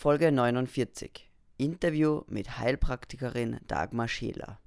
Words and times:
Folge 0.00 0.30
49. 0.30 1.28
Interview 1.56 2.22
mit 2.28 2.56
Heilpraktikerin 2.56 3.58
Dagmar 3.66 4.06
Scheler. 4.06 4.60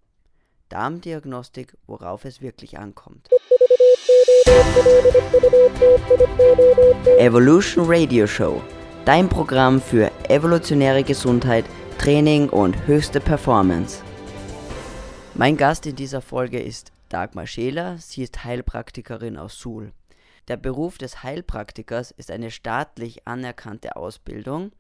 Darmdiagnostik, 0.68 1.78
worauf 1.88 2.26
es 2.26 2.42
wirklich 2.42 2.78
ankommt. 2.78 3.30
Evolution 7.18 7.86
Radio 7.88 8.28
Show. 8.28 8.62
Dein 9.06 9.30
Programm 9.30 9.80
für 9.80 10.12
evolutionäre 10.28 11.06
Gesundheit, 11.06 11.64
Training 11.98 12.50
und 12.50 12.86
höchste 12.86 13.22
Performance. 13.22 14.04
Mein 15.34 15.56
Gast 15.56 15.86
in 15.86 15.96
dieser 15.96 16.22
Folge 16.22 16.60
ist 16.60 16.92
Dagmar 17.08 17.48
Scheler. 17.48 17.98
Sie 18.00 18.24
ist 18.24 18.44
Heilpraktikerin 18.44 19.38
aus 19.38 19.58
Suhl. 19.58 19.94
Der 20.50 20.58
Beruf 20.58 20.98
des 20.98 21.24
Heilpraktikers 21.24 22.12
ist 22.12 22.32
eine 22.32 22.52
staatlich 22.52 23.26
anerkannte 23.26 23.96
Ausbildung 23.96 24.74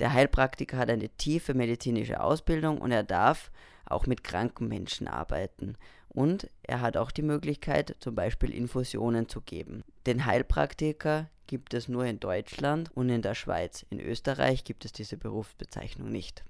der 0.00 0.12
Heilpraktiker 0.12 0.76
hat 0.76 0.90
eine 0.90 1.08
tiefe 1.08 1.54
medizinische 1.54 2.20
Ausbildung 2.20 2.78
und 2.78 2.90
er 2.92 3.02
darf 3.04 3.50
auch 3.84 4.06
mit 4.06 4.24
kranken 4.24 4.68
Menschen 4.68 5.08
arbeiten. 5.08 5.76
Und 6.08 6.48
er 6.62 6.80
hat 6.80 6.96
auch 6.96 7.10
die 7.10 7.22
Möglichkeit, 7.22 7.96
zum 8.00 8.14
Beispiel 8.14 8.50
Infusionen 8.50 9.28
zu 9.28 9.40
geben. 9.40 9.84
Den 10.06 10.24
Heilpraktiker 10.24 11.28
gibt 11.46 11.74
es 11.74 11.88
nur 11.88 12.04
in 12.04 12.20
Deutschland 12.20 12.90
und 12.94 13.08
in 13.08 13.22
der 13.22 13.34
Schweiz. 13.34 13.86
In 13.90 14.00
Österreich 14.00 14.64
gibt 14.64 14.84
es 14.84 14.92
diese 14.92 15.16
Berufsbezeichnung 15.16 16.10
nicht. 16.10 16.44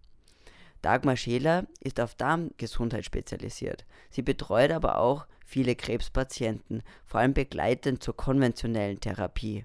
Dagmar 0.82 1.16
Scheler 1.16 1.66
ist 1.80 2.00
auf 2.00 2.14
Darmgesundheit 2.14 3.04
spezialisiert. 3.04 3.84
Sie 4.10 4.22
betreut 4.22 4.70
aber 4.70 4.98
auch 4.98 5.26
viele 5.44 5.74
Krebspatienten, 5.74 6.82
vor 7.04 7.20
allem 7.20 7.34
begleitend 7.34 8.02
zur 8.02 8.16
konventionellen 8.16 9.00
Therapie. 9.00 9.64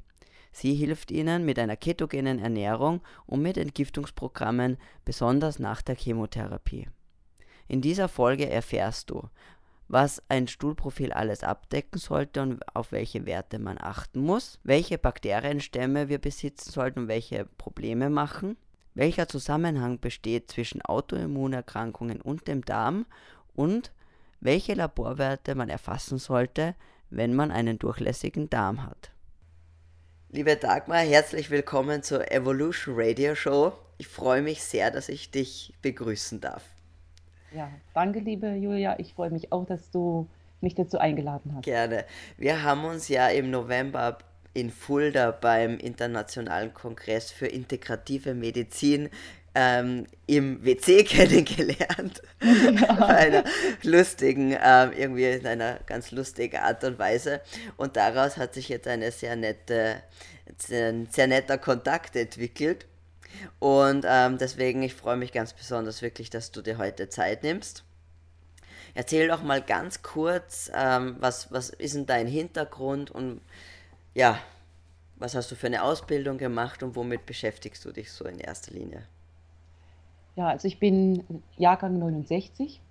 Sie 0.51 0.73
hilft 0.73 1.11
ihnen 1.11 1.45
mit 1.45 1.57
einer 1.57 1.77
ketogenen 1.77 2.39
Ernährung 2.39 3.01
und 3.25 3.41
mit 3.41 3.57
Entgiftungsprogrammen, 3.57 4.77
besonders 5.05 5.59
nach 5.59 5.81
der 5.81 5.95
Chemotherapie. 5.95 6.87
In 7.67 7.81
dieser 7.81 8.09
Folge 8.09 8.49
erfährst 8.49 9.09
du, 9.09 9.29
was 9.87 10.23
ein 10.29 10.47
Stuhlprofil 10.47 11.11
alles 11.11 11.43
abdecken 11.43 11.99
sollte 11.99 12.41
und 12.41 12.75
auf 12.75 12.91
welche 12.91 13.25
Werte 13.25 13.59
man 13.59 13.77
achten 13.77 14.21
muss, 14.21 14.59
welche 14.63 14.97
Bakterienstämme 14.97 16.07
wir 16.07 16.17
besitzen 16.17 16.71
sollten 16.71 16.99
und 16.99 17.07
welche 17.07 17.45
Probleme 17.57 18.09
machen, 18.09 18.57
welcher 18.93 19.27
Zusammenhang 19.27 19.99
besteht 19.99 20.49
zwischen 20.49 20.81
Autoimmunerkrankungen 20.81 22.21
und 22.21 22.47
dem 22.47 22.63
Darm 22.63 23.05
und 23.53 23.91
welche 24.39 24.73
Laborwerte 24.73 25.55
man 25.55 25.69
erfassen 25.69 26.17
sollte, 26.17 26.75
wenn 27.09 27.33
man 27.33 27.51
einen 27.51 27.77
durchlässigen 27.77 28.49
Darm 28.49 28.85
hat. 28.85 29.11
Liebe 30.33 30.55
Dagmar, 30.55 30.99
herzlich 30.99 31.49
willkommen 31.49 32.03
zur 32.03 32.31
Evolution 32.31 32.95
Radio 32.97 33.35
Show. 33.35 33.73
Ich 33.97 34.07
freue 34.07 34.41
mich 34.41 34.63
sehr, 34.63 34.89
dass 34.89 35.09
ich 35.09 35.29
dich 35.29 35.73
begrüßen 35.81 36.39
darf. 36.39 36.63
Ja, 37.53 37.69
danke, 37.93 38.19
liebe 38.19 38.47
Julia. 38.47 38.97
Ich 38.97 39.13
freue 39.13 39.29
mich 39.29 39.51
auch, 39.51 39.65
dass 39.65 39.91
du 39.91 40.29
mich 40.61 40.73
dazu 40.73 40.99
eingeladen 40.99 41.53
hast. 41.53 41.65
Gerne. 41.65 42.05
Wir 42.37 42.63
haben 42.63 42.85
uns 42.85 43.09
ja 43.09 43.27
im 43.27 43.51
November 43.51 44.19
in 44.53 44.69
Fulda 44.69 45.31
beim 45.31 45.77
Internationalen 45.77 46.73
Kongress 46.73 47.29
für 47.29 47.47
integrative 47.47 48.33
Medizin 48.33 49.09
ähm, 49.55 50.07
im 50.27 50.63
WC 50.63 51.03
kennengelernt. 51.05 52.21
Bei 52.39 53.17
einer 53.17 53.43
lustigen, 53.83 54.57
ähm, 54.61 54.91
irgendwie 54.95 55.25
in 55.25 55.45
einer 55.45 55.79
ganz 55.85 56.11
lustigen 56.11 56.57
Art 56.57 56.83
und 56.83 56.99
Weise. 56.99 57.41
Und 57.77 57.97
daraus 57.97 58.37
hat 58.37 58.53
sich 58.53 58.69
jetzt 58.69 58.87
eine 58.87 59.11
sehr 59.11 59.35
nette, 59.35 60.01
ein 60.71 61.07
sehr 61.11 61.27
netter 61.27 61.57
Kontakt 61.57 62.15
entwickelt. 62.15 62.85
Und 63.59 64.05
ähm, 64.07 64.37
deswegen, 64.37 64.83
ich 64.83 64.93
freue 64.93 65.17
mich 65.17 65.31
ganz 65.31 65.53
besonders 65.53 66.01
wirklich, 66.01 66.29
dass 66.29 66.51
du 66.51 66.61
dir 66.61 66.77
heute 66.77 67.09
Zeit 67.09 67.43
nimmst. 67.43 67.83
Erzähl 68.93 69.27
doch 69.27 69.41
mal 69.41 69.61
ganz 69.61 70.01
kurz, 70.01 70.69
ähm, 70.73 71.15
was, 71.19 71.51
was 71.51 71.69
ist 71.69 71.95
denn 71.95 72.05
dein 72.05 72.27
Hintergrund 72.27 73.09
und 73.09 73.39
ja, 74.13 74.37
was 75.15 75.33
hast 75.33 75.49
du 75.51 75.55
für 75.55 75.67
eine 75.67 75.83
Ausbildung 75.83 76.37
gemacht 76.37 76.83
und 76.83 76.95
womit 76.95 77.25
beschäftigst 77.25 77.85
du 77.85 77.91
dich 77.91 78.11
so 78.11 78.25
in 78.25 78.39
erster 78.39 78.73
Linie? 78.73 79.03
Ja, 80.35 80.47
also 80.47 80.67
ich 80.67 80.79
bin 80.79 81.23
Jahrgang 81.57 81.99
69, 81.99 82.81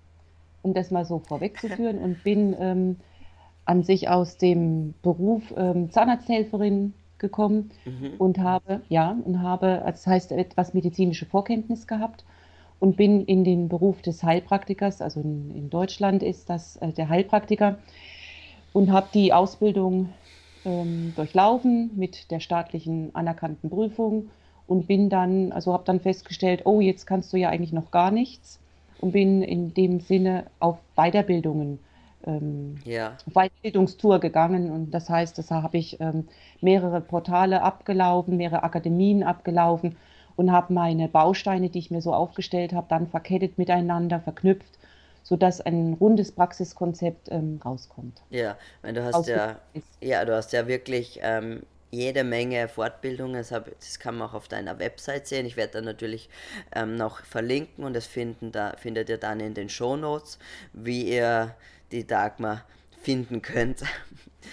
um 0.61 0.73
das 0.73 0.91
mal 0.91 1.05
so 1.05 1.19
vorwegzuführen, 1.19 1.97
und 1.97 2.23
bin 2.23 2.55
ähm, 2.59 2.97
an 3.65 3.83
sich 3.83 4.09
aus 4.09 4.37
dem 4.37 4.93
Beruf 5.01 5.53
ähm, 5.55 5.91
Zahnarzthelferin 5.91 6.93
gekommen 7.17 7.71
mhm. 7.85 8.13
und 8.17 8.39
habe, 8.39 8.81
ja, 8.89 9.15
und 9.23 9.41
habe, 9.41 9.83
also 9.83 9.91
das 9.91 10.07
heißt, 10.07 10.31
etwas 10.31 10.73
medizinische 10.73 11.25
Vorkenntnis 11.25 11.87
gehabt 11.87 12.25
und 12.79 12.97
bin 12.97 13.25
in 13.25 13.43
den 13.43 13.69
Beruf 13.69 14.01
des 14.01 14.23
Heilpraktikers, 14.23 15.01
also 15.01 15.21
in, 15.21 15.55
in 15.55 15.69
Deutschland 15.69 16.23
ist 16.23 16.49
das 16.49 16.77
äh, 16.77 16.91
der 16.91 17.09
Heilpraktiker, 17.09 17.77
und 18.73 18.91
habe 18.91 19.07
die 19.13 19.33
Ausbildung 19.33 20.09
ähm, 20.65 21.13
durchlaufen 21.15 21.91
mit 21.95 22.31
der 22.31 22.39
staatlichen 22.39 23.13
anerkannten 23.13 23.69
Prüfung 23.69 24.29
und 24.71 24.87
bin 24.87 25.09
dann, 25.09 25.51
also 25.51 25.73
habe 25.73 25.83
dann 25.83 25.99
festgestellt, 25.99 26.61
oh, 26.63 26.79
jetzt 26.79 27.05
kannst 27.05 27.33
du 27.33 27.37
ja 27.37 27.49
eigentlich 27.49 27.73
noch 27.73 27.91
gar 27.91 28.09
nichts 28.09 28.57
und 29.01 29.11
bin 29.11 29.41
in 29.41 29.73
dem 29.73 29.99
Sinne 29.99 30.45
auf 30.61 30.77
Weiterbildungen, 30.95 31.79
ähm, 32.25 32.75
ja. 32.85 33.17
Weiterbildungstour 33.25 34.19
gegangen 34.19 34.71
und 34.71 34.91
das 34.91 35.09
heißt, 35.09 35.37
das 35.37 35.51
habe 35.51 35.77
ich 35.77 35.99
ähm, 35.99 36.29
mehrere 36.61 37.01
Portale 37.01 37.63
abgelaufen, 37.63 38.37
mehrere 38.37 38.63
Akademien 38.63 39.23
abgelaufen 39.23 39.97
und 40.37 40.53
habe 40.53 40.71
meine 40.71 41.09
Bausteine, 41.09 41.67
die 41.67 41.79
ich 41.79 41.91
mir 41.91 42.01
so 42.01 42.13
aufgestellt 42.13 42.71
habe, 42.71 42.87
dann 42.87 43.07
verkettet 43.07 43.57
miteinander, 43.57 44.21
verknüpft 44.21 44.79
sodass 45.23 45.61
ein 45.61 45.93
rundes 45.99 46.31
Praxiskonzept 46.31 47.29
ähm, 47.29 47.59
rauskommt. 47.63 48.21
Ja, 48.31 48.57
du 48.81 49.03
hast 49.03 49.27
ja, 49.27 49.57
ja, 50.01 50.25
du 50.25 50.35
hast 50.35 50.51
ja 50.51 50.65
wirklich 50.67 51.19
ähm, 51.21 51.61
jede 51.91 52.23
Menge 52.23 52.67
Fortbildungen. 52.67 53.45
Das 53.49 53.99
kann 53.99 54.17
man 54.17 54.29
auch 54.29 54.33
auf 54.33 54.47
deiner 54.47 54.79
Website 54.79 55.27
sehen. 55.27 55.45
Ich 55.45 55.57
werde 55.57 55.73
da 55.73 55.81
natürlich 55.81 56.29
ähm, 56.73 56.95
noch 56.95 57.23
verlinken 57.23 57.83
und 57.83 57.93
das 57.93 58.07
finden 58.07 58.51
da, 58.51 58.75
findet 58.77 59.09
ihr 59.09 59.17
dann 59.17 59.39
in 59.39 59.53
den 59.53 59.69
Show 59.69 59.95
Notes, 59.95 60.39
wie 60.73 61.09
ihr 61.09 61.53
die 61.91 62.07
Dagmar 62.07 62.63
finden 63.01 63.41
könnt. 63.41 63.81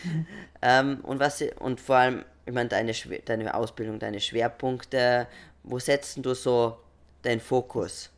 Mhm. 0.05 0.27
ähm, 0.63 1.01
und, 1.03 1.21
was, 1.21 1.43
und 1.61 1.81
vor 1.81 1.97
allem, 1.97 2.25
ich 2.45 2.53
meine, 2.53 2.69
deine, 2.69 2.93
deine 3.25 3.55
Ausbildung, 3.55 3.99
deine 3.99 4.21
Schwerpunkte, 4.21 5.29
wo 5.63 5.79
setzt 5.79 6.25
du 6.25 6.35
so 6.35 6.77
deinen 7.23 7.41
Fokus? 7.41 8.11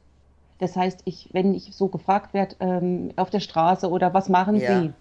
Das 0.59 0.77
heißt, 0.77 1.01
ich, 1.05 1.29
wenn 1.33 1.55
ich 1.55 1.75
so 1.75 1.89
gefragt 1.89 2.35
werde 2.35 2.55
ähm, 2.61 3.13
auf 3.17 3.31
der 3.31 3.41
Straße 3.41 3.89
oder 3.89 4.13
was 4.13 4.29
machen 4.29 4.57
ja. 4.57 4.83
Sie, 4.83 4.93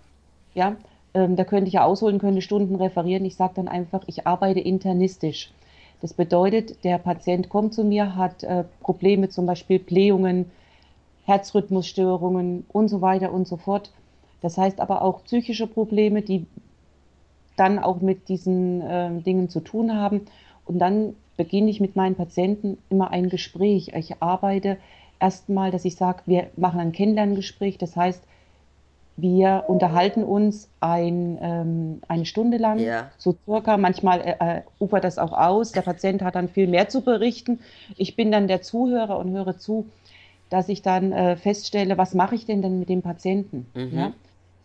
ja, 0.53 0.77
ähm, 1.13 1.35
da 1.35 1.43
könnte 1.43 1.67
ich 1.67 1.73
ja 1.73 1.85
ausholen, 1.85 2.19
könnte 2.19 2.41
Stunden 2.41 2.75
referieren. 2.75 3.25
Ich 3.25 3.35
sage 3.35 3.53
dann 3.55 3.67
einfach, 3.67 4.03
ich 4.07 4.27
arbeite 4.27 4.59
internistisch. 4.59 5.51
Das 6.01 6.13
bedeutet, 6.13 6.83
der 6.83 6.97
Patient 6.97 7.49
kommt 7.49 7.73
zu 7.73 7.83
mir, 7.83 8.15
hat 8.15 8.43
äh, 8.43 8.63
Probleme, 8.81 9.29
zum 9.29 9.45
Beispiel 9.45 9.79
Blähungen, 9.79 10.51
Herzrhythmusstörungen 11.25 12.65
und 12.69 12.87
so 12.87 13.01
weiter 13.01 13.33
und 13.33 13.47
so 13.47 13.57
fort. 13.57 13.91
Das 14.41 14.57
heißt 14.57 14.79
aber 14.79 15.01
auch 15.01 15.23
psychische 15.25 15.67
Probleme, 15.67 16.21
die 16.21 16.45
dann 17.57 17.77
auch 17.79 17.99
mit 17.99 18.29
diesen 18.29 18.81
äh, 18.81 19.21
Dingen 19.21 19.49
zu 19.49 19.59
tun 19.59 19.93
haben. 19.93 20.21
Und 20.65 20.79
dann 20.79 21.15
beginne 21.35 21.69
ich 21.69 21.81
mit 21.81 21.95
meinen 21.95 22.15
Patienten 22.15 22.77
immer 22.89 23.11
ein 23.11 23.29
Gespräch. 23.29 23.91
Ich 23.95 24.21
arbeite 24.21 24.77
erstmal, 25.19 25.71
dass 25.71 25.85
ich 25.85 25.95
sage, 25.95 26.21
wir 26.25 26.47
machen 26.55 26.79
ein 26.79 26.93
Kennenlerngespräch. 26.93 27.77
Das 27.77 27.95
heißt, 27.95 28.23
wir 29.21 29.65
unterhalten 29.67 30.23
uns 30.23 30.69
ein, 30.79 31.37
ähm, 31.41 32.01
eine 32.07 32.25
Stunde 32.25 32.57
lang, 32.57 32.79
ja. 32.79 33.11
so 33.17 33.35
circa. 33.45 33.77
Manchmal 33.77 34.21
äh, 34.21 34.35
äh, 34.39 34.61
ufert 34.79 35.03
das 35.03 35.17
auch 35.17 35.33
aus. 35.33 35.71
Der 35.71 35.81
Patient 35.81 36.21
hat 36.21 36.35
dann 36.35 36.49
viel 36.49 36.67
mehr 36.67 36.89
zu 36.89 37.01
berichten. 37.01 37.59
Ich 37.97 38.15
bin 38.15 38.31
dann 38.31 38.47
der 38.47 38.61
Zuhörer 38.61 39.17
und 39.17 39.31
höre 39.31 39.57
zu, 39.57 39.87
dass 40.49 40.69
ich 40.69 40.81
dann 40.81 41.11
äh, 41.11 41.35
feststelle, 41.35 41.97
was 41.97 42.13
mache 42.13 42.35
ich 42.35 42.45
denn 42.45 42.61
denn 42.61 42.79
mit 42.79 42.89
dem 42.89 43.01
Patienten? 43.01 43.67
Mhm. 43.73 43.97
Ja? 43.97 44.13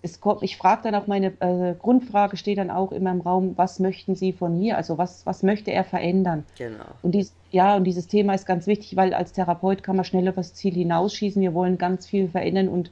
Es 0.02 0.20
kommt, 0.20 0.42
ich 0.42 0.58
frage 0.58 0.82
dann 0.82 0.94
auch 0.94 1.06
meine 1.06 1.28
äh, 1.40 1.74
Grundfrage, 1.78 2.36
steht 2.36 2.58
dann 2.58 2.70
auch 2.70 2.92
immer 2.92 3.10
im 3.10 3.22
Raum, 3.22 3.52
was 3.56 3.80
möchten 3.80 4.14
Sie 4.14 4.34
von 4.34 4.58
mir? 4.58 4.76
Also 4.76 4.98
was, 4.98 5.24
was 5.24 5.42
möchte 5.42 5.70
er 5.70 5.82
verändern? 5.82 6.44
Genau. 6.58 6.84
Und 7.00 7.12
dies, 7.12 7.32
ja, 7.50 7.76
und 7.76 7.84
dieses 7.84 8.06
Thema 8.06 8.34
ist 8.34 8.44
ganz 8.44 8.66
wichtig, 8.66 8.96
weil 8.96 9.14
als 9.14 9.32
Therapeut 9.32 9.82
kann 9.82 9.96
man 9.96 10.04
schnell 10.04 10.24
über 10.24 10.36
das 10.36 10.52
Ziel 10.52 10.74
hinausschießen. 10.74 11.40
Wir 11.40 11.54
wollen 11.54 11.78
ganz 11.78 12.06
viel 12.06 12.28
verändern 12.28 12.68
und 12.68 12.90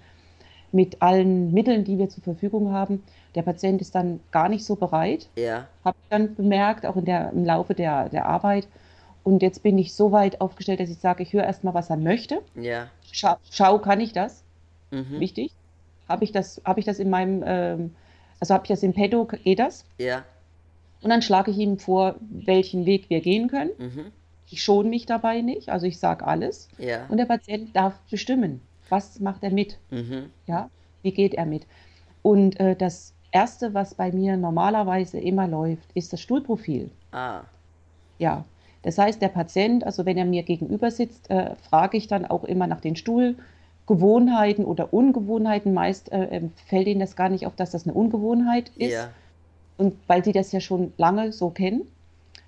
mit 0.72 1.02
allen 1.02 1.52
Mitteln, 1.52 1.84
die 1.84 1.98
wir 1.98 2.08
zur 2.08 2.24
Verfügung 2.24 2.72
haben. 2.72 3.02
Der 3.34 3.42
Patient 3.42 3.80
ist 3.80 3.94
dann 3.94 4.20
gar 4.30 4.48
nicht 4.48 4.64
so 4.64 4.76
bereit. 4.76 5.28
Ja. 5.36 5.68
Habe 5.84 5.96
ich 6.02 6.08
dann 6.08 6.34
bemerkt, 6.34 6.86
auch 6.86 6.96
in 6.96 7.04
der, 7.04 7.30
im 7.30 7.44
Laufe 7.44 7.74
der, 7.74 8.08
der 8.08 8.26
Arbeit. 8.26 8.66
Und 9.24 9.42
jetzt 9.42 9.62
bin 9.62 9.78
ich 9.78 9.94
so 9.94 10.12
weit 10.12 10.40
aufgestellt, 10.40 10.80
dass 10.80 10.90
ich 10.90 10.98
sage, 10.98 11.22
ich 11.22 11.32
höre 11.32 11.44
erstmal, 11.44 11.74
was 11.74 11.90
er 11.90 11.96
möchte. 11.96 12.42
Ja. 12.56 12.88
Schau, 13.12 13.36
schau 13.50 13.78
kann 13.78 14.00
ich 14.00 14.12
das? 14.12 14.42
Mhm. 14.90 15.20
Wichtig. 15.20 15.52
Habe 16.08 16.24
ich, 16.24 16.32
das, 16.32 16.60
hab 16.64 16.78
ich 16.78 16.84
das 16.84 16.98
in 16.98 17.10
meinem, 17.10 17.42
ähm, 17.46 17.94
also 18.40 18.54
habe 18.54 18.64
ich 18.64 18.68
das 18.68 18.82
im 18.82 18.92
Pedo, 18.92 19.24
geht 19.24 19.58
das? 19.58 19.84
Ja. 19.98 20.24
Und 21.02 21.10
dann 21.10 21.22
schlage 21.22 21.50
ich 21.50 21.58
ihm 21.58 21.78
vor, 21.78 22.16
welchen 22.30 22.86
Weg 22.86 23.10
wir 23.10 23.20
gehen 23.20 23.48
können. 23.48 23.70
Mhm. 23.78 24.12
ich 24.50 24.62
schone 24.62 24.88
mich 24.88 25.06
dabei 25.06 25.40
nicht, 25.40 25.70
also 25.70 25.86
ich 25.86 25.98
sage 25.98 26.26
alles. 26.26 26.68
Ja. 26.78 27.06
Und 27.08 27.16
der 27.16 27.24
Patient 27.24 27.74
darf 27.74 27.94
bestimmen, 28.10 28.60
was 28.92 29.18
macht 29.20 29.42
er 29.42 29.50
mit, 29.50 29.78
Mhm. 29.90 30.30
ja, 30.46 30.68
wie 31.02 31.12
geht 31.12 31.34
er 31.34 31.46
mit. 31.46 31.66
Und 32.22 32.60
äh, 32.60 32.76
das 32.76 33.14
Erste, 33.32 33.72
was 33.72 33.94
bei 33.94 34.12
mir 34.12 34.36
normalerweise 34.36 35.18
immer 35.18 35.48
läuft, 35.48 35.90
ist 35.94 36.12
das 36.12 36.20
Stuhlprofil. 36.20 36.90
Ah. 37.10 37.40
Ja, 38.18 38.44
das 38.82 38.98
heißt, 38.98 39.22
der 39.22 39.28
Patient, 39.28 39.84
also 39.84 40.04
wenn 40.04 40.18
er 40.18 40.26
mir 40.26 40.42
gegenüber 40.42 40.90
sitzt, 40.90 41.30
äh, 41.30 41.54
frage 41.70 41.96
ich 41.96 42.06
dann 42.06 42.26
auch 42.26 42.44
immer 42.44 42.66
nach 42.66 42.80
den 42.80 42.94
Stuhlgewohnheiten 42.94 44.64
oder 44.66 44.92
Ungewohnheiten. 44.92 45.72
Meist 45.72 46.12
äh, 46.12 46.24
ähm, 46.24 46.52
fällt 46.66 46.86
ihnen 46.86 47.00
das 47.00 47.16
gar 47.16 47.30
nicht 47.30 47.46
auf, 47.46 47.56
dass 47.56 47.70
das 47.70 47.84
eine 47.86 47.94
Ungewohnheit 47.94 48.70
ist. 48.76 48.92
Ja. 48.92 49.08
Und 49.78 49.94
weil 50.06 50.22
sie 50.22 50.32
das 50.32 50.52
ja 50.52 50.60
schon 50.60 50.92
lange 50.98 51.32
so 51.32 51.48
kennen, 51.48 51.82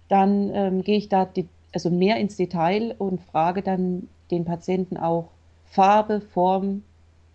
dann 0.09 0.51
ähm, 0.53 0.83
gehe 0.85 0.99
ich 0.99 1.09
da 1.09 1.25
die, 1.25 1.49
also 1.73 1.89
mehr 1.89 2.17
ins 2.19 2.37
Detail 2.37 2.95
und 2.99 3.23
frage 3.23 3.63
dann 3.63 4.09
den 4.31 4.45
Patienten 4.45 4.99
auch 4.99 5.29
Farbe, 5.75 6.21
Form, 6.21 6.85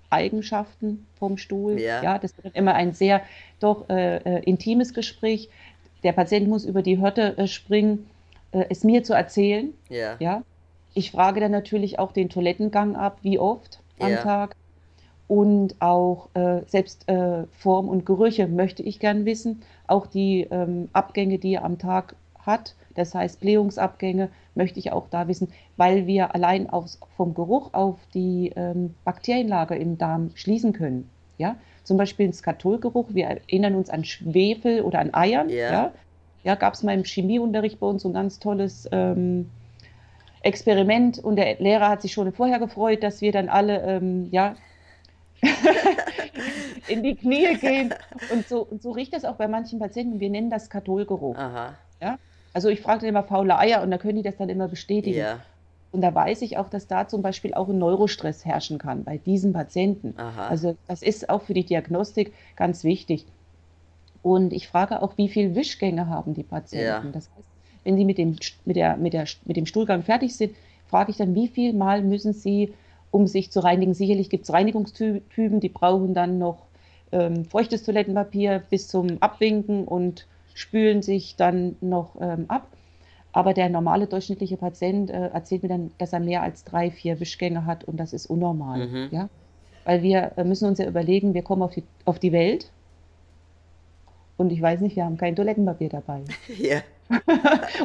Eigenschaften 0.09 1.05
vom 1.19 1.37
Stuhl. 1.37 1.79
Ja. 1.79 2.17
das 2.17 2.33
wird 2.41 2.55
immer 2.55 2.73
ein 2.73 2.93
sehr 2.93 3.21
doch 3.59 3.89
äh, 3.89 4.17
äh, 4.17 4.43
intimes 4.43 4.93
Gespräch. 4.93 5.49
Der 6.03 6.13
Patient 6.13 6.47
muss 6.47 6.63
über 6.63 6.81
die 6.81 7.01
Hürde 7.01 7.37
äh, 7.37 7.47
springen, 7.47 8.09
äh, 8.53 8.63
es 8.69 8.85
mir 8.85 9.03
zu 9.03 9.13
erzählen. 9.13 9.73
Ja. 9.89 10.15
Ja. 10.19 10.43
Ich 10.93 11.11
frage 11.11 11.41
dann 11.41 11.51
natürlich 11.51 11.99
auch 11.99 12.13
den 12.13 12.29
Toilettengang 12.29 12.95
ab, 12.95 13.19
wie 13.21 13.37
oft 13.37 13.81
am 13.99 14.11
Ja. 14.11 14.23
Tag. 14.23 14.55
Und 15.27 15.75
auch 15.79 16.29
äh, 16.33 16.61
selbst 16.65 17.07
äh, 17.07 17.43
Form 17.51 17.89
und 17.89 18.05
Gerüche 18.05 18.47
möchte 18.47 18.81
ich 18.81 18.99
gern 18.99 19.25
wissen. 19.25 19.61
Auch 19.85 20.07
die 20.07 20.47
ähm, 20.49 20.89
Abgänge, 20.93 21.37
die 21.37 21.55
er 21.55 21.65
am 21.65 21.77
Tag 21.77 22.15
hat, 22.49 22.75
das 22.95 23.15
heißt 23.15 23.39
Blähungsabgänge, 23.39 24.29
möchte 24.55 24.79
ich 24.79 24.91
auch 24.91 25.07
da 25.09 25.27
wissen, 25.27 25.49
weil 25.77 26.07
wir 26.07 26.35
allein 26.35 26.69
aus, 26.69 26.99
vom 27.15 27.33
Geruch 27.33 27.73
auf 27.73 27.97
die 28.13 28.51
ähm, 28.55 28.95
Bakterienlage 29.05 29.75
im 29.75 29.97
Darm 29.97 30.31
schließen 30.35 30.73
können. 30.73 31.09
Ja? 31.37 31.55
Zum 31.83 31.97
Beispiel 31.97 32.27
ein 32.27 32.33
Skatolgeruch, 32.33 33.07
wir 33.13 33.27
erinnern 33.27 33.75
uns 33.75 33.89
an 33.89 34.03
Schwefel 34.03 34.81
oder 34.81 34.99
an 34.99 35.13
Eiern. 35.13 35.49
Ja. 35.49 35.71
Ja, 35.71 35.91
ja 36.43 36.55
gab 36.55 36.73
es 36.73 36.83
mal 36.83 36.93
im 36.93 37.03
Chemieunterricht 37.03 37.79
bei 37.79 37.87
uns 37.87 38.03
so 38.03 38.09
ein 38.09 38.13
ganz 38.13 38.39
tolles 38.39 38.89
ähm, 38.91 39.49
Experiment 40.41 41.19
und 41.19 41.35
der 41.35 41.59
Lehrer 41.59 41.89
hat 41.89 42.01
sich 42.01 42.13
schon 42.13 42.31
vorher 42.31 42.59
gefreut, 42.59 43.03
dass 43.03 43.21
wir 43.21 43.31
dann 43.31 43.49
alle 43.49 43.81
ähm, 43.81 44.27
ja, 44.31 44.55
in 46.87 47.03
die 47.03 47.15
Knie 47.15 47.55
gehen. 47.55 47.93
Und 48.31 48.47
so, 48.47 48.61
und 48.61 48.81
so 48.81 48.91
riecht 48.91 49.13
das 49.13 49.25
auch 49.25 49.35
bei 49.35 49.47
manchen 49.47 49.79
Patienten. 49.79 50.19
Wir 50.19 50.29
nennen 50.29 50.49
das 50.49 50.69
Katholgeruch. 50.69 51.37
Aha. 51.37 51.75
Also 52.53 52.69
ich 52.69 52.81
frage 52.81 53.01
dann 53.01 53.09
immer 53.09 53.23
faule 53.23 53.57
Eier 53.57 53.81
und 53.83 53.91
da 53.91 53.97
können 53.97 54.17
die 54.17 54.23
das 54.23 54.37
dann 54.37 54.49
immer 54.49 54.67
bestätigen. 54.67 55.17
Ja. 55.17 55.39
Und 55.91 56.01
da 56.01 56.13
weiß 56.13 56.41
ich 56.43 56.57
auch, 56.57 56.69
dass 56.69 56.87
da 56.87 57.07
zum 57.07 57.21
Beispiel 57.21 57.53
auch 57.53 57.67
ein 57.67 57.79
Neurostress 57.79 58.45
herrschen 58.45 58.77
kann 58.77 59.03
bei 59.03 59.17
diesen 59.17 59.53
Patienten. 59.53 60.13
Aha. 60.17 60.47
Also 60.47 60.75
das 60.87 61.01
ist 61.01 61.29
auch 61.29 61.41
für 61.41 61.53
die 61.53 61.63
Diagnostik 61.63 62.33
ganz 62.55 62.83
wichtig. 62.83 63.25
Und 64.21 64.53
ich 64.53 64.67
frage 64.67 65.01
auch, 65.01 65.17
wie 65.17 65.29
viel 65.29 65.55
Wischgänge 65.55 66.07
haben 66.07 66.33
die 66.33 66.43
Patienten. 66.43 66.85
Ja. 66.85 67.11
Das 67.11 67.29
heißt, 67.29 67.47
wenn 67.83 67.97
sie 67.97 68.05
mit 68.05 68.17
dem, 68.17 68.35
mit, 68.65 68.75
der, 68.75 68.97
mit, 68.97 69.13
der, 69.13 69.25
mit 69.45 69.57
dem 69.57 69.65
Stuhlgang 69.65 70.03
fertig 70.03 70.35
sind, 70.35 70.55
frage 70.87 71.11
ich 71.11 71.17
dann, 71.17 71.33
wie 71.33 71.47
viel 71.47 71.73
Mal 71.73 72.03
müssen 72.03 72.33
sie, 72.33 72.73
um 73.11 73.25
sich 73.25 73.51
zu 73.51 73.61
reinigen. 73.61 73.93
Sicherlich 73.93 74.29
gibt 74.29 74.43
es 74.43 74.53
Reinigungstypen, 74.53 75.59
die 75.59 75.69
brauchen 75.69 76.13
dann 76.13 76.37
noch 76.37 76.67
ähm, 77.11 77.45
feuchtes 77.45 77.83
Toilettenpapier 77.83 78.61
bis 78.69 78.87
zum 78.87 79.17
Abwinken 79.21 79.85
und 79.85 80.27
spülen 80.53 81.01
sich 81.01 81.35
dann 81.35 81.75
noch 81.81 82.15
ähm, 82.19 82.45
ab. 82.47 82.67
Aber 83.31 83.53
der 83.53 83.69
normale 83.69 84.07
durchschnittliche 84.07 84.57
Patient 84.57 85.11
äh, 85.11 85.27
erzählt 85.27 85.61
mir 85.63 85.69
dann, 85.69 85.91
dass 85.99 86.13
er 86.13 86.19
mehr 86.19 86.41
als 86.41 86.63
drei, 86.63 86.89
vier 86.89 87.19
Wischgänge 87.19 87.65
hat 87.65 87.83
und 87.83 87.97
das 87.97 88.13
ist 88.13 88.25
unnormal. 88.25 88.87
Mhm. 88.87 89.07
Ja? 89.11 89.29
Weil 89.85 90.01
wir 90.01 90.31
äh, 90.35 90.43
müssen 90.43 90.67
uns 90.67 90.79
ja 90.79 90.87
überlegen, 90.87 91.33
wir 91.33 91.43
kommen 91.43 91.61
auf 91.61 91.73
die, 91.73 91.83
auf 92.05 92.17
die 92.17 92.31
Welt 92.31 92.71
und 94.37 94.51
ich 94.51 94.61
weiß 94.61 94.79
nicht, 94.79 94.95
wir 94.95 95.05
haben 95.05 95.17
kein 95.17 95.35
Toilettenpapier 95.35 95.89
dabei. 95.89 96.21
Ja. 96.57 96.81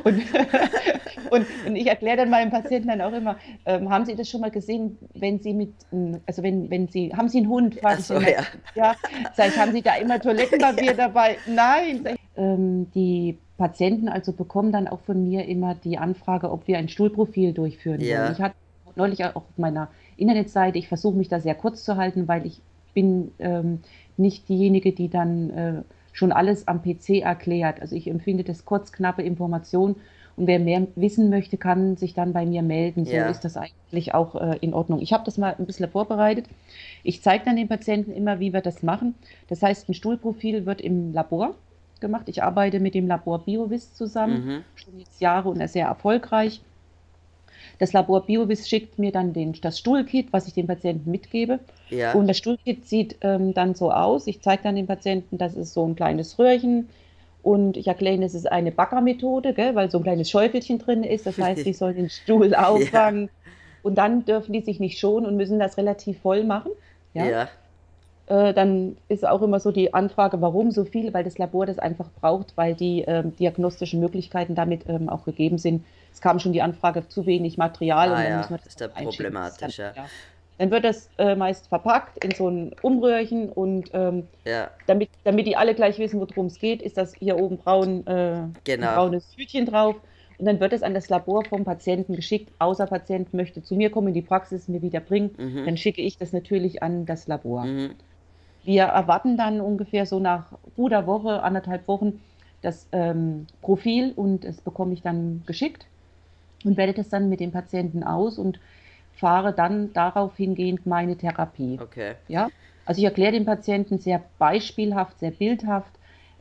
Und, 0.05 0.23
und, 1.31 1.47
und 1.67 1.77
ich 1.77 1.87
erkläre 1.87 2.19
dann 2.19 2.29
meinem 2.29 2.51
Patienten 2.51 2.89
dann 2.89 3.01
auch 3.01 3.13
immer, 3.15 3.39
ähm, 3.65 3.89
haben 3.89 4.05
Sie 4.05 4.15
das 4.15 4.29
schon 4.29 4.43
mal 4.43 4.51
gesehen, 4.51 4.99
wenn 5.15 5.41
Sie 5.41 5.55
mit, 5.55 5.73
ähm, 5.95 6.21
also 6.27 6.43
wenn, 6.43 6.69
wenn 6.71 6.89
Sie, 6.89 7.11
haben 7.15 7.31
Sie 7.31 7.39
einen 7.39 7.49
Hund? 7.49 7.75
frage 7.77 7.95
Ach 7.95 7.99
ich 8.01 8.05
so, 8.05 8.15
immer. 8.17 8.31
ja. 8.31 8.43
ja. 8.75 8.95
Sag 9.35 9.49
ich, 9.49 9.57
haben 9.57 9.73
Sie 9.73 9.81
da 9.81 9.95
immer 9.97 10.21
Toilettenpapier 10.21 10.93
dabei? 10.93 11.39
Nein. 11.47 12.05
Ähm, 12.37 12.91
die 12.93 13.39
Patienten 13.57 14.09
also 14.09 14.33
bekommen 14.33 14.73
dann 14.73 14.89
auch 14.89 15.01
von 15.01 15.23
mir 15.23 15.45
immer 15.47 15.75
die 15.75 15.99
Anfrage, 15.99 16.51
ob 16.51 16.67
wir 16.67 16.79
ein 16.79 16.89
Stuhlprofil 16.89 17.53
durchführen 17.53 18.01
Ja. 18.01 18.09
wollen. 18.09 18.31
Ich 18.33 18.41
hatte 18.43 18.57
neulich 18.97 19.25
auch 19.25 19.37
auf 19.37 19.45
meiner 19.57 19.91
Internetseite, 20.17 20.79
ich 20.79 20.89
versuche 20.89 21.17
mich 21.17 21.29
da 21.29 21.41
sehr 21.41 21.55
kurz 21.55 21.85
zu 21.85 21.97
halten, 21.97 22.29
weil 22.29 22.47
ich 22.47 22.63
bin 22.95 23.33
ähm, 23.39 23.81
nicht 24.17 24.49
diejenige, 24.49 24.93
die 24.93 25.09
dann 25.11 25.51
äh, 25.51 25.83
schon 26.13 26.33
alles 26.33 26.69
am 26.69 26.83
PC 26.83 27.21
erklärt. 27.21 27.81
Also 27.81 27.97
ich 27.97 28.09
empfinde 28.09 28.45
das 28.45 28.65
kurz, 28.65 28.93
knappe 28.93 29.23
Information 29.23 29.97
und 30.37 30.47
wer 30.47 30.59
mehr 30.61 30.87
wissen 30.97 31.31
möchte, 31.31 31.57
kann 31.59 31.97
sich 31.97 32.15
dann 32.15 32.33
bei 32.33 32.47
mir 32.47 32.63
melden. 32.63 33.05
So 33.07 33.17
Ja. 33.17 33.31
ist 33.31 33.45
das 33.45 33.57
eigentlich 33.57 34.15
auch 34.15 34.35
äh, 34.37 34.59
in 34.61 34.75
Ordnung. 34.75 35.01
Ich 35.01 35.13
habe 35.13 35.25
das 35.25 35.39
mal 35.39 35.55
ein 35.59 35.67
bisschen 35.67 35.89
vorbereitet. 35.91 36.49
Ich 37.03 37.23
zeige 37.23 37.45
dann 37.45 37.57
den 37.57 37.69
Patienten 37.69 38.13
immer, 38.13 38.41
wie 38.41 38.53
wir 38.53 38.61
das 38.61 38.83
machen. 38.83 39.15
Das 39.49 39.63
heißt, 39.63 39.89
ein 39.89 39.95
Stuhlprofil 39.95 40.67
wird 40.67 40.81
im 40.81 41.13
Labor 41.13 41.55
gemacht. 42.01 42.29
Ich 42.29 42.43
arbeite 42.43 42.81
mit 42.81 42.95
dem 42.95 43.07
Labor 43.07 43.45
BioVis 43.45 43.95
zusammen, 43.95 44.45
Mhm. 44.47 44.65
schon 44.75 44.99
jetzt 44.99 45.21
Jahre 45.21 45.49
und 45.49 45.59
er 45.59 45.67
ist 45.67 45.73
sehr 45.73 45.87
erfolgreich. 45.87 46.61
Das 47.79 47.93
Labor 47.93 48.25
BioVis 48.27 48.69
schickt 48.69 48.99
mir 48.99 49.11
dann 49.11 49.33
den, 49.33 49.53
das 49.61 49.79
Stuhlkit, 49.79 50.33
was 50.33 50.47
ich 50.47 50.55
dem 50.55 50.67
Patienten 50.67 51.11
mitgebe. 51.11 51.59
Ja. 51.91 52.13
Und 52.13 52.29
das 52.29 52.37
Stuhlkit 52.39 52.87
sieht 52.87 53.17
ähm, 53.23 53.55
dann 53.55 53.75
so 53.75 53.91
aus. 53.91 54.27
Ich 54.27 54.41
zeige 54.43 54.63
dann 54.63 54.77
dem 54.77 54.87
Patienten, 54.87 55.39
das 55.39 55.55
ist 55.55 55.73
so 55.75 55.85
ein 55.87 55.97
kleines 55.97 56.39
Röhrchen. 56.39 56.89
Und 57.43 57.77
ich 57.77 57.89
erkläre, 57.89 58.15
ihnen, 58.15 58.23
es 58.23 58.35
ist 58.35 58.51
eine 58.51 58.71
Baggermethode, 58.71 59.53
gell, 59.55 59.75
weil 59.75 59.91
so 59.91 59.99
ein 59.99 60.03
kleines 60.05 60.31
Schäufelchen 60.31 60.79
drin 60.79 61.03
ist. 61.05 61.27
Das 61.27 61.37
heißt, 61.39 61.65
sie 61.65 61.73
sollen 61.73 61.97
den 61.97 62.11
Stuhl 62.11 62.55
auffangen. 62.55 63.29
Und 63.83 63.97
dann 63.97 64.25
dürfen 64.25 64.53
die 64.53 64.61
sich 64.63 64.81
nicht 64.81 64.99
schonen 64.99 65.27
und 65.27 65.37
müssen 65.37 65.59
das 65.59 65.77
relativ 65.77 66.21
voll 66.21 66.45
machen. 66.45 66.71
ja. 67.13 67.25
Ja? 67.27 67.49
Äh, 68.27 68.55
dann 68.55 68.97
ist 69.09 69.27
auch 69.27 69.43
immer 69.43 69.61
so 69.61 69.71
die 69.71 69.93
Anfrage, 69.93 70.41
warum 70.41 70.71
so 70.71 70.85
viel? 70.85 71.13
Weil 71.13 71.25
das 71.25 71.37
Labor 71.39 71.67
das 71.67 71.79
einfach 71.79 72.09
braucht, 72.21 72.57
weil 72.57 72.75
die 72.75 73.03
ähm, 73.03 73.37
diagnostischen 73.37 74.01
Möglichkeiten 74.01 74.55
damit 74.55 74.89
ähm, 74.89 75.09
auch 75.09 75.25
gegeben 75.25 75.59
sind. 75.59 75.85
Es 76.13 76.21
kam 76.21 76.39
schon 76.39 76.53
die 76.53 76.63
Anfrage, 76.63 77.07
zu 77.09 77.27
wenig 77.27 77.59
Material 77.59 78.09
Ah 78.09 78.13
und 78.13 78.19
dann 78.23 78.31
ja, 78.31 78.37
müssen 78.39 78.51
wir 78.51 78.59
das 78.59 78.67
ist 78.69 78.81
da 78.81 78.87
auch 78.87 78.95
einschicken. 78.97 79.35
Das 79.35 79.49
ist 79.49 79.59
problematisch, 79.59 79.77
dann- 79.77 79.95
ja. 79.97 80.05
Dann 80.57 80.71
wird 80.71 80.85
das 80.85 81.11
äh, 81.19 81.35
meist 81.35 81.67
verpackt 81.67 82.25
in 82.25 82.31
so 82.31 82.49
ein 82.49 82.77
Umröhrchen 82.81 83.49
und 83.49 83.91
ähm, 83.93 84.29
Ja. 84.45 84.71
damit, 84.87 85.09
damit 85.25 85.49
die 85.49 85.57
alle 85.57 85.75
gleich 85.75 85.99
wissen, 85.99 86.21
worum 86.21 86.47
es 86.47 86.61
geht, 86.61 86.81
ist 86.81 86.97
das 86.97 87.13
hier 87.17 87.37
oben 87.41 87.59
braun, 87.59 88.07
äh, 88.07 88.43
Genau. 88.63 88.87
ein 88.89 88.95
braunes 88.95 89.27
Hütchen 89.37 89.67
drauf. 89.67 89.97
Und 90.39 90.47
dann 90.47 90.61
wird 90.61 90.73
es 90.73 90.83
an 90.85 90.95
das 90.95 91.09
Labor 91.09 91.45
vom 91.45 91.65
Patienten 91.65 92.15
geschickt. 92.15 92.53
Außer 92.61 92.87
Patient 92.87 93.35
möchte 93.35 93.63
zu 93.65 93.75
mir 93.75 93.91
kommen 93.91 94.09
in 94.09 94.15
die 94.15 94.23
Praxis 94.23 94.67
mir 94.69 94.81
wieder 94.83 95.01
bringen. 95.01 95.31
Mhm. 95.37 95.65
Dann 95.67 95.77
schicke 95.77 96.03
ich 96.03 96.19
das 96.19 96.33
natürlich 96.33 96.83
an 96.85 97.05
das 97.05 97.27
Labor. 97.27 97.65
Mhm. 97.65 97.91
Wir 98.65 98.85
erwarten 98.85 99.37
dann 99.37 99.61
ungefähr 99.61 100.07
so 100.07 100.19
nach 100.19 100.47
guter 100.77 101.07
Woche, 101.07 101.43
anderthalb 101.43 101.87
Wochen, 101.87 102.21
das 102.63 102.89
ähm, 102.93 103.47
Profil 103.61 104.13
und 104.17 104.45
das 104.45 104.61
bekomme 104.61 104.95
ich 104.95 105.03
dann 105.03 105.43
geschickt 105.47 105.87
und 106.65 106.77
werde 106.77 106.95
das 106.95 107.11
dann 107.11 107.29
mit 107.29 107.41
dem 107.41 107.53
Patienten 107.53 108.03
aus 108.03 108.39
und 108.39 108.59
fahre 109.13 109.53
dann 109.53 109.93
darauf 109.93 110.37
hingehend 110.37 110.87
meine 110.87 111.17
Therapie. 111.17 111.79
Okay. 111.81 112.15
Ja? 112.27 112.49
Also 112.87 113.01
ich 113.01 113.05
erkläre 113.05 113.33
dem 113.33 113.45
Patienten 113.45 113.99
sehr 113.99 114.23
beispielhaft, 114.39 115.19
sehr 115.19 115.31
bildhaft, 115.31 115.93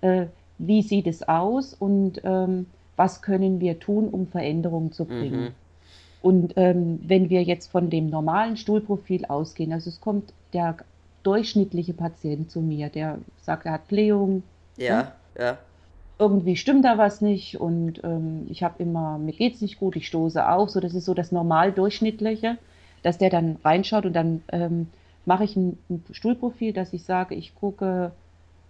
äh, 0.01 0.27
wie 0.57 0.81
sieht 0.81 1.07
es 1.07 1.27
aus 1.27 1.73
und 1.73 2.21
ähm, 2.23 2.67
was 2.95 3.21
können 3.21 3.59
wir 3.59 3.79
tun, 3.79 4.07
um 4.09 4.27
Veränderungen 4.27 4.91
zu 4.91 5.05
bringen. 5.05 5.41
Mhm. 5.41 5.51
Und 6.21 6.53
ähm, 6.55 6.99
wenn 7.05 7.29
wir 7.29 7.43
jetzt 7.43 7.69
von 7.69 7.89
dem 7.89 8.09
normalen 8.09 8.55
Stuhlprofil 8.55 9.25
ausgehen, 9.25 9.73
also 9.73 9.89
es 9.89 9.99
kommt 9.99 10.33
der 10.53 10.77
durchschnittliche 11.23 11.93
Patient 11.93 12.51
zu 12.51 12.61
mir, 12.61 12.89
der 12.89 13.19
sagt, 13.41 13.65
er 13.65 13.73
hat 13.73 13.87
Blähung, 13.87 14.43
Ja. 14.77 15.13
Ja. 15.37 15.57
irgendwie 16.19 16.55
stimmt 16.55 16.85
da 16.85 16.97
was 16.97 17.21
nicht 17.21 17.59
und 17.59 18.03
ähm, 18.03 18.45
ich 18.49 18.63
habe 18.63 18.81
immer, 18.81 19.17
mir 19.17 19.33
geht's 19.33 19.61
nicht 19.61 19.79
gut, 19.79 19.95
ich 19.95 20.07
stoße 20.07 20.47
auf, 20.47 20.69
so 20.69 20.79
das 20.79 20.93
ist 20.93 21.05
so 21.05 21.13
das 21.13 21.31
normal 21.31 21.71
durchschnittliche, 21.71 22.57
dass 23.01 23.17
der 23.17 23.29
dann 23.29 23.57
reinschaut 23.63 24.05
und 24.05 24.13
dann 24.13 24.43
ähm, 24.51 24.87
mache 25.25 25.43
ich 25.45 25.55
ein, 25.55 25.77
ein 25.89 26.03
Stuhlprofil, 26.11 26.73
dass 26.73 26.93
ich 26.93 27.03
sage, 27.03 27.35
ich 27.35 27.55
gucke 27.55 28.11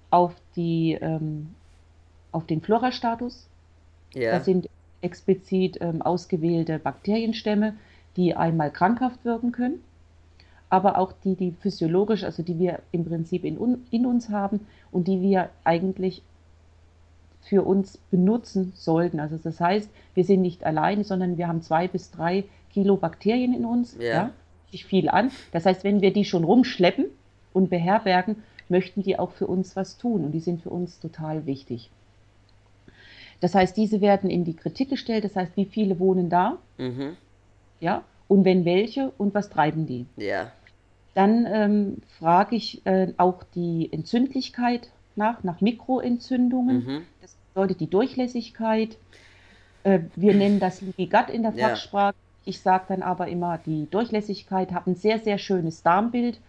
auf 0.10 0.34
die 0.56 0.94
ähm, 1.02 1.56
auf 2.32 2.46
den 2.48 2.62
Flora-Status. 2.62 3.48
Ja. 4.14 4.32
Das 4.32 4.46
sind 4.46 4.70
explizit 5.02 5.78
ähm, 5.82 6.02
ausgewählte 6.02 6.80
Bakterienstämme, 6.80 7.76
die 8.16 8.36
einmal 8.36 8.72
krankhaft 8.72 9.26
wirken 9.26 9.52
können, 9.52 9.84
aber 10.74 10.98
auch 10.98 11.14
die, 11.24 11.36
die 11.36 11.52
physiologisch, 11.52 12.24
also 12.24 12.42
die 12.42 12.58
wir 12.58 12.80
im 12.92 13.06
Prinzip 13.06 13.46
in, 13.46 13.60
in 13.92 14.08
uns 14.08 14.30
haben 14.30 14.66
und 14.92 15.08
die 15.08 15.22
wir 15.22 15.52
eigentlich 15.64 16.24
für 17.44 17.62
uns 17.62 18.00
benutzen 18.10 18.74
sollten. 18.76 19.20
Also 19.20 19.38
das 19.38 19.60
heißt, 19.60 19.88
wir 20.16 20.24
sind 20.24 20.42
nicht 20.42 20.64
alleine, 20.64 21.04
sondern 21.04 21.38
wir 21.38 21.48
haben 21.48 21.62
zwei 21.62 21.88
bis 21.88 22.10
drei 22.10 22.46
Kilo 22.72 22.98
Bakterien 22.98 23.54
in 23.54 23.66
uns. 23.66 23.96
Ja. 24.00 24.04
ja 24.04 24.32
sich 24.72 24.86
viel 24.86 25.10
an. 25.10 25.30
Das 25.52 25.68
heißt, 25.68 25.84
wenn 25.84 26.02
wir 26.02 26.12
die 26.12 26.26
schon 26.26 26.44
rumschleppen 26.44 27.06
und 27.54 27.70
beherbergen, 27.70 28.38
möchten 28.68 29.04
die 29.04 29.20
auch 29.20 29.30
für 29.30 29.46
uns 29.46 29.76
was 29.76 30.00
tun 30.00 30.26
und 30.26 30.32
die 30.32 30.40
sind 30.40 30.64
für 30.64 30.72
uns 30.72 31.00
total 31.00 31.46
wichtig. 31.46 31.92
Das 33.42 33.54
heißt, 33.54 33.78
diese 33.78 34.02
werden 34.02 34.32
in 34.32 34.44
die 34.44 34.56
Kritik 34.56 34.90
gestellt. 34.90 35.24
Das 35.24 35.36
heißt, 35.36 35.56
wie 35.56 35.66
viele 35.66 36.00
wohnen 36.00 36.32
da? 36.32 36.58
Mhm. 36.80 37.16
Ja. 37.80 38.04
Und 38.28 38.46
wenn 38.46 38.66
welche 38.66 39.12
und 39.20 39.36
was 39.36 39.50
treiben 39.50 39.86
die? 39.86 40.08
Ja. 40.18 40.52
Dann 41.14 41.46
ähm, 41.48 41.98
frage 42.20 42.56
ich 42.56 42.86
äh, 42.86 43.14
auch 43.18 43.44
die 43.56 43.90
Entzündlichkeit 43.92 44.90
nach, 45.16 45.44
nach 45.44 45.62
Mikroentzündungen. 45.62 46.86
Mhm. 46.86 47.02
Das 47.22 47.36
bedeutet 47.54 47.80
die 47.82 47.90
Durchlässigkeit. 47.90 48.98
Äh, 49.84 50.00
wir 50.16 50.34
nennen 50.34 50.60
das 50.60 50.82
Leaky 50.82 51.08
Gut 51.08 51.30
in 51.30 51.44
der 51.44 51.54
Fachsprache. 51.54 52.16
Ja. 52.16 52.24
Ich 52.46 52.62
sage 52.62 52.86
dann 52.90 53.04
aber 53.04 53.28
immer, 53.28 53.58
die 53.58 53.88
Durchlässigkeit 53.90 54.72
hat 54.72 54.88
ein 54.88 54.96
sehr, 54.96 55.20
sehr 55.20 55.38
schönes 55.38 55.84
Darmbild, 55.84 56.40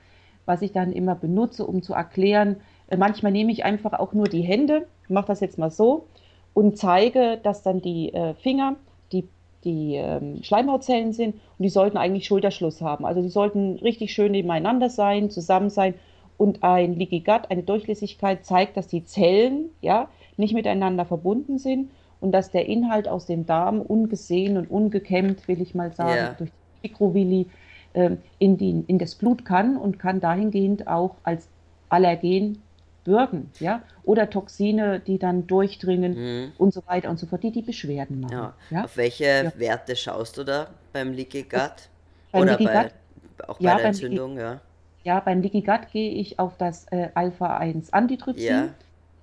was 0.44 0.62
ich 0.62 0.72
dann 0.72 0.92
immer 0.92 1.14
benutze, 1.14 1.66
um 1.66 1.82
zu 1.82 1.92
erklären. 1.94 2.56
Äh, 2.88 2.96
manchmal 2.96 3.32
nehme 3.32 3.52
ich 3.52 3.64
einfach 3.64 3.92
auch 3.92 4.12
nur 4.12 4.28
die 4.28 4.42
Hände, 4.42 4.86
mache 5.08 5.26
das 5.26 5.40
jetzt 5.40 5.58
mal 5.58 5.70
so 5.70 6.06
und 6.54 6.78
zeige, 6.78 7.38
dass 7.42 7.62
dann 7.62 7.82
die 7.82 8.14
äh, 8.14 8.34
Finger 8.34 8.76
die, 9.12 9.28
die 9.64 9.96
ähm, 9.96 10.42
Schleimhautzellen 10.42 11.12
sind 11.12 11.34
und 11.34 11.62
die 11.62 11.68
sollten 11.68 11.96
eigentlich 11.96 12.26
Schulterschluss 12.26 12.80
haben. 12.80 13.06
Also 13.06 13.22
die 13.22 13.28
sollten 13.28 13.78
richtig 13.78 14.12
schön 14.12 14.32
nebeneinander 14.32 14.90
sein, 14.90 15.30
zusammen 15.30 15.70
sein 15.70 15.94
und 16.36 16.62
ein 16.62 16.94
Leaky 16.94 17.20
Gut, 17.20 17.50
eine 17.50 17.62
Durchlässigkeit 17.62 18.44
zeigt, 18.44 18.76
dass 18.76 18.86
die 18.86 19.04
Zellen 19.04 19.70
ja 19.80 20.08
nicht 20.36 20.54
miteinander 20.54 21.04
verbunden 21.04 21.58
sind 21.58 21.90
und 22.20 22.32
dass 22.32 22.50
der 22.50 22.66
Inhalt 22.66 23.08
aus 23.08 23.26
dem 23.26 23.46
Darm 23.46 23.80
ungesehen 23.80 24.56
und 24.56 24.70
ungekämmt, 24.70 25.46
will 25.46 25.60
ich 25.60 25.74
mal 25.74 25.92
sagen, 25.92 26.14
yeah. 26.14 26.34
durch 26.34 26.50
die 26.50 26.88
Mikrovilli 26.88 27.46
äh, 27.92 28.16
in, 28.38 28.56
die, 28.56 28.84
in 28.86 28.98
das 28.98 29.14
Blut 29.14 29.44
kann 29.44 29.76
und 29.76 29.98
kann 29.98 30.20
dahingehend 30.20 30.88
auch 30.88 31.16
als 31.22 31.48
Allergen 31.88 32.62
wirken, 33.06 33.50
ja, 33.60 33.82
oder 34.04 34.30
Toxine, 34.30 35.00
die 35.00 35.18
dann 35.18 35.46
durchdringen 35.46 36.14
mhm. 36.14 36.52
und 36.58 36.72
so 36.72 36.82
weiter 36.86 37.10
und 37.10 37.18
so 37.18 37.26
fort, 37.26 37.42
die 37.42 37.50
die 37.50 37.62
Beschwerden 37.62 38.20
machen. 38.20 38.32
Ja. 38.32 38.54
ja? 38.70 38.84
Auf 38.84 38.96
welche 38.96 39.24
ja. 39.24 39.52
Werte 39.56 39.96
schaust 39.96 40.38
du 40.38 40.44
da 40.44 40.68
beim 40.92 41.12
Leaky 41.12 41.42
Gut? 41.42 41.88
Beim 42.32 42.42
oder 42.42 42.52
Leaky 42.52 42.64
bei, 42.64 42.82
Gut, 42.82 43.48
auch 43.48 43.58
bei 43.58 43.74
der 43.74 43.84
Entzündung, 43.84 44.38
ja? 44.38 44.60
Ja, 45.04 45.20
beim 45.20 45.42
Leaky 45.42 45.60
Gut 45.62 45.90
gehe 45.92 46.10
ich 46.10 46.38
auf 46.38 46.56
das 46.56 46.86
äh, 46.90 47.08
Alpha-1 47.14 47.92
Antitrypsin. 47.92 48.46
Ja. 48.46 48.68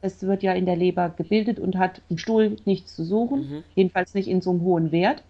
Es 0.03 0.23
wird 0.23 0.41
ja 0.41 0.53
in 0.53 0.65
der 0.65 0.75
Leber 0.75 1.09
gebildet 1.15 1.59
und 1.59 1.77
hat 1.77 2.01
im 2.09 2.17
Stuhl 2.17 2.55
nichts 2.65 2.95
zu 2.95 3.03
suchen, 3.03 3.39
mhm. 3.39 3.63
jedenfalls 3.75 4.13
nicht 4.15 4.27
in 4.27 4.41
so 4.41 4.49
einem 4.49 4.61
hohen 4.61 4.91
Wert. 4.91 5.23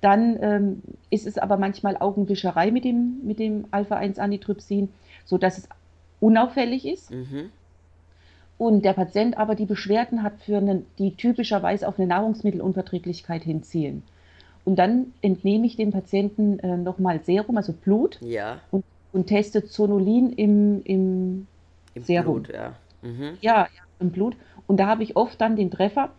Dann 0.00 0.38
ähm, 0.40 0.82
ist 1.10 1.26
es 1.26 1.38
aber 1.38 1.56
manchmal 1.56 1.96
Augenwischerei 1.98 2.70
mit 2.70 2.84
dem, 2.84 3.20
mit 3.24 3.38
dem 3.38 3.66
Alpha-1-Antitrypsin, 3.70 4.88
sodass 5.26 5.58
es 5.58 5.68
unauffällig 6.20 6.86
ist. 6.86 7.10
Mhm 7.10 7.50
und 8.60 8.84
der 8.84 8.92
Patient 8.92 9.38
aber 9.38 9.54
die 9.54 9.64
Beschwerden 9.64 10.22
hat, 10.22 10.34
für 10.44 10.58
eine, 10.58 10.82
die 10.98 11.14
typischerweise 11.14 11.88
auf 11.88 11.98
eine 11.98 12.06
Nahrungsmittelunverträglichkeit 12.06 13.42
hinzielen. 13.42 14.02
Und 14.66 14.78
dann 14.78 15.14
entnehme 15.22 15.66
ich 15.66 15.76
dem 15.76 15.92
Patienten 15.92 16.58
äh, 16.58 16.76
nochmal 16.76 17.20
Serum, 17.24 17.56
also 17.56 17.72
Blut, 17.72 18.18
ja. 18.20 18.60
und, 18.70 18.84
und 19.14 19.28
teste 19.28 19.64
Zonulin 19.64 20.34
im, 20.34 20.82
im, 20.84 21.46
Im 21.94 22.02
Serum. 22.02 22.42
Blut, 22.42 22.54
ja. 22.54 22.74
Mhm. 23.00 23.38
ja. 23.40 23.60
Ja, 23.62 23.68
im 23.98 24.10
Blut. 24.10 24.36
Und 24.66 24.76
da 24.76 24.88
habe 24.88 25.04
ich 25.04 25.16
oft 25.16 25.40
dann 25.40 25.56
den 25.56 25.70
Treffer, 25.70 26.10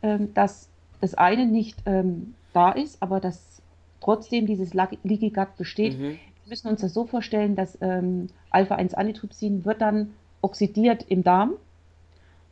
ähm, 0.00 0.32
dass 0.34 0.68
das 1.00 1.16
eine 1.16 1.46
nicht 1.46 1.78
ähm, 1.84 2.34
da 2.52 2.70
ist, 2.70 3.02
aber 3.02 3.18
dass 3.18 3.60
trotzdem 4.00 4.46
dieses 4.46 4.72
Leaky 4.72 5.30
Gut 5.30 5.56
besteht. 5.58 5.98
Mhm. 5.98 6.10
Wir 6.44 6.50
müssen 6.50 6.68
uns 6.68 6.80
das 6.80 6.94
so 6.94 7.06
vorstellen, 7.06 7.56
dass 7.56 7.76
ähm, 7.80 8.28
Alpha-1-Antitrypsin 8.50 9.64
wird 9.64 9.80
dann 9.80 10.10
oxidiert 10.42 11.04
im 11.08 11.24
Darm 11.24 11.54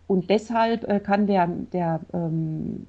und 0.07 0.31
deshalb 0.31 0.85
äh, 0.85 1.01
kann 1.01 1.27
der, 1.27 1.49
der, 1.73 2.01
ähm, 2.13 2.87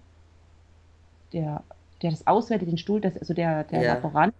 der, 1.33 1.63
der 2.01 2.11
das 2.11 2.27
auswertet, 2.27 2.69
den 2.69 2.77
Stuhl, 2.77 3.01
das, 3.01 3.17
also 3.17 3.33
der, 3.33 3.63
der 3.63 3.81
ja. 3.81 3.93
Laborant 3.95 4.33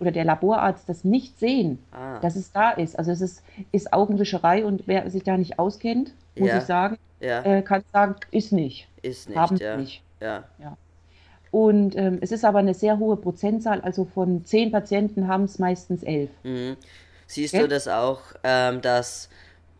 oder 0.00 0.10
der 0.10 0.24
Laborarzt 0.24 0.88
das 0.88 1.04
nicht 1.04 1.38
sehen, 1.38 1.78
ah. 1.92 2.18
dass 2.20 2.36
es 2.36 2.52
da 2.52 2.70
ist. 2.70 2.98
Also 2.98 3.12
es 3.12 3.20
ist, 3.20 3.42
ist 3.72 3.92
Augenwischerei 3.92 4.64
und 4.64 4.84
wer 4.86 5.08
sich 5.10 5.22
da 5.22 5.36
nicht 5.36 5.58
auskennt, 5.58 6.12
muss 6.36 6.48
ja. 6.48 6.58
ich 6.58 6.64
sagen, 6.64 6.98
ja. 7.20 7.42
äh, 7.42 7.62
kann 7.62 7.82
sagen, 7.92 8.16
ist 8.30 8.52
nicht. 8.52 8.88
Ist 9.02 9.28
nicht, 9.28 9.38
Haben 9.38 9.56
ja. 9.56 9.76
nicht. 9.76 10.02
Ja. 10.20 10.44
ja. 10.58 10.76
Und 11.50 11.96
ähm, 11.96 12.18
es 12.20 12.32
ist 12.32 12.44
aber 12.44 12.58
eine 12.58 12.74
sehr 12.74 12.98
hohe 12.98 13.16
Prozentzahl, 13.16 13.80
also 13.82 14.06
von 14.06 14.44
zehn 14.44 14.72
Patienten 14.72 15.28
haben 15.28 15.44
es 15.44 15.58
meistens 15.58 16.02
elf. 16.02 16.30
Mhm. 16.42 16.76
Siehst 17.26 17.54
okay? 17.54 17.62
du 17.62 17.68
das 17.68 17.86
auch, 17.86 18.20
ähm, 18.42 18.80
dass 18.80 19.28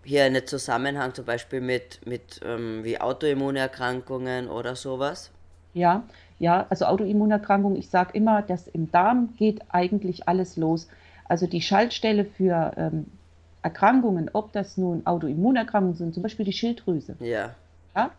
hier 0.04 0.24
einen 0.24 0.46
Zusammenhang 0.46 1.14
zum 1.14 1.24
Beispiel 1.24 1.60
mit, 1.60 2.00
mit 2.06 2.40
ähm, 2.44 2.84
wie 2.84 3.00
Autoimmunerkrankungen 3.00 4.48
oder 4.48 4.76
sowas? 4.76 5.30
Ja, 5.72 6.04
ja, 6.38 6.66
also 6.70 6.86
Autoimmunerkrankungen, 6.86 7.78
ich 7.78 7.88
sage 7.90 8.10
immer, 8.12 8.42
dass 8.42 8.68
im 8.68 8.90
Darm 8.90 9.34
geht 9.36 9.60
eigentlich 9.68 10.28
alles 10.28 10.56
los. 10.56 10.88
Also 11.26 11.46
die 11.46 11.62
Schaltstelle 11.62 12.24
für 12.24 12.72
ähm, 12.76 13.06
Erkrankungen, 13.62 14.30
ob 14.32 14.52
das 14.52 14.76
nun 14.76 15.06
Autoimmunerkrankungen 15.06 15.96
sind, 15.96 16.14
zum 16.14 16.22
Beispiel 16.22 16.44
die 16.44 16.52
Schilddrüse. 16.52 17.16
Ja. 17.20 17.54
ja 17.96 18.10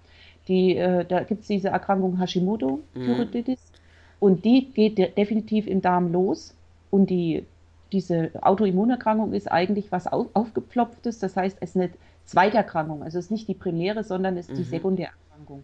die, 0.48 0.76
äh, 0.76 1.06
da 1.06 1.24
gibt 1.24 1.42
es 1.42 1.48
diese 1.48 1.70
Erkrankung 1.70 2.20
Hashimoto-Thyreoiditis 2.20 3.60
mhm. 3.60 3.76
und 4.20 4.46
die 4.46 4.72
geht 4.72 4.98
de 4.98 5.12
definitiv 5.12 5.68
im 5.68 5.82
Darm 5.82 6.12
los 6.12 6.56
und 6.92 7.10
die 7.10 7.46
diese 7.92 8.32
Autoimmunerkrankung 8.42 9.34
ist 9.34 9.52
eigentlich 9.52 9.92
was 9.92 10.08
auf, 10.08 10.28
aufgepflopftes, 10.34 11.20
das 11.20 11.36
heißt, 11.36 11.58
es 11.62 11.72
ist 11.72 11.76
eine 11.76 11.90
Zweiterkrankung, 12.26 13.04
also 13.04 13.20
es 13.20 13.26
ist 13.26 13.32
nicht 13.32 13.48
die 13.48 13.54
primäre, 13.54 14.04
sondern 14.04 14.38
es 14.38 14.48
ist 14.48 14.54
mhm. 14.54 14.58
die 14.58 14.64
Sekundärerkrankung. 14.64 15.64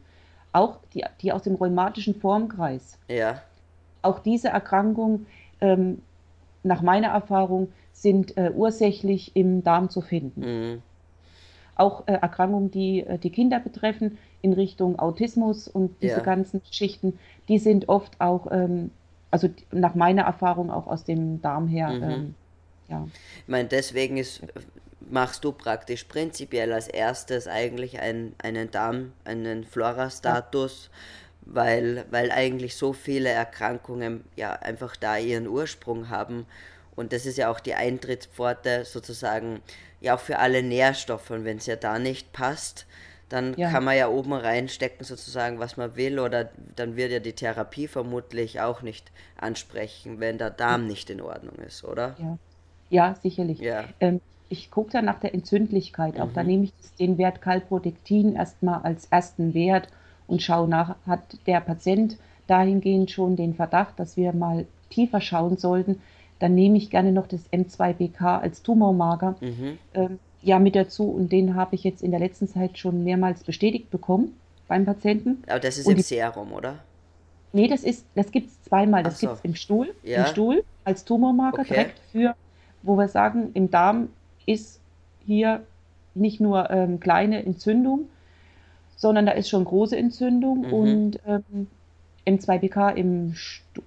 Auch 0.53 0.77
die, 0.93 1.03
die 1.21 1.31
aus 1.31 1.43
dem 1.43 1.55
rheumatischen 1.55 2.15
Formkreis. 2.15 2.97
Ja. 3.07 3.41
Auch 4.01 4.19
diese 4.19 4.49
Erkrankungen, 4.49 5.25
ähm, 5.61 6.01
nach 6.63 6.81
meiner 6.81 7.09
Erfahrung, 7.09 7.71
sind 7.93 8.37
äh, 8.37 8.51
ursächlich 8.53 9.35
im 9.35 9.63
Darm 9.63 9.89
zu 9.89 10.01
finden. 10.01 10.41
Mhm. 10.41 10.81
Auch 11.75 12.07
äh, 12.07 12.13
Erkrankungen, 12.13 12.69
die 12.69 13.01
äh, 13.01 13.17
die 13.17 13.31
Kinder 13.31 13.59
betreffen, 13.59 14.17
in 14.41 14.53
Richtung 14.53 14.97
Autismus 14.99 15.67
und 15.67 16.01
diese 16.01 16.17
ja. 16.17 16.23
ganzen 16.23 16.61
Schichten, 16.71 17.19
die 17.47 17.59
sind 17.59 17.89
oft 17.89 18.19
auch 18.19 18.47
ähm, 18.51 18.91
also 19.31 19.49
nach 19.71 19.95
meiner 19.95 20.23
Erfahrung 20.23 20.69
auch 20.69 20.87
aus 20.87 21.03
dem 21.03 21.41
Darm 21.41 21.67
her. 21.67 21.89
Mhm. 21.89 22.03
Ähm, 22.03 22.35
ja. 22.89 23.07
Ich 23.39 23.47
meine, 23.47 23.69
deswegen 23.69 24.17
ist, 24.17 24.41
machst 25.09 25.43
du 25.43 25.53
praktisch 25.53 26.03
prinzipiell 26.03 26.71
als 26.73 26.87
erstes 26.87 27.47
eigentlich 27.47 27.99
ein, 27.99 28.33
einen 28.43 28.69
Darm, 28.69 29.13
einen 29.23 29.63
Flora-Status, 29.63 30.89
ja. 30.91 31.55
weil, 31.55 32.05
weil 32.11 32.31
eigentlich 32.31 32.75
so 32.75 32.93
viele 32.93 33.29
Erkrankungen 33.29 34.25
ja 34.35 34.53
einfach 34.53 34.95
da 34.97 35.17
ihren 35.17 35.47
Ursprung 35.47 36.09
haben. 36.09 36.45
Und 36.95 37.13
das 37.13 37.25
ist 37.25 37.37
ja 37.37 37.49
auch 37.49 37.61
die 37.61 37.73
Eintrittspforte 37.73 38.83
sozusagen 38.83 39.61
ja 40.01 40.15
auch 40.15 40.19
für 40.19 40.39
alle 40.39 40.61
Nährstoffe. 40.61 41.31
Und 41.31 41.45
wenn 41.45 41.57
es 41.57 41.65
ja 41.65 41.77
da 41.77 41.99
nicht 41.99 42.33
passt, 42.33 42.85
dann 43.31 43.53
ja. 43.55 43.69
kann 43.71 43.85
man 43.85 43.95
ja 43.95 44.09
oben 44.09 44.33
reinstecken 44.33 45.05
sozusagen, 45.05 45.59
was 45.59 45.77
man 45.77 45.95
will, 45.95 46.19
oder 46.19 46.49
dann 46.75 46.97
wird 46.97 47.11
ja 47.11 47.19
die 47.19 47.33
Therapie 47.33 47.87
vermutlich 47.87 48.59
auch 48.59 48.81
nicht 48.81 49.11
ansprechen, 49.37 50.19
wenn 50.19 50.37
der 50.37 50.49
Darm 50.49 50.85
nicht 50.85 51.09
in 51.09 51.21
Ordnung 51.21 51.55
ist, 51.65 51.85
oder? 51.85 52.15
Ja, 52.19 52.37
ja 52.89 53.15
sicherlich. 53.21 53.59
Ja. 53.59 53.85
Ähm, 54.01 54.19
ich 54.49 54.69
gucke 54.69 54.91
dann 54.91 55.05
nach 55.05 55.19
der 55.19 55.33
Entzündlichkeit. 55.33 56.15
Mhm. 56.15 56.21
Auch 56.21 56.33
da 56.33 56.43
nehme 56.43 56.65
ich 56.65 56.73
den 56.99 57.17
Wert 57.17 57.41
Calprodektin 57.41 58.35
erstmal 58.35 58.81
als 58.81 59.05
ersten 59.05 59.53
Wert 59.53 59.87
und 60.27 60.41
schaue 60.41 60.67
nach, 60.67 60.95
hat 61.07 61.21
der 61.47 61.61
Patient 61.61 62.17
dahingehend 62.47 63.11
schon 63.11 63.37
den 63.37 63.53
Verdacht, 63.53 63.97
dass 63.97 64.17
wir 64.17 64.33
mal 64.33 64.65
tiefer 64.89 65.21
schauen 65.21 65.57
sollten. 65.57 66.01
Dann 66.39 66.53
nehme 66.53 66.77
ich 66.77 66.89
gerne 66.89 67.13
noch 67.13 67.27
das 67.27 67.49
M2BK 67.53 68.41
als 68.41 68.61
Tumormarker. 68.61 69.35
Mhm. 69.39 69.77
Ähm, 69.93 70.19
ja 70.41 70.59
mit 70.59 70.75
dazu 70.75 71.09
und 71.09 71.31
den 71.31 71.55
habe 71.55 71.75
ich 71.75 71.83
jetzt 71.83 72.01
in 72.01 72.11
der 72.11 72.19
letzten 72.19 72.47
Zeit 72.47 72.77
schon 72.77 73.03
mehrmals 73.03 73.43
bestätigt 73.43 73.89
bekommen 73.91 74.35
beim 74.67 74.85
Patienten. 74.85 75.43
Aber 75.47 75.59
das 75.59 75.77
ist 75.77 75.87
und 75.87 75.97
im 75.97 76.01
Serum, 76.01 76.53
oder? 76.53 76.79
Nee, 77.53 77.67
das 77.67 77.83
ist, 77.83 78.05
das 78.15 78.31
gibt 78.31 78.49
es 78.49 78.63
zweimal. 78.63 79.03
Das 79.03 79.19
so. 79.19 79.27
gibt 79.27 79.39
es 79.39 79.45
im 79.45 79.55
Stuhl, 79.55 79.93
ja. 80.03 80.21
im 80.21 80.25
Stuhl 80.27 80.63
als 80.83 81.05
Tumormarker 81.05 81.61
okay. 81.61 81.73
direkt 81.73 81.99
für, 82.11 82.35
wo 82.81 82.95
wir 82.95 83.07
sagen, 83.07 83.51
im 83.53 83.69
Darm 83.69 84.09
ist 84.45 84.79
hier 85.25 85.61
nicht 86.15 86.39
nur 86.39 86.69
ähm, 86.71 86.99
kleine 86.99 87.45
Entzündung, 87.45 88.07
sondern 88.95 89.25
da 89.25 89.33
ist 89.33 89.49
schon 89.49 89.65
große 89.65 89.97
Entzündung 89.97 90.67
mhm. 90.67 90.73
und 90.73 91.19
ähm, 91.27 91.67
M2BK 92.27 92.95
im, 92.95 93.35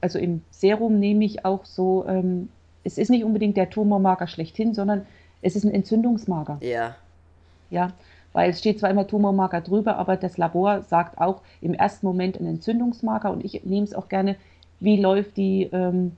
also 0.00 0.18
im 0.18 0.42
Serum 0.50 0.98
nehme 0.98 1.24
ich 1.24 1.44
auch 1.44 1.64
so, 1.64 2.04
ähm, 2.08 2.48
es 2.82 2.98
ist 2.98 3.10
nicht 3.10 3.24
unbedingt 3.24 3.56
der 3.56 3.70
Tumormarker 3.70 4.26
schlechthin, 4.26 4.74
sondern 4.74 5.06
es 5.44 5.56
ist 5.56 5.64
ein 5.64 5.74
Entzündungsmarker. 5.74 6.58
Ja. 6.62 6.96
Ja, 7.70 7.92
weil 8.32 8.50
es 8.50 8.58
steht 8.58 8.78
zwar 8.80 8.90
immer 8.90 9.06
Tumormarker 9.06 9.60
drüber, 9.60 9.96
aber 9.96 10.16
das 10.16 10.38
Labor 10.38 10.82
sagt 10.82 11.18
auch 11.18 11.42
im 11.60 11.74
ersten 11.74 12.06
Moment 12.06 12.38
ein 12.40 12.46
Entzündungsmarker 12.46 13.30
und 13.30 13.44
ich 13.44 13.64
nehme 13.64 13.84
es 13.84 13.94
auch 13.94 14.08
gerne, 14.08 14.36
wie 14.80 15.00
läuft 15.00 15.36
die, 15.36 15.68
ähm, 15.72 16.12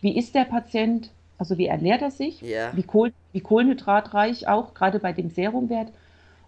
wie 0.00 0.16
ist 0.16 0.34
der 0.34 0.44
Patient, 0.44 1.10
also 1.38 1.58
wie 1.58 1.66
ernährt 1.66 2.02
er 2.02 2.10
sich, 2.10 2.40
Ja. 2.42 2.70
wie, 2.74 2.82
Kohl, 2.82 3.12
wie 3.32 3.40
kohlenhydratreich 3.40 4.48
auch, 4.48 4.74
gerade 4.74 4.98
bei 4.98 5.12
dem 5.12 5.30
Serumwert. 5.30 5.88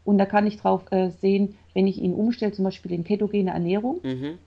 Und 0.05 0.19
da 0.19 0.27
kann 0.27 0.47
ich 0.47 0.59
drauf 0.59 0.83
äh, 0.93 1.11
sehen, 1.11 1.57
wenn 1.73 1.87
ich 1.87 1.99
ihn 2.01 2.15
umstelle, 2.15 2.53
zum 2.53 2.65
Beispiel 2.65 2.93
in 2.93 3.05
ketogene 3.05 3.51
Ernährung, 3.53 4.01
Mhm. 4.03 4.39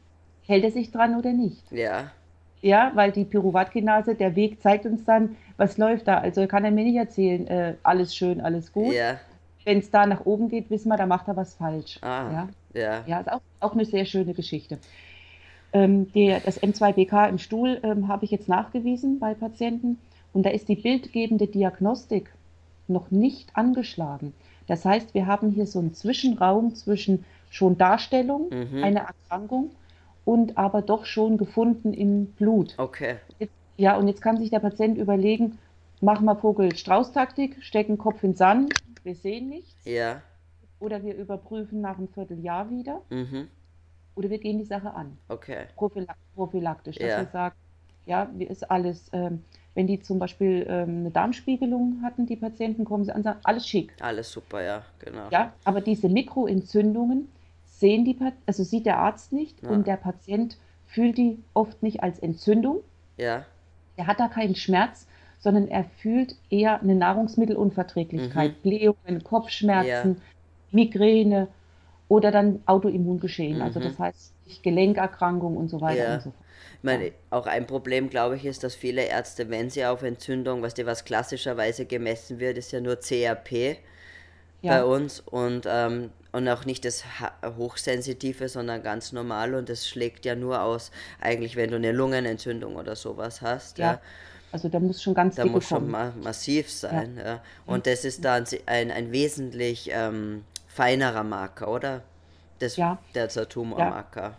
hält 0.46 0.63
er 0.63 0.72
sich 0.72 0.91
dran 0.91 1.15
oder 1.17 1.34
nicht. 1.34 1.72
Ja. 1.72 2.12
Ja, 2.61 2.91
weil 2.95 3.11
die 3.11 3.23
Pyruvatkinase, 3.25 4.15
der 4.15 4.35
Weg 4.35 4.61
zeigt 4.61 4.85
uns 4.85 5.05
dann, 5.05 5.35
was 5.57 5.77
läuft 5.77 6.07
da. 6.07 6.17
Also 6.17 6.47
kann 6.47 6.65
er 6.65 6.71
mir 6.71 6.83
nicht 6.83 6.95
erzählen, 6.97 7.47
äh, 7.47 7.73
alles 7.83 8.15
schön, 8.15 8.41
alles 8.41 8.71
gut. 8.71 8.93
Ja. 8.93 9.19
Wenn 9.63 9.79
es 9.79 9.91
da 9.91 10.05
nach 10.05 10.25
oben 10.25 10.49
geht, 10.49 10.69
wissen 10.69 10.89
wir, 10.89 10.97
da 10.97 11.05
macht 11.05 11.27
er 11.27 11.35
was 11.35 11.53
falsch. 11.55 11.99
Ah. 12.01 12.31
Ja, 12.31 12.49
Ja. 12.73 13.03
ja 13.05 13.19
ist 13.19 13.31
auch, 13.31 13.41
auch 13.59 13.73
eine 13.73 13.85
sehr 13.85 14.05
schöne 14.05 14.33
Geschichte. 14.33 14.79
Ähm, 15.73 16.11
der, 16.13 16.39
das 16.39 16.61
M2BK 16.61 17.29
im 17.29 17.37
Stuhl 17.37 17.79
ähm, 17.83 18.07
habe 18.07 18.25
ich 18.25 18.31
jetzt 18.31 18.47
nachgewiesen 18.47 19.19
bei 19.19 19.33
Patienten 19.33 19.99
und 20.33 20.45
da 20.45 20.49
ist 20.49 20.69
die 20.69 20.75
bildgebende 20.75 21.47
Diagnostik 21.47 22.31
noch 22.87 23.11
nicht 23.11 23.49
angeschlagen. 23.55 24.33
Das 24.67 24.85
heißt, 24.85 25.13
wir 25.13 25.27
haben 25.27 25.51
hier 25.51 25.67
so 25.67 25.79
einen 25.79 25.93
Zwischenraum 25.93 26.73
zwischen 26.75 27.25
schon 27.49 27.77
Darstellung 27.77 28.49
Mhm. 28.49 28.83
einer 28.83 29.01
Erkrankung 29.01 29.71
und 30.27 30.57
aber 30.57 30.81
doch 30.81 31.05
schon 31.05 31.38
gefunden 31.38 31.93
im 31.93 32.25
Blut. 32.34 32.74
Okay. 32.77 33.15
Jetzt, 33.39 33.53
ja, 33.77 33.96
und 33.96 34.10
jetzt 34.10 34.22
kann 34.22 34.36
sich 34.38 34.50
der 34.50 34.60
Patient 34.60 34.98
überlegen, 34.98 35.57
machen 36.01 36.25
wir 36.25 36.36
Vogel-Strauß-Taktik, 36.36 37.63
stecken 37.63 37.98
Kopf 37.98 38.22
in 38.25 38.36
Sand, 38.36 38.74
wir 39.03 39.15
sehen 39.15 39.48
nichts, 39.48 39.86
Ja. 39.86 40.22
oder 40.81 41.01
wir 41.01 41.15
überprüfen 41.15 41.79
nach 41.79 41.98
einem 41.98 42.10
Vierteljahr 42.10 42.69
wieder, 42.69 43.01
Mhm. 43.10 43.48
oder 44.15 44.29
wir 44.29 44.38
gehen 44.39 44.57
die 44.57 44.65
Sache 44.65 44.93
an, 44.93 45.17
Okay. 45.29 45.67
prophyla 45.77 46.13
prophylaktisch, 46.36 46.98
dass 46.98 47.12
Ja. 47.12 47.17
wir 47.19 47.27
sagen, 47.27 47.55
ja, 48.05 48.24
ist 48.38 48.69
alles, 48.69 49.10
ähm, 49.13 49.43
wenn 49.75 49.88
die 49.88 50.01
zum 50.01 50.19
Beispiel 50.19 50.65
ähm, 50.67 50.89
eine 51.00 51.12
Darmspiegelung 51.12 52.01
hatten, 52.03 52.25
die 52.25 52.36
Patienten, 52.36 52.84
kommen 52.84 53.05
sie 53.05 53.13
an, 53.15 53.24
sagen, 53.24 53.39
alles 53.43 53.65
schick. 53.65 53.93
Alles 54.01 54.29
super, 54.29 54.62
ja, 54.62 54.84
genau. 55.00 55.29
Ja, 55.31 55.53
aber 55.63 55.79
diese 55.79 56.10
Mikroentzündungen 56.10 57.29
sehen 57.79 58.05
die, 58.05 58.17
also 58.46 58.63
sieht 58.63 58.86
der 58.86 58.98
Arzt 59.00 59.31
nicht 59.34 59.62
Ja. 59.63 59.69
und 59.69 59.88
der 59.88 59.98
Patient 59.98 60.57
fühlt 60.86 61.17
die 61.17 61.39
oft 61.53 61.84
nicht 61.84 62.03
als 62.03 62.19
Entzündung, 62.19 62.81
Ja. 63.17 63.46
Er 64.00 64.05
hat 64.05 64.19
da 64.19 64.27
keinen 64.27 64.55
Schmerz, 64.55 65.07
sondern 65.39 65.67
er 65.67 65.84
fühlt 65.84 66.36
eher 66.51 66.81
eine 66.81 66.93
Nahrungsmittelunverträglichkeit, 66.96 68.51
Mhm. 68.51 68.62
Blähungen, 68.62 69.24
Kopfschmerzen, 69.24 70.22
Migräne 70.72 71.48
oder 72.07 72.31
dann 72.31 72.62
Autoimmungeschehen. 72.67 73.62
Also 73.62 73.79
Mhm. 73.79 73.84
das 73.86 74.00
heißt 74.00 74.34
Gelenkerkrankung 74.63 75.57
und 75.57 75.69
so 75.69 75.81
weiter 75.81 76.03
Ja. 76.03 76.13
und 76.15 76.22
so 76.22 76.29
fort. 76.31 76.43
Ich 76.77 76.84
meine, 76.84 77.12
auch 77.31 77.48
ein 77.48 77.65
Problem, 77.65 78.10
glaube 78.10 78.36
ich, 78.36 78.46
ist, 78.46 78.63
dass 78.63 78.75
viele 78.75 79.03
Ärzte, 79.03 79.50
wenn 79.50 79.69
sie 79.69 79.84
auf 79.86 80.03
Entzündung, 80.03 80.62
was 80.62 80.74
die 80.75 80.86
was 80.86 81.03
klassischerweise 81.05 81.86
gemessen 81.86 82.39
wird, 82.39 82.57
ist 82.57 82.72
ja 82.72 82.79
nur 82.81 83.00
CRP 83.00 83.77
bei 84.65 84.83
Ja, 84.83 84.83
uns 84.83 85.19
und, 85.21 85.65
ähm, 85.67 86.11
und 86.31 86.47
auch 86.49 86.65
nicht 86.65 86.85
das 86.85 87.03
Hochsensitive, 87.57 88.49
sondern 88.49 88.83
ganz 88.83 89.11
normal 89.13 89.55
und 89.55 89.69
das 89.69 89.87
schlägt 89.87 90.25
ja 90.25 90.35
nur 90.35 90.61
aus, 90.61 90.91
eigentlich, 91.21 91.55
wenn 91.55 91.69
du 91.71 91.77
eine 91.77 91.91
Lungenentzündung 91.91 92.75
oder 92.75 92.95
sowas 92.95 93.41
hast, 93.41 93.77
ja. 93.79 93.99
ja. 93.99 94.01
Also 94.51 94.69
da 94.69 94.79
muss 94.79 95.01
schon 95.01 95.13
ganz 95.13 95.35
Da 95.35 95.45
muss 95.45 95.65
schon 95.65 95.89
ma 95.89 96.11
massiv 96.21 96.69
sein, 96.71 97.17
ja. 97.17 97.41
Und 97.65 97.87
das 97.87 98.03
ist 98.05 98.25
dann 98.25 98.45
ein, 98.65 98.91
ein 98.91 99.11
wesentlich 99.13 99.89
ähm, 99.93 100.43
feinerer 100.67 101.23
Marker, 101.23 101.69
oder? 101.71 102.03
Das, 102.59 102.75
Ja. 102.75 103.03
der 103.15 103.29
Tumormarker. 103.29 104.37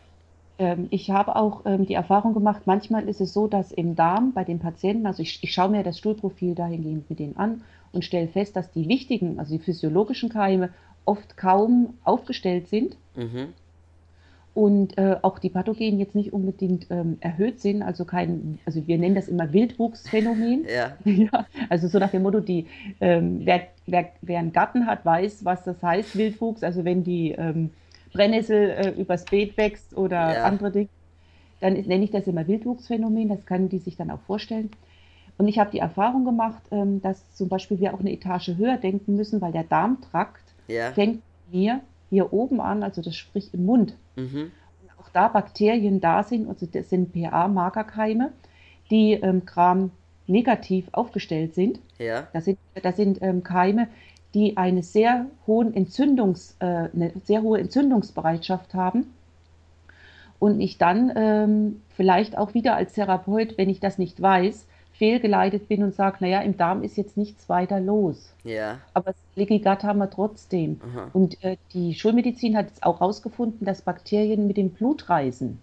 Ähm, 0.58 0.87
ich 0.90 1.10
habe 1.10 1.37
auch 1.37 1.62
ähm, 1.66 1.87
die 1.87 1.94
Erfahrung 1.94 2.34
gemacht, 2.34 2.62
manchmal 2.66 3.08
ist 3.08 3.20
es 3.20 3.32
so, 3.32 3.46
dass 3.48 3.72
im 3.72 3.94
Darm 3.96 4.32
bei 4.34 4.44
den 4.44 4.58
Patienten, 4.58 5.06
also 5.06 5.22
ich, 5.22 5.42
ich 5.42 5.52
schaue 5.52 5.70
mir 5.70 5.82
das 5.84 5.98
Stuhlprofil 5.98 6.54
dahingehend 6.54 7.08
mit 7.10 7.18
denen 7.20 7.37
an 7.37 7.62
und 7.92 8.04
stelle 8.04 8.28
fest, 8.28 8.57
dass 8.57 8.70
die 8.72 8.88
wichtigen, 8.88 9.38
also 9.38 9.53
die 9.57 9.62
physiologischen 9.62 10.29
Keime 10.29 10.70
oft 11.05 11.37
kaum 11.37 11.94
aufgestellt 12.05 12.68
sind 12.68 12.96
Mhm. 13.16 13.55
und 14.55 14.98
äh, 14.98 15.16
auch 15.22 15.38
die 15.38 15.51
Pathogenen 15.51 15.98
jetzt 16.01 16.14
nicht 16.16 16.33
unbedingt 16.33 16.87
ähm, 16.90 17.18
erhöht 17.20 17.61
sind, 17.61 17.83
also 17.83 18.05
kein, 18.05 18.59
also 18.66 18.87
wir 18.87 18.98
nennen 18.98 19.14
das 19.14 19.29
immer 19.29 19.53
Wildwuchsphänomen. 19.53 20.64
Ja, 20.64 20.96
Ja, 21.05 21.46
also 21.70 21.87
so 21.88 21.98
nach 22.01 22.11
dem 22.11 22.22
Motto, 22.22 22.40
die, 22.40 22.66
ähm, 23.01 23.42
wer, 23.44 23.68
wer, 23.87 24.11
wer 24.20 24.40
einen 24.40 24.53
Garten 24.53 24.87
hat, 24.87 25.05
weiß, 25.05 25.44
was 25.44 25.62
das 25.64 25.81
heißt, 25.83 26.16
Wildwuchs. 26.16 26.64
Also 26.64 26.85
wenn 26.85 27.05
die 27.05 27.31
ähm, 27.33 27.70
Brennnessel 28.12 28.70
äh, 28.70 28.90
übers 29.01 29.24
Beet 29.24 29.57
wächst 29.57 29.96
oder 29.96 30.35
Ja. 30.35 30.42
andere 30.42 30.72
Dinge, 30.72 30.88
dann 31.61 31.74
nenne 31.74 32.05
ich 32.05 32.11
das 32.11 32.27
immer 32.27 32.46
Wildwuchsphänomen, 32.48 33.29
das 33.29 33.46
können 33.46 33.68
die 33.68 33.79
sich 33.79 33.96
dann 33.96 34.11
auch 34.11 34.20
vorstellen. 34.22 34.70
Und 35.38 35.46
ich 35.48 35.59
habe 35.59 35.70
die 35.70 35.79
Erfahrung 35.79 36.24
gemacht, 36.24 36.62
ähm, 36.70 37.01
dass 37.01 37.35
zum 37.35 37.48
Beispiel 37.48 37.79
wir 37.81 37.94
auch 37.94 38.01
eine 38.01 38.12
Etage 38.12 38.57
höher 38.57 38.77
denken 38.77 39.16
müssen, 39.16 39.40
weil 39.40 39.53
der 39.53 39.64
Darmtrakt 39.64 40.42
ja. 40.66 40.90
fängt 40.92 41.22
mir 41.51 41.81
hier 42.11 42.33
oben 42.33 42.61
an, 42.61 42.83
also 42.83 43.01
das 43.03 43.16
sprich 43.16 43.55
im 43.55 43.64
Mund 43.64 43.94
Mhm. 44.16 44.51
auch 45.01 45.09
da 45.11 45.29
Bakterien 45.29 46.01
da 46.01 46.22
sind, 46.24 46.48
also 46.48 46.66
das 46.66 46.90
sind 46.90 47.12
PA-Markerkeime, 47.12 48.33
die 48.90 49.12
ähm, 49.12 49.42
Gram 49.46 49.90
negativ 50.27 50.87
aufgestellt 50.92 51.55
sind. 51.55 51.81
Ja, 51.98 52.27
Das 52.33 52.44
sind, 52.44 52.59
das 52.83 52.96
sind 52.96 53.22
ähm, 53.22 53.42
Keime, 53.42 53.88
die 54.35 54.57
eine 54.57 54.83
sehr, 54.83 55.27
hohen 55.46 55.74
Entzündungs, 55.74 56.57
äh, 56.61 56.64
eine 56.64 57.12
sehr 57.24 57.42
hohe 57.42 57.59
Entzündungsbereitschaft 57.61 58.74
haben. 58.74 59.07
Und 60.38 60.61
ich 60.61 60.79
dann 60.79 61.12
ähm, 61.16 61.83
vielleicht 61.96 62.37
auch 62.38 62.55
wieder 62.55 62.77
als 62.77 62.92
Therapeut, 62.92 63.57
wenn 63.57 63.68
ich 63.68 63.81
das 63.81 63.98
nicht 63.98 64.20
weiß, 64.20 64.67
fehlgeleitet 64.98 65.68
bin 65.68 65.82
und 65.84 65.94
sage, 65.94 66.16
naja, 66.20 66.40
im 66.40 66.56
Darm 66.56 66.82
ist 66.82 66.96
jetzt 66.96 67.16
nichts 67.16 67.48
weiter 67.48 67.78
los. 67.80 68.34
ja. 68.44 68.78
Aber 68.94 69.12
das 69.12 69.16
Leaky 69.37 69.61
Gut 69.61 69.84
haben 69.84 69.98
wir 70.00 70.11
trotzdem. 70.11 70.80
Aha. 70.92 71.11
Und 71.12 71.42
äh, 71.44 71.56
die 71.72 71.94
Schulmedizin 71.94 72.56
hat 72.56 72.66
jetzt 72.68 72.82
auch 72.82 72.98
herausgefunden, 73.00 73.64
dass 73.64 73.82
Bakterien 73.82 74.46
mit 74.48 74.56
dem 74.56 74.70
Blut 74.70 75.08
reisen. 75.08 75.61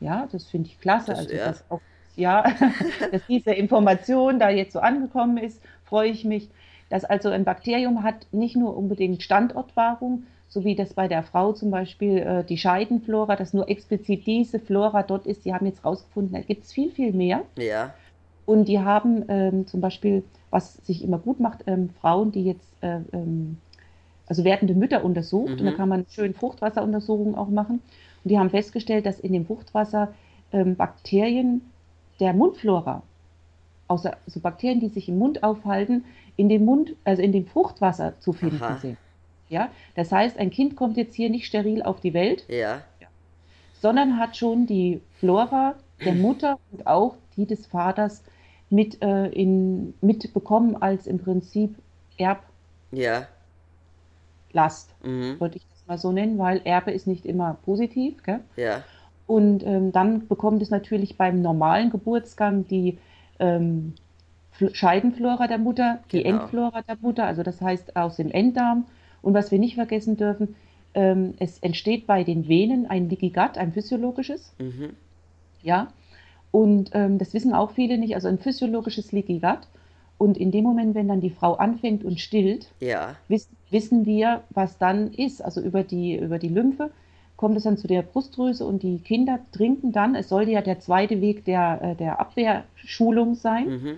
Ja, 0.00 0.28
das 0.30 0.46
finde 0.46 0.68
ich 0.68 0.80
klasse. 0.80 1.08
Das- 1.10 1.18
also, 1.18 1.34
ja. 1.34 1.44
dass, 1.46 1.64
auch, 1.68 1.80
ja, 2.16 2.44
dass 3.12 3.22
diese 3.28 3.50
Information 3.52 4.38
da 4.38 4.50
jetzt 4.50 4.72
so 4.72 4.78
angekommen 4.78 5.36
ist, 5.38 5.60
freue 5.84 6.10
ich 6.10 6.24
mich. 6.24 6.48
Dass 6.90 7.04
also 7.04 7.28
ein 7.28 7.44
Bakterium 7.44 8.02
hat 8.04 8.26
nicht 8.32 8.56
nur 8.56 8.76
unbedingt 8.76 9.22
Standortwahrung, 9.22 10.24
so 10.48 10.64
wie 10.64 10.74
das 10.74 10.94
bei 10.94 11.06
der 11.08 11.22
Frau 11.22 11.52
zum 11.52 11.70
Beispiel 11.70 12.18
äh, 12.18 12.44
die 12.44 12.58
Scheidenflora, 12.58 13.36
dass 13.36 13.52
nur 13.52 13.68
explizit 13.68 14.26
diese 14.26 14.58
Flora 14.60 15.02
dort 15.02 15.26
ist. 15.26 15.44
Die 15.44 15.52
haben 15.54 15.66
jetzt 15.66 15.82
herausgefunden, 15.84 16.32
da 16.34 16.40
gibt 16.40 16.64
es 16.64 16.72
viel, 16.72 16.90
viel 16.90 17.12
mehr. 17.12 17.42
Ja, 17.56 17.94
Und 18.50 18.66
die 18.68 18.80
haben 18.80 19.24
ähm, 19.28 19.66
zum 19.66 19.80
Beispiel, 19.80 20.24
was 20.50 20.74
sich 20.86 21.04
immer 21.04 21.18
gut 21.18 21.40
macht, 21.40 21.64
ähm, 21.66 21.90
Frauen, 22.00 22.32
die 22.32 22.44
jetzt, 22.44 22.72
äh, 22.82 23.00
ähm, 23.12 23.58
also 24.26 24.44
werdende 24.44 24.74
Mütter 24.74 25.04
untersucht, 25.04 25.60
und 25.60 25.66
da 25.66 25.72
Mhm. 25.72 25.76
kann 25.76 25.88
man 25.88 26.06
schön 26.08 26.34
Fruchtwasseruntersuchungen 26.34 27.34
auch 27.36 27.48
machen. 27.50 27.76
Und 28.24 28.30
die 28.30 28.38
haben 28.38 28.50
festgestellt, 28.50 29.06
dass 29.06 29.20
in 29.20 29.32
dem 29.34 29.46
Fruchtwasser 29.46 30.14
ähm, 30.52 30.76
Bakterien 30.76 31.62
der 32.20 32.34
Mundflora, 32.34 33.02
außer, 33.88 34.16
also 34.26 34.40
Bakterien, 34.40 34.80
die 34.80 34.88
sich 34.88 35.08
im 35.08 35.18
Mund 35.18 35.42
aufhalten, 35.44 36.04
in 36.36 36.48
dem 36.48 36.64
Mund, 36.64 36.96
also 37.04 37.22
in 37.22 37.32
dem 37.32 37.46
Fruchtwasser 37.46 38.18
zu 38.20 38.32
finden 38.32 38.62
Aha. 38.62 38.76
sind. 38.76 38.98
Ja, 39.48 39.70
das 39.96 40.12
heißt, 40.12 40.38
ein 40.38 40.50
Kind 40.50 40.76
kommt 40.76 40.96
jetzt 40.96 41.14
hier 41.16 41.30
nicht 41.30 41.46
steril 41.46 41.82
auf 41.82 42.00
die 42.00 42.14
Welt, 42.14 42.46
ja, 42.48 42.84
sondern 43.72 44.18
hat 44.18 44.36
schon 44.36 44.66
die 44.66 45.00
Flora 45.18 45.74
der 46.04 46.14
Mutter 46.14 46.58
und 46.70 46.86
auch 46.86 47.16
die 47.36 47.46
des 47.46 47.66
Vaters 47.66 48.22
mit, 48.70 49.02
äh, 49.02 49.28
in, 49.28 49.94
mitbekommen 50.00 50.76
als 50.80 51.06
im 51.06 51.18
Prinzip 51.18 51.76
Erblast, 52.18 52.48
ja. 52.92 53.28
Mhm. 55.02 55.38
würde 55.38 55.56
ich 55.56 55.66
das 55.68 55.86
mal 55.86 55.98
so 55.98 56.12
nennen, 56.12 56.38
weil 56.38 56.60
Erbe 56.64 56.90
ist 56.92 57.06
nicht 57.06 57.26
immer 57.26 57.54
positiv. 57.64 58.22
Gell? 58.22 58.40
Ja, 58.56 58.84
Und 59.26 59.64
ähm, 59.66 59.92
dann 59.92 60.28
bekommt 60.28 60.62
es 60.62 60.70
natürlich 60.70 61.16
beim 61.18 61.42
normalen 61.42 61.90
Geburtsgang 61.90 62.66
die 62.68 62.98
ähm, 63.40 63.94
Fl- 64.58 64.74
Scheidenflora 64.74 65.48
der 65.48 65.58
Mutter, 65.58 66.00
die 66.12 66.24
Genau. 66.24 66.26
Endflora 66.26 66.82
der 66.82 66.98
Mutter, 67.00 67.26
also 67.26 67.42
das 67.44 67.60
heißt 67.62 67.96
aus 67.96 68.16
dem 68.16 68.30
Enddarm. 68.32 68.86
Und 69.22 69.34
was 69.34 69.50
wir 69.52 69.58
nicht 69.58 69.76
vergessen 69.76 70.16
dürfen, 70.16 70.56
ähm, 70.94 71.34
es 71.40 71.58
entsteht 71.60 72.06
bei 72.06 72.24
den 72.24 72.48
Venen 72.48 72.86
ein 72.86 73.08
Gut, 73.08 73.58
ein 73.58 73.72
physiologisches. 73.72 74.52
mhm. 74.58 74.96
Ja, 75.62 75.92
und 76.50 76.90
ähm, 76.94 77.18
das 77.18 77.32
wissen 77.34 77.52
auch 77.54 77.70
viele 77.72 77.98
nicht, 77.98 78.14
also 78.14 78.28
ein 78.28 78.38
physiologisches 78.38 79.12
Leaky 79.12 79.38
Gut. 79.40 79.68
Und 80.18 80.36
in 80.36 80.50
dem 80.50 80.64
Moment, 80.64 80.94
wenn 80.94 81.08
dann 81.08 81.20
die 81.22 81.30
Frau 81.30 81.54
anfängt 81.54 82.04
und 82.04 82.20
stillt, 82.20 82.68
ja, 82.80 83.16
wiss, 83.28 83.48
wissen 83.70 84.04
wir, 84.04 84.42
was 84.50 84.76
dann 84.76 85.12
ist. 85.12 85.42
Also 85.42 85.62
über 85.62 85.82
die, 85.82 86.16
über 86.16 86.38
die 86.38 86.48
Lymphe 86.48 86.90
kommt 87.36 87.56
es 87.56 87.62
dann 87.62 87.78
zu 87.78 87.88
der 87.88 88.02
Brustdrüse 88.02 88.66
und 88.66 88.82
die 88.82 88.98
Kinder 88.98 89.38
trinken 89.52 89.92
dann, 89.92 90.14
es 90.14 90.28
sollte 90.28 90.50
ja 90.50 90.60
der 90.60 90.78
zweite 90.78 91.22
Weg 91.22 91.46
der, 91.46 91.80
äh, 91.82 91.94
der 91.94 92.20
Abwehrschulung 92.20 93.34
sein. 93.34 93.68
mhm. 93.68 93.96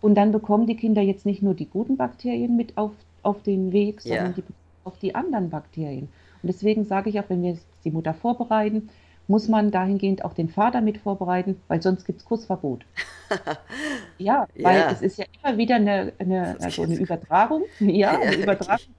Und 0.00 0.16
dann 0.16 0.32
bekommen 0.32 0.66
die 0.66 0.76
Kinder 0.76 1.00
jetzt 1.02 1.24
nicht 1.24 1.42
nur 1.42 1.54
die 1.54 1.64
guten 1.66 1.96
Bakterien 1.96 2.56
mit 2.56 2.76
auf, 2.76 2.92
auf 3.22 3.42
den 3.42 3.72
Weg, 3.72 4.02
sondern 4.02 4.28
Ja. 4.28 4.32
die 4.32 4.44
auf 4.84 4.98
die 4.98 5.14
anderen 5.14 5.48
Bakterien. 5.50 6.08
Und 6.42 6.46
deswegen 6.48 6.84
sage 6.84 7.08
ich 7.10 7.18
auch, 7.18 7.24
wenn 7.28 7.42
wir 7.42 7.56
die 7.84 7.90
Mutter 7.90 8.12
vorbereiten, 8.12 8.90
muss 9.26 9.48
man 9.48 9.70
dahingehend 9.70 10.24
auch 10.24 10.34
den 10.34 10.48
Vater 10.48 10.80
mit 10.80 10.98
vorbereiten, 10.98 11.60
weil 11.68 11.80
sonst 11.80 12.04
gibt 12.04 12.20
es 12.20 12.24
Kussverbot. 12.24 12.84
ja, 14.18 14.46
weil 14.60 14.78
ja. 14.78 14.90
es 14.90 15.02
ist 15.02 15.18
ja 15.18 15.24
immer 15.42 15.56
wieder 15.56 15.76
eine, 15.76 16.12
eine, 16.18 16.56
also 16.60 16.82
eine 16.82 16.96
Übertragung. 16.96 17.62
Ja, 17.80 18.20
eine 18.20 18.36
Übertragung. 18.36 18.94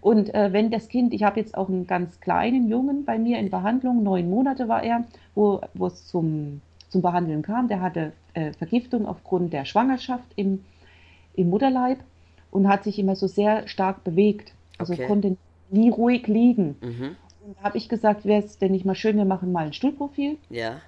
Und 0.00 0.34
äh, 0.34 0.52
wenn 0.52 0.70
das 0.70 0.88
Kind, 0.88 1.12
ich 1.12 1.22
habe 1.22 1.40
jetzt 1.40 1.56
auch 1.56 1.68
einen 1.68 1.86
ganz 1.86 2.20
kleinen 2.20 2.68
Jungen 2.68 3.04
bei 3.04 3.18
mir 3.18 3.38
in 3.38 3.50
Behandlung, 3.50 4.02
neun 4.02 4.30
Monate 4.30 4.68
war 4.68 4.82
er, 4.82 5.04
wo, 5.34 5.60
wo 5.74 5.86
es 5.86 6.06
zum, 6.06 6.60
zum 6.88 7.02
Behandeln 7.02 7.42
kam, 7.42 7.68
der 7.68 7.80
hatte 7.80 8.12
äh, 8.34 8.52
Vergiftung 8.52 9.06
aufgrund 9.06 9.52
der 9.52 9.64
Schwangerschaft 9.64 10.26
im, 10.36 10.64
im 11.34 11.50
Mutterleib 11.50 11.98
und 12.50 12.68
hat 12.68 12.84
sich 12.84 12.98
immer 12.98 13.16
so 13.16 13.26
sehr 13.26 13.66
stark 13.66 14.04
bewegt. 14.04 14.52
Also 14.78 14.92
okay. 14.92 15.06
konnte 15.06 15.36
nie 15.70 15.90
ruhig 15.90 16.26
liegen. 16.26 16.76
Mhm. 16.80 17.16
Habe 17.62 17.78
ich 17.78 17.88
gesagt, 17.88 18.24
wäre 18.24 18.42
es 18.42 18.58
denn 18.58 18.72
nicht 18.72 18.84
mal 18.84 18.94
schön, 18.94 19.16
wir 19.16 19.24
machen 19.24 19.52
mal 19.52 19.66
ein 19.66 19.72
Stuhlprofil. 19.72 20.38
Ja. 20.50 20.80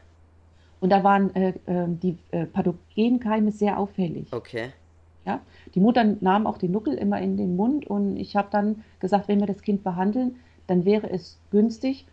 Und 0.80 0.90
da 0.90 1.04
waren 1.04 1.34
äh, 1.34 1.50
äh 1.66 1.86
die 1.88 2.16
äh, 2.30 2.46
Pathogenkeime 2.46 3.52
sehr 3.52 3.78
auffällig. 3.78 4.32
Okay. 4.32 4.70
Ja? 5.24 5.40
Die 5.74 5.80
Mutter 5.80 6.04
nahm 6.20 6.46
auch 6.46 6.58
die 6.58 6.68
Nuckel 6.68 6.94
immer 6.94 7.20
in 7.20 7.36
den 7.36 7.56
Mund 7.56 7.86
und 7.86 8.16
ich 8.16 8.36
habe 8.36 8.48
dann 8.50 8.84
gesagt, 8.98 9.28
wenn 9.28 9.40
wir 9.40 9.46
das 9.46 9.62
Kind 9.62 9.84
behandeln, 9.84 10.36
dann 10.66 10.84
wäre 10.84 11.10
es 11.10 11.38
günstig, 11.50 12.06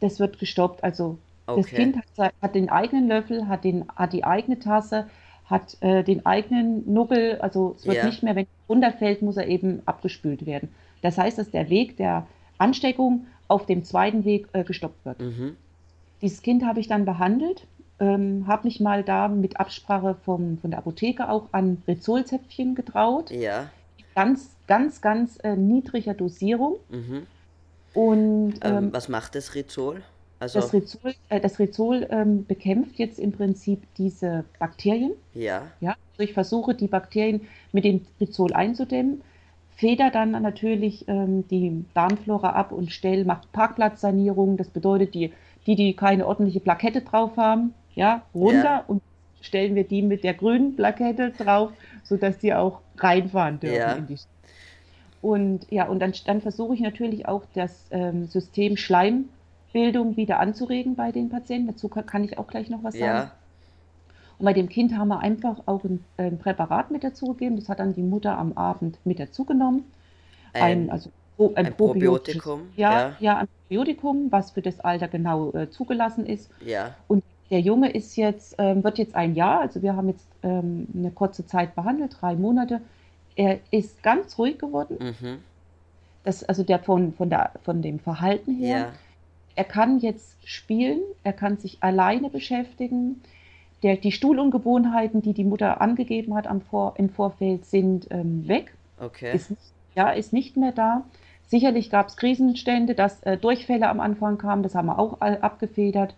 das 0.00 0.20
wird 0.20 0.38
gestoppt. 0.38 0.82
Also 0.82 1.18
okay. 1.46 1.60
das 1.60 1.70
Kind 1.70 1.96
hat, 1.96 2.32
hat, 2.40 2.54
den 2.54 2.70
eigenen 2.70 3.08
Löffel, 3.08 3.48
hat, 3.48 3.64
den, 3.64 3.86
hat 3.94 4.12
die 4.12 4.24
eigene 4.24 4.58
Tasse, 4.58 5.06
hat 5.44 5.76
äh, 5.80 6.02
den 6.02 6.24
eigenen 6.24 6.92
Nuckel, 6.92 7.38
also 7.40 7.74
es 7.76 7.86
wird 7.86 7.98
ja. 7.98 8.06
nicht 8.06 8.22
mehr, 8.22 8.34
wenn 8.34 8.44
es 8.44 8.68
runterfällt, 8.68 9.22
muss 9.22 9.36
er 9.36 9.48
eben 9.48 9.82
abgespült 9.84 10.46
werden. 10.46 10.70
Das 11.02 11.18
heißt, 11.18 11.38
dass 11.38 11.50
der 11.50 11.68
Weg 11.68 11.96
der 11.96 12.26
Ansteckung 12.58 13.26
auf 13.48 13.66
dem 13.66 13.84
zweiten 13.84 14.24
Weg 14.24 14.48
äh, 14.52 14.64
gestoppt 14.64 15.04
wird. 15.04 15.20
Mhm. 15.20 15.56
Dieses 16.20 16.42
Kind 16.42 16.64
habe 16.64 16.80
ich 16.80 16.88
dann 16.88 17.04
behandelt 17.04 17.66
ähm, 18.02 18.46
habe 18.48 18.64
mich 18.64 18.80
mal 18.80 19.04
da 19.04 19.28
mit 19.28 19.60
Absprache 19.60 20.16
vom, 20.24 20.58
von 20.58 20.70
der 20.70 20.78
Apotheke 20.80 21.28
auch 21.28 21.48
an 21.52 21.82
Rizolzäpfchen 21.86 22.74
getraut. 22.74 23.30
Ja. 23.30 23.70
Ganz, 24.16 24.50
ganz, 24.66 25.00
ganz 25.00 25.38
äh, 25.44 25.54
niedriger 25.54 26.12
Dosierung. 26.12 26.78
Mhm. 26.90 27.26
Und 27.94 28.54
ähm, 28.62 28.76
ähm, 28.76 28.92
was 28.92 29.08
macht 29.08 29.36
das 29.36 29.54
Rizol? 29.54 30.02
Also 30.40 30.60
das 30.60 30.72
Rizol, 30.72 31.14
äh, 31.28 31.40
das 31.40 31.60
Rizol 31.60 32.06
ähm, 32.10 32.44
bekämpft 32.44 32.98
jetzt 32.98 33.20
im 33.20 33.30
Prinzip 33.30 33.82
diese 33.96 34.44
Bakterien. 34.58 35.12
Ja. 35.34 35.68
ja. 35.80 35.94
Also 36.12 36.24
ich 36.24 36.32
versuche 36.32 36.74
die 36.74 36.88
Bakterien 36.88 37.42
mit 37.70 37.84
dem 37.84 38.04
Rizol 38.20 38.52
einzudämmen, 38.52 39.20
feder 39.82 40.10
dann 40.10 40.30
natürlich 40.30 41.08
ähm, 41.08 41.44
die 41.48 41.84
Darmflora 41.92 42.50
ab 42.50 42.70
und 42.70 42.92
stell, 42.92 43.24
macht 43.24 43.50
Parkplatzsanierung. 43.50 44.56
Das 44.56 44.68
bedeutet, 44.68 45.12
die, 45.12 45.32
die, 45.66 45.74
die 45.74 45.96
keine 45.96 46.28
ordentliche 46.28 46.60
Plakette 46.60 47.00
drauf 47.00 47.36
haben, 47.36 47.74
ja, 47.96 48.22
runter 48.32 48.62
ja. 48.62 48.84
und 48.86 49.02
stellen 49.40 49.74
wir 49.74 49.82
die 49.82 50.02
mit 50.02 50.22
der 50.22 50.34
grünen 50.34 50.76
Plakette 50.76 51.32
drauf, 51.32 51.72
sodass 52.04 52.38
die 52.38 52.54
auch 52.54 52.78
reinfahren 52.96 53.58
dürfen 53.58 53.76
ja. 53.76 53.92
in 53.94 54.06
die 54.06 54.18
und 55.20 55.66
ja, 55.70 55.86
und 55.86 55.98
dann, 55.98 56.12
dann 56.26 56.40
versuche 56.40 56.74
ich 56.74 56.80
natürlich 56.80 57.26
auch 57.26 57.42
das 57.54 57.86
ähm, 57.90 58.26
System 58.26 58.76
Schleimbildung 58.76 60.16
wieder 60.16 60.38
anzuregen 60.38 60.94
bei 60.94 61.10
den 61.10 61.28
Patienten. 61.28 61.68
Dazu 61.68 61.88
kann, 61.88 62.06
kann 62.06 62.24
ich 62.24 62.38
auch 62.38 62.46
gleich 62.46 62.70
noch 62.70 62.84
was 62.84 62.94
sagen. 62.94 63.30
Und 64.42 64.46
bei 64.46 64.54
dem 64.54 64.68
Kind 64.68 64.98
haben 64.98 65.06
wir 65.06 65.20
einfach 65.20 65.56
auch 65.66 65.84
ein, 65.84 66.02
ein, 66.16 66.36
Präparat 66.36 66.90
mit 66.90 67.04
dazugegeben. 67.04 67.54
Das 67.54 67.68
hat 67.68 67.78
dann 67.78 67.94
die 67.94 68.02
Mutter 68.02 68.36
am 68.36 68.54
Abend 68.54 68.98
mit 69.04 69.20
dazugenommen. 69.20 69.84
Ein, 70.52 70.90
also 70.90 71.10
ein, 71.38 71.66
ein 71.66 71.76
Probiotikum. 71.76 72.62
Ja, 72.74 72.92
ja, 72.92 73.16
ja, 73.20 73.36
ein 73.38 73.48
Probiotikum, 73.68 74.32
was 74.32 74.50
für 74.50 74.60
das 74.60 74.80
Alter 74.80 75.06
genau 75.06 75.52
äh, 75.52 75.70
zugelassen 75.70 76.26
ist. 76.26 76.50
Ja. 76.66 76.96
Und 77.06 77.22
der 77.52 77.60
Junge 77.60 77.92
ist 77.92 78.16
jetzt, 78.16 78.56
ähm, 78.58 78.82
wird 78.82 78.98
jetzt 78.98 79.14
ein 79.14 79.36
Jahr, 79.36 79.60
also 79.60 79.80
wir 79.80 79.94
haben 79.94 80.08
jetzt 80.08 80.26
ähm, 80.42 80.88
eine 80.92 81.12
kurze 81.12 81.46
Zeit 81.46 81.76
behandelt, 81.76 82.16
drei 82.20 82.34
Monate. 82.34 82.80
Er 83.36 83.60
ist 83.70 84.02
ganz 84.02 84.36
ruhig 84.38 84.58
geworden. 84.58 84.98
Mhm. 84.98 85.38
Das, 86.24 86.42
also 86.42 86.64
der 86.64 86.80
von, 86.80 87.12
von, 87.12 87.30
der, 87.30 87.52
von 87.62 87.80
dem 87.80 88.00
Verhalten 88.00 88.56
her. 88.56 88.78
Ja. 88.78 88.92
Er 89.54 89.64
kann 89.64 90.00
jetzt 90.00 90.36
spielen, 90.44 90.98
er 91.22 91.32
kann 91.32 91.58
sich 91.58 91.78
alleine 91.80 92.28
beschäftigen. 92.28 93.22
Der, 93.82 93.96
die 93.96 94.12
Stuhlungewohnheiten, 94.12 95.22
die 95.22 95.32
die 95.32 95.44
Mutter 95.44 95.80
angegeben 95.80 96.34
hat 96.34 96.46
am 96.46 96.60
Vor, 96.60 96.94
im 96.96 97.08
Vorfeld, 97.08 97.64
sind 97.66 98.06
ähm, 98.10 98.46
weg. 98.46 98.74
Okay. 99.00 99.34
Ist, 99.34 99.52
ja, 99.94 100.10
ist 100.10 100.32
nicht 100.32 100.56
mehr 100.56 100.72
da. 100.72 101.02
Sicherlich 101.48 101.90
gab 101.90 102.08
es 102.08 102.16
Krisenstände, 102.16 102.94
dass 102.94 103.22
äh, 103.24 103.36
Durchfälle 103.36 103.88
am 103.88 104.00
Anfang 104.00 104.38
kamen, 104.38 104.62
das 104.62 104.74
haben 104.74 104.86
wir 104.86 104.98
auch 104.98 105.20
abgefedert. 105.20 106.14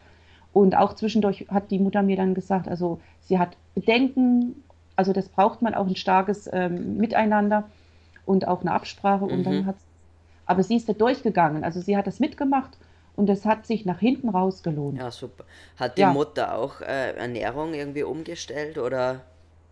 Und 0.52 0.76
auch 0.76 0.94
zwischendurch 0.94 1.46
hat 1.48 1.70
die 1.70 1.80
Mutter 1.80 2.02
mir 2.02 2.16
dann 2.16 2.34
gesagt, 2.34 2.68
also 2.68 3.00
sie 3.22 3.38
hat 3.38 3.56
Bedenken, 3.74 4.62
also 4.94 5.12
das 5.12 5.28
braucht 5.28 5.62
man 5.62 5.74
auch 5.74 5.86
ein 5.86 5.96
starkes 5.96 6.48
ähm, 6.52 6.98
Miteinander 6.98 7.64
und 8.26 8.46
auch 8.46 8.60
eine 8.60 8.70
Absprache. 8.70 9.24
Und 9.24 9.40
mhm. 9.40 9.44
dann 9.44 9.66
hat 9.66 9.76
aber 10.46 10.62
sie 10.62 10.76
ist 10.76 10.88
da 10.88 10.92
durchgegangen. 10.92 11.64
Also 11.64 11.80
sie 11.80 11.96
hat 11.96 12.06
das 12.06 12.20
mitgemacht 12.20 12.76
und 13.16 13.26
das 13.28 13.44
hat 13.44 13.66
sich 13.66 13.84
nach 13.84 14.00
hinten 14.00 14.28
raus 14.28 14.62
gelohnt. 14.62 14.98
Ja, 14.98 15.10
super. 15.10 15.44
Hat 15.76 15.96
die 15.98 16.02
ja. 16.02 16.12
Mutter 16.12 16.56
auch 16.56 16.80
äh, 16.80 17.12
Ernährung 17.16 17.74
irgendwie 17.74 18.02
umgestellt 18.02 18.78
oder? 18.78 19.20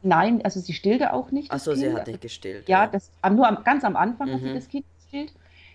Nein, 0.02 0.42
also 0.44 0.60
sie 0.60 0.72
stillte 0.72 1.12
auch 1.12 1.30
nicht. 1.30 1.50
Achso, 1.50 1.74
sie 1.74 1.92
hat 1.92 2.06
nicht 2.06 2.20
gestillt. 2.20 2.68
Ja, 2.68 2.84
ja. 2.84 2.86
Das, 2.88 3.10
nur 3.30 3.46
am, 3.46 3.62
ganz 3.64 3.84
am 3.84 3.96
Anfang 3.96 4.28
mhm. 4.28 4.32
hat 4.32 4.40
sie 4.40 4.48
mhm. 4.48 4.54
das 4.54 4.68
Kind 4.68 4.84
gestillt. 4.96 5.32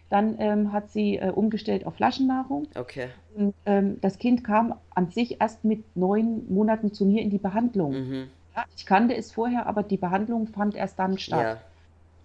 Dann 0.09 0.35
ähm, 0.39 0.71
hat 0.71 0.89
sie 0.89 1.17
äh, 1.17 1.29
umgestellt 1.29 1.85
auf 1.85 1.95
Flaschennahrung. 1.95 2.67
Okay. 2.75 3.09
Und, 3.35 3.53
ähm, 3.65 3.99
das 4.01 4.17
Kind 4.17 4.43
kam 4.43 4.75
an 4.95 5.09
sich 5.11 5.41
erst 5.41 5.65
mit 5.65 5.83
neun 5.97 6.45
Monaten 6.49 6.93
zu 6.93 7.05
mir 7.05 7.21
in 7.21 7.29
die 7.29 7.37
Behandlung. 7.37 7.91
Mhm. 7.91 8.27
Ja, 8.55 8.63
ich 8.75 8.85
kannte 8.85 9.15
es 9.15 9.33
vorher, 9.33 9.67
aber 9.67 9.83
die 9.83 9.97
Behandlung 9.97 10.47
fand 10.47 10.75
erst 10.75 10.97
dann 10.97 11.17
statt. 11.17 11.59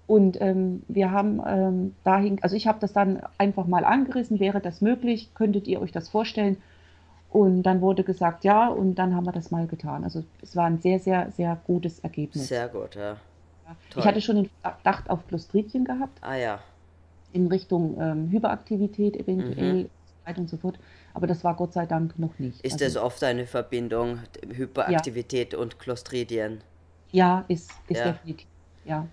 Und 0.06 0.40
ähm, 0.40 0.82
wir 0.88 1.10
haben 1.10 1.40
ähm, 1.46 1.94
dahin, 2.04 2.38
also 2.42 2.56
ich 2.56 2.66
habe 2.66 2.78
das 2.80 2.92
dann 2.92 3.22
einfach 3.38 3.66
mal 3.66 3.84
angerissen, 3.84 4.40
wäre 4.40 4.60
das 4.60 4.80
möglich, 4.80 5.30
könntet 5.34 5.66
ihr 5.68 5.80
euch 5.80 5.92
das 5.92 6.08
vorstellen? 6.08 6.56
Und 7.30 7.62
dann 7.62 7.80
wurde 7.80 8.04
gesagt, 8.04 8.44
ja, 8.44 8.68
und 8.68 8.96
dann 8.96 9.14
haben 9.14 9.24
wir 9.24 9.32
das 9.32 9.50
mal 9.50 9.66
getan. 9.66 10.04
Also 10.04 10.22
es 10.42 10.54
war 10.54 10.66
ein 10.66 10.80
sehr, 10.80 10.98
sehr, 10.98 11.30
sehr 11.30 11.58
gutes 11.66 12.00
Ergebnis. 12.00 12.48
Sehr 12.48 12.68
gut, 12.68 12.94
ja. 12.94 13.12
ja. 13.12 13.76
Ich 13.96 14.04
hatte 14.04 14.20
schon 14.20 14.36
den 14.36 14.50
Verdacht 14.60 15.08
auf 15.08 15.26
Clostridien 15.28 15.84
gehabt. 15.84 16.18
Ah 16.20 16.36
ja 16.36 16.60
in 17.32 17.46
Richtung 17.48 17.96
ähm, 18.00 18.30
Hyperaktivität 18.30 19.16
eventuell 19.16 19.88
mhm. 20.26 20.36
und 20.36 20.48
so 20.48 20.56
fort. 20.56 20.78
Aber 21.14 21.26
das 21.26 21.44
war 21.44 21.54
Gott 21.56 21.72
sei 21.72 21.86
Dank 21.86 22.18
noch 22.18 22.38
nicht. 22.38 22.60
Ist 22.64 22.74
also, 22.74 22.84
das 22.84 22.96
oft 22.96 23.24
eine 23.24 23.46
Verbindung, 23.46 24.20
Hyperaktivität 24.48 25.52
ja. 25.52 25.58
und 25.58 25.78
Clostridien? 25.78 26.60
Ja, 27.10 27.44
ist, 27.48 27.70
ist 27.88 27.98
ja. 27.98 28.12
definitiv. 28.12 28.46
Ja. 28.84 29.06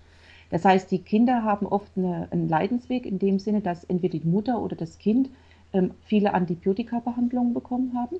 Das 0.50 0.64
heißt, 0.64 0.90
die 0.90 0.98
Kinder 0.98 1.44
haben 1.44 1.66
oft 1.66 1.90
eine, 1.96 2.28
einen 2.30 2.48
Leidensweg 2.48 3.06
in 3.06 3.18
dem 3.18 3.38
Sinne, 3.38 3.60
dass 3.60 3.84
entweder 3.84 4.18
die 4.18 4.26
Mutter 4.26 4.60
oder 4.60 4.76
das 4.76 4.98
Kind 4.98 5.30
ähm, 5.72 5.92
viele 6.04 6.34
Antibiotika-Behandlungen 6.34 7.54
bekommen 7.54 7.94
haben. 7.94 8.16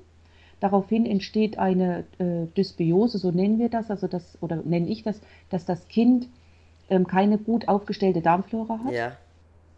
Daraufhin 0.61 1.05
entsteht 1.05 1.57
eine 1.57 2.05
äh, 2.19 2.45
Dysbiose, 2.55 3.17
so 3.17 3.31
nennen 3.31 3.59
wir 3.59 3.69
das, 3.69 3.89
also 3.89 4.07
das, 4.07 4.37
oder 4.41 4.57
nenne 4.57 4.87
ich 4.87 5.03
das, 5.03 5.19
dass 5.49 5.65
das 5.65 5.87
Kind 5.87 6.27
ähm, 6.89 7.07
keine 7.07 7.37
gut 7.37 7.67
aufgestellte 7.67 8.21
Darmflora 8.21 8.79
hat. 8.85 8.93
Ja. 8.93 9.17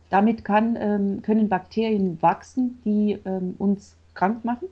Damit 0.09 0.45
kann, 0.45 0.77
ähm, 0.79 1.21
können 1.21 1.49
Bakterien 1.49 2.21
wachsen, 2.21 2.79
die 2.85 3.17
ähm, 3.25 3.55
uns 3.57 3.95
krank 4.13 4.45
machen. 4.45 4.67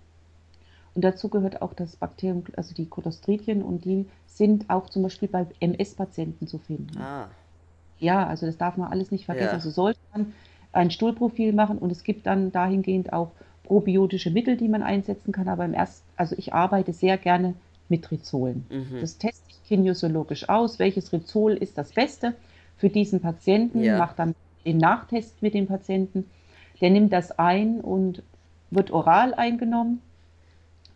Und 0.93 1.03
dazu 1.03 1.29
gehört 1.29 1.61
auch 1.61 1.73
das 1.73 1.95
Bakterium, 1.95 2.43
also 2.57 2.75
die 2.75 2.85
Cotostridien, 2.85 3.63
und 3.63 3.85
die 3.85 4.05
sind 4.27 4.69
auch 4.69 4.89
zum 4.89 5.03
Beispiel 5.03 5.29
bei 5.29 5.47
MS-Patienten 5.61 6.45
zu 6.47 6.57
finden. 6.57 6.97
Ah. 6.99 7.29
Ja, 8.01 8.27
also 8.27 8.45
das 8.45 8.57
darf 8.57 8.77
man 8.77 8.91
alles 8.91 9.11
nicht 9.11 9.25
vergessen. 9.25 9.47
Ja. 9.47 9.53
Also 9.53 9.69
sollte 9.69 9.99
man 10.11 10.33
ein 10.73 10.91
Stuhlprofil 10.91 11.53
machen 11.53 11.77
und 11.77 11.91
es 11.91 12.03
gibt 12.03 12.25
dann 12.25 12.51
dahingehend 12.51 13.13
auch 13.13 13.31
probiotische 13.63 14.31
Mittel, 14.31 14.57
die 14.57 14.67
man 14.67 14.83
einsetzen 14.83 15.31
kann. 15.31 15.47
Aber 15.47 15.63
im 15.63 15.73
ersten, 15.73 16.05
also 16.17 16.35
ich 16.37 16.53
arbeite 16.53 16.93
sehr 16.93 17.17
gerne 17.17 17.53
mit 17.87 18.09
Rizolen. 18.11 18.65
Mhm. 18.69 18.99
Das 18.99 19.17
teste 19.17 19.43
ich 19.49 19.63
kinesiologisch 19.63 20.49
aus, 20.49 20.79
welches 20.79 21.13
Rizol 21.13 21.53
ist 21.53 21.77
das 21.77 21.93
Beste 21.93 22.33
für 22.77 22.89
diesen 22.89 23.19
Patienten, 23.19 23.83
ja. 23.83 23.97
mache 23.97 24.15
dann 24.17 24.35
den 24.65 24.77
Nachtest 24.77 25.41
mit 25.41 25.53
dem 25.53 25.67
Patienten. 25.67 26.29
Der 26.81 26.89
nimmt 26.89 27.13
das 27.13 27.37
ein 27.37 27.79
und 27.81 28.23
wird 28.71 28.91
oral 28.91 29.33
eingenommen. 29.35 30.01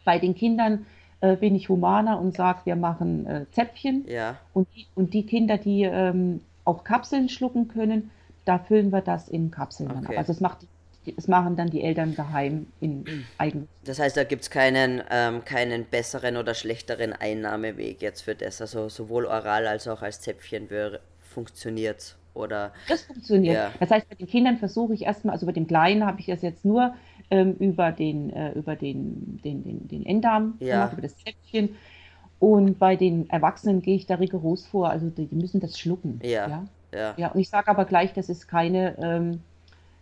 Bei 0.04 0.18
den 0.18 0.34
Kindern 0.36 0.86
äh, 1.22 1.36
bin 1.36 1.56
ich 1.56 1.70
humaner 1.70 2.20
und 2.20 2.36
sage, 2.36 2.62
wir 2.64 2.76
machen 2.76 3.28
äh, 3.28 3.46
Zäpfchen. 3.52 4.06
Ja. 4.08 4.38
Und, 4.54 4.68
die, 4.76 4.88
und 4.96 5.14
die 5.14 5.26
Kinder, 5.26 5.58
die 5.58 5.84
ähm, 5.84 6.42
auch 6.66 6.84
Kapseln 6.84 7.30
schlucken 7.30 7.68
können, 7.68 8.12
da 8.44 8.60
füllen 8.60 8.92
wir 8.92 9.02
das 9.02 9.28
in 9.28 9.52
Kapseln. 9.52 9.92
Okay. 9.92 10.18
Also 10.18 10.34
das, 10.34 10.42
macht, 10.42 10.68
das 11.16 11.28
machen 11.28 11.56
dann 11.56 11.70
die 11.70 11.84
Eltern 11.84 12.16
daheim 12.16 12.68
in 12.80 13.26
eigen. 13.38 13.68
Das 13.84 14.00
heißt, 14.00 14.18
da 14.18 14.24
gibt 14.24 14.44
es 14.44 14.50
keinen, 14.50 15.02
ähm, 15.10 15.46
keinen 15.46 15.86
besseren 15.86 16.38
oder 16.38 16.54
schlechteren 16.54 17.14
Einnahmeweg 17.14 18.02
jetzt 18.02 18.22
für 18.22 18.36
das. 18.36 18.62
Also 18.62 18.90
sowohl 18.90 19.26
oral 19.26 19.68
als 19.68 19.88
auch 19.88 20.02
als 20.02 20.22
Zäpfchen 20.22 20.68
funktioniert 21.20 22.18
oder? 22.36 22.74
Das 22.88 23.04
funktioniert. 23.04 23.56
Ja. 23.56 23.72
Das 23.80 23.90
heißt, 23.90 24.10
bei 24.10 24.16
den 24.16 24.28
Kindern 24.28 24.58
versuche 24.58 24.94
ich 24.94 25.04
erstmal, 25.04 25.34
also 25.34 25.46
bei 25.46 25.54
dem 25.54 25.68
Kleinen 25.68 26.06
habe 26.06 26.20
ich 26.20 26.28
das 26.28 26.42
jetzt 26.42 26.66
nur 26.66 26.94
ähm, 27.32 27.56
über 27.60 27.92
den, 27.92 28.30
äh, 28.32 28.52
über 28.52 28.76
den, 28.76 29.40
den, 29.44 29.64
den, 29.64 29.88
den 29.88 30.06
Enddarm 30.06 30.56
Ja. 30.60 30.76
gemacht, 30.76 30.94
über 30.94 31.02
das 31.02 31.16
Zäpfchen. 31.18 31.76
Und 32.40 32.78
bei 32.80 32.96
den 32.96 33.30
Erwachsenen 33.30 33.82
gehe 33.82 33.96
ich 33.96 34.06
da 34.06 34.16
rigoros 34.16 34.66
vor. 34.66 34.90
Also 34.90 35.10
die, 35.10 35.28
müssen 35.32 35.60
das 35.62 35.80
schlucken. 35.80 36.20
Ja. 36.24 36.48
Ja, 36.48 36.66
Ja. 36.94 37.14
ja. 37.18 37.32
und 37.32 37.40
ich 37.40 37.50
sage 37.50 37.68
aber 37.70 37.86
gleich, 37.86 38.14
das 38.14 38.30
ist 38.30 38.48
keine, 38.48 38.98
ähm, 39.00 39.42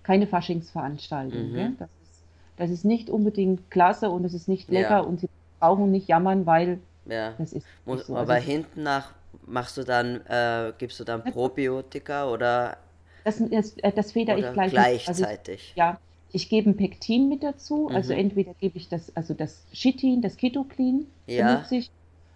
keine 0.04 0.28
Faschingsveranstaltung. 0.28 1.52
Mhm. 1.52 1.78
Das, 1.78 1.90
ist, 2.02 2.24
das 2.58 2.70
ist 2.72 2.86
nicht 2.86 3.10
unbedingt 3.10 3.70
klasse 3.72 4.10
und 4.10 4.26
es 4.26 4.34
ist 4.34 4.48
nicht 4.48 4.70
Ja. 4.72 4.80
lecker 4.82 5.08
und 5.08 5.20
sie 5.20 5.30
brauchen 5.60 5.92
nicht 5.92 6.08
jammern, 6.08 6.46
weil 6.46 6.80
ja. 7.06 7.34
das 7.38 7.54
ist 7.54 7.66
Muss, 7.86 8.08
so. 8.08 8.16
aber 8.18 8.34
Also, 8.36 8.48
hinten 8.48 8.84
nach 8.84 9.14
machst 9.46 9.78
du 9.78 9.84
dann, 9.84 10.22
äh, 10.28 10.74
gibst 10.78 11.00
du 11.00 11.04
dann 11.04 11.24
Probiotika 11.24 12.30
oder, 12.30 12.78
das, 13.24 13.38
das, 13.50 13.78
äh, 13.78 13.92
das 13.94 14.12
feder 14.12 14.38
ich 14.38 14.42
gleich. 14.54 14.56
mit. 14.56 14.80
Also 15.08 15.24
gleichzeitig? 15.24 15.74
Ja, 15.76 15.98
ich 16.32 16.50
gebe 16.50 16.72
ein 16.72 16.78
Pektin 16.78 17.30
mit 17.30 17.44
dazu. 17.44 17.90
Also 17.94 18.14
Mhm. 18.14 18.20
entweder 18.20 18.54
gebe 18.60 18.78
ich 18.78 18.90
das, 18.90 19.16
also 19.16 19.34
das 19.34 19.64
Chitin, 19.72 20.22
das 20.22 20.36
Ketoclean 20.36 21.06
Ja. 21.28 21.54
benutze 21.54 21.76
ich. 21.78 21.92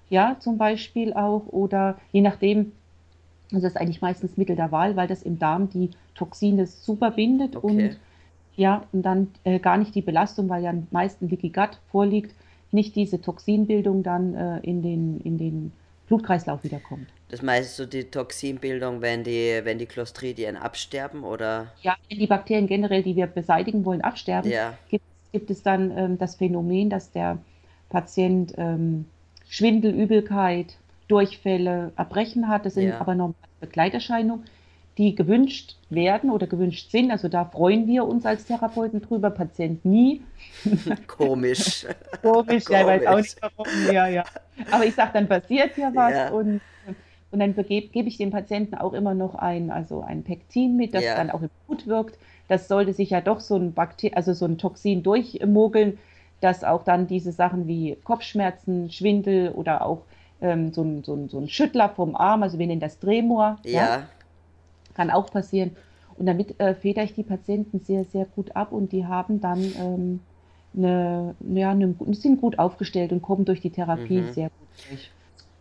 Ja, 0.10 0.38
zum 0.40 0.58
Beispiel 0.58 1.14
auch. 1.14 1.48
Oder 1.48 1.98
je 2.12 2.22
nachdem, 2.22 2.72
also 3.52 3.64
das 3.64 3.74
ist 3.74 3.78
eigentlich 3.82 4.02
meistens 4.02 4.38
Mittel 4.38 4.56
der 4.56 4.72
Wahl, 4.72 4.96
weil 4.96 5.08
das 5.08 5.24
im 5.24 5.40
Darm 5.40 5.70
die 5.70 5.92
Toxine 6.16 6.68
super 6.68 7.12
bindet 7.12 7.56
Okay. 7.56 7.64
und 7.64 8.00
ja, 8.58 8.88
und 8.94 9.04
dann 9.04 9.30
äh, 9.46 9.60
gar 9.60 9.78
nicht 9.78 9.96
die 9.96 10.02
Belastung, 10.04 10.50
weil 10.50 10.64
ja 10.64 10.72
am 10.72 10.88
meisten 10.92 11.30
Leaky 11.30 11.50
Gut 11.52 11.80
vorliegt, 11.92 12.36
nicht 12.72 12.96
diese 12.96 13.22
Toxinbildung 13.22 14.04
dann 14.04 14.36
äh, 14.36 14.60
in 14.62 14.82
den, 14.84 15.22
in 15.22 15.38
den 15.38 15.74
Blutkreislauf 16.08 16.64
wiederkommt. 16.64 17.14
Das 17.30 17.42
meinst 17.42 17.80
du 17.80 17.86
die 17.86 18.10
Toxinbildung, 18.12 19.02
wenn 19.02 19.24
die, 19.24 19.62
wenn 19.64 19.78
die 19.80 19.86
Clostridien 19.86 20.58
absterben 20.58 21.24
oder? 21.24 21.74
Ja, 21.82 21.96
wenn 22.10 22.20
die 22.20 22.28
Bakterien 22.28 22.68
generell, 22.68 23.04
die 23.04 23.16
wir 23.16 23.28
beseitigen 23.28 23.86
wollen, 23.86 24.02
absterben, 24.02 24.52
Ja. 24.52 24.78
gibt, 24.90 25.06
gibt 25.32 25.50
es 25.52 25.64
dann 25.64 25.92
ähm, 25.98 26.18
das 26.18 26.36
Phänomen, 26.36 26.90
dass 26.90 27.12
der 27.12 27.40
Patient 27.90 28.54
ähm, 28.58 29.06
Schwindel, 29.50 29.94
Übelkeit, 29.94 30.76
Durchfälle, 31.08 31.92
Erbrechen 31.96 32.48
hat. 32.48 32.66
Das 32.66 32.74
sind 32.74 32.90
Ja. 32.90 33.00
aber 33.00 33.16
normale 33.16 33.36
Begleiterscheinungen, 33.60 34.46
die 34.98 35.16
gewünscht 35.16 35.76
werden 35.90 36.30
oder 36.32 36.48
gewünscht 36.48 36.92
sind. 36.92 37.12
Also 37.12 37.28
da 37.30 37.46
freuen 37.46 37.88
wir 37.88 38.06
uns 38.06 38.26
als 38.26 38.46
Therapeuten 38.46 39.02
drüber, 39.02 39.30
Patient 39.30 39.86
nie. 39.86 40.22
Komisch. 41.08 41.86
Komisch, 42.22 42.66
ja, 42.70 42.82
ich 42.82 42.88
weiß 42.88 43.08
auch 43.08 43.18
nicht 43.18 43.38
warum. 43.42 43.68
Ja, 43.94 44.08
ja. 44.08 44.24
Aber 44.72 44.86
ich 44.86 44.96
sage, 44.96 45.12
dann 45.14 45.28
passiert 45.28 45.76
hier 45.76 45.92
was 45.94 46.14
Ja. 46.14 46.30
und, 46.30 46.62
und 47.32 47.40
dann 47.40 47.56
gebe 47.56 47.88
gebe 47.88 48.08
ich 48.08 48.18
dem 48.18 48.32
Patienten 48.32 48.76
auch 48.76 48.94
immer 48.94 49.14
noch 49.14 49.36
ein, 49.36 49.70
also 49.70 50.02
ein 50.02 50.24
Pektin 50.24 50.76
mit, 50.78 50.94
das 50.94 51.04
Ja. 51.04 51.16
dann 51.16 51.30
auch 51.30 51.42
im 51.42 51.50
Blut 51.68 51.88
wirkt. 51.88 52.18
Das 52.48 52.68
sollte 52.68 52.94
sich 52.94 53.12
ja 53.12 53.22
doch 53.22 53.40
so 53.40 53.56
ein 53.56 53.74
Bakter 53.74 54.10
also 54.14 54.34
so 54.34 54.46
ein 54.46 54.58
Toxin 54.58 55.04
durchmogeln, 55.04 56.00
dass 56.40 56.64
auch 56.64 56.84
dann 56.84 57.08
diese 57.08 57.32
Sachen 57.32 57.68
wie 57.68 57.96
Kopfschmerzen, 58.04 58.90
Schwindel 58.92 59.52
oder 59.52 59.86
auch 59.86 60.06
ähm, 60.42 60.74
so, 60.74 60.84
ein, 60.84 61.04
so, 61.04 61.16
ein, 61.16 61.30
so 61.30 61.40
ein 61.40 61.50
Schüttler 61.50 61.90
vom 61.90 62.16
Arm, 62.16 62.44
also 62.44 62.60
wir 62.60 62.68
nennen 62.68 62.82
das 62.82 63.00
Tremor, 63.00 63.58
Ja. 63.64 64.08
kann 64.94 65.12
auch 65.12 65.32
passieren. 65.32 65.76
Und 66.16 66.26
damit 66.26 66.60
äh, 66.60 66.74
federe 66.76 67.06
ich 67.06 67.14
die 67.14 67.24
Patienten 67.24 67.80
sehr, 67.80 68.04
sehr 68.06 68.26
gut 68.26 68.56
ab 68.56 68.72
und 68.72 68.92
die 68.92 69.06
haben 69.06 69.40
dann 69.40 69.76
ähm, 69.76 70.26
eine, 70.76 71.36
ja, 71.40 71.72
eine, 71.72 71.96
sind 72.14 72.42
gut 72.42 72.58
aufgestellt 72.60 73.12
und 73.12 73.22
kommen 73.22 73.46
durch 73.46 73.62
die 73.62 73.72
Therapie 73.72 74.24
Mhm. 74.24 74.34
sehr 74.34 74.50
gut 74.50 74.70
durch. 74.90 75.12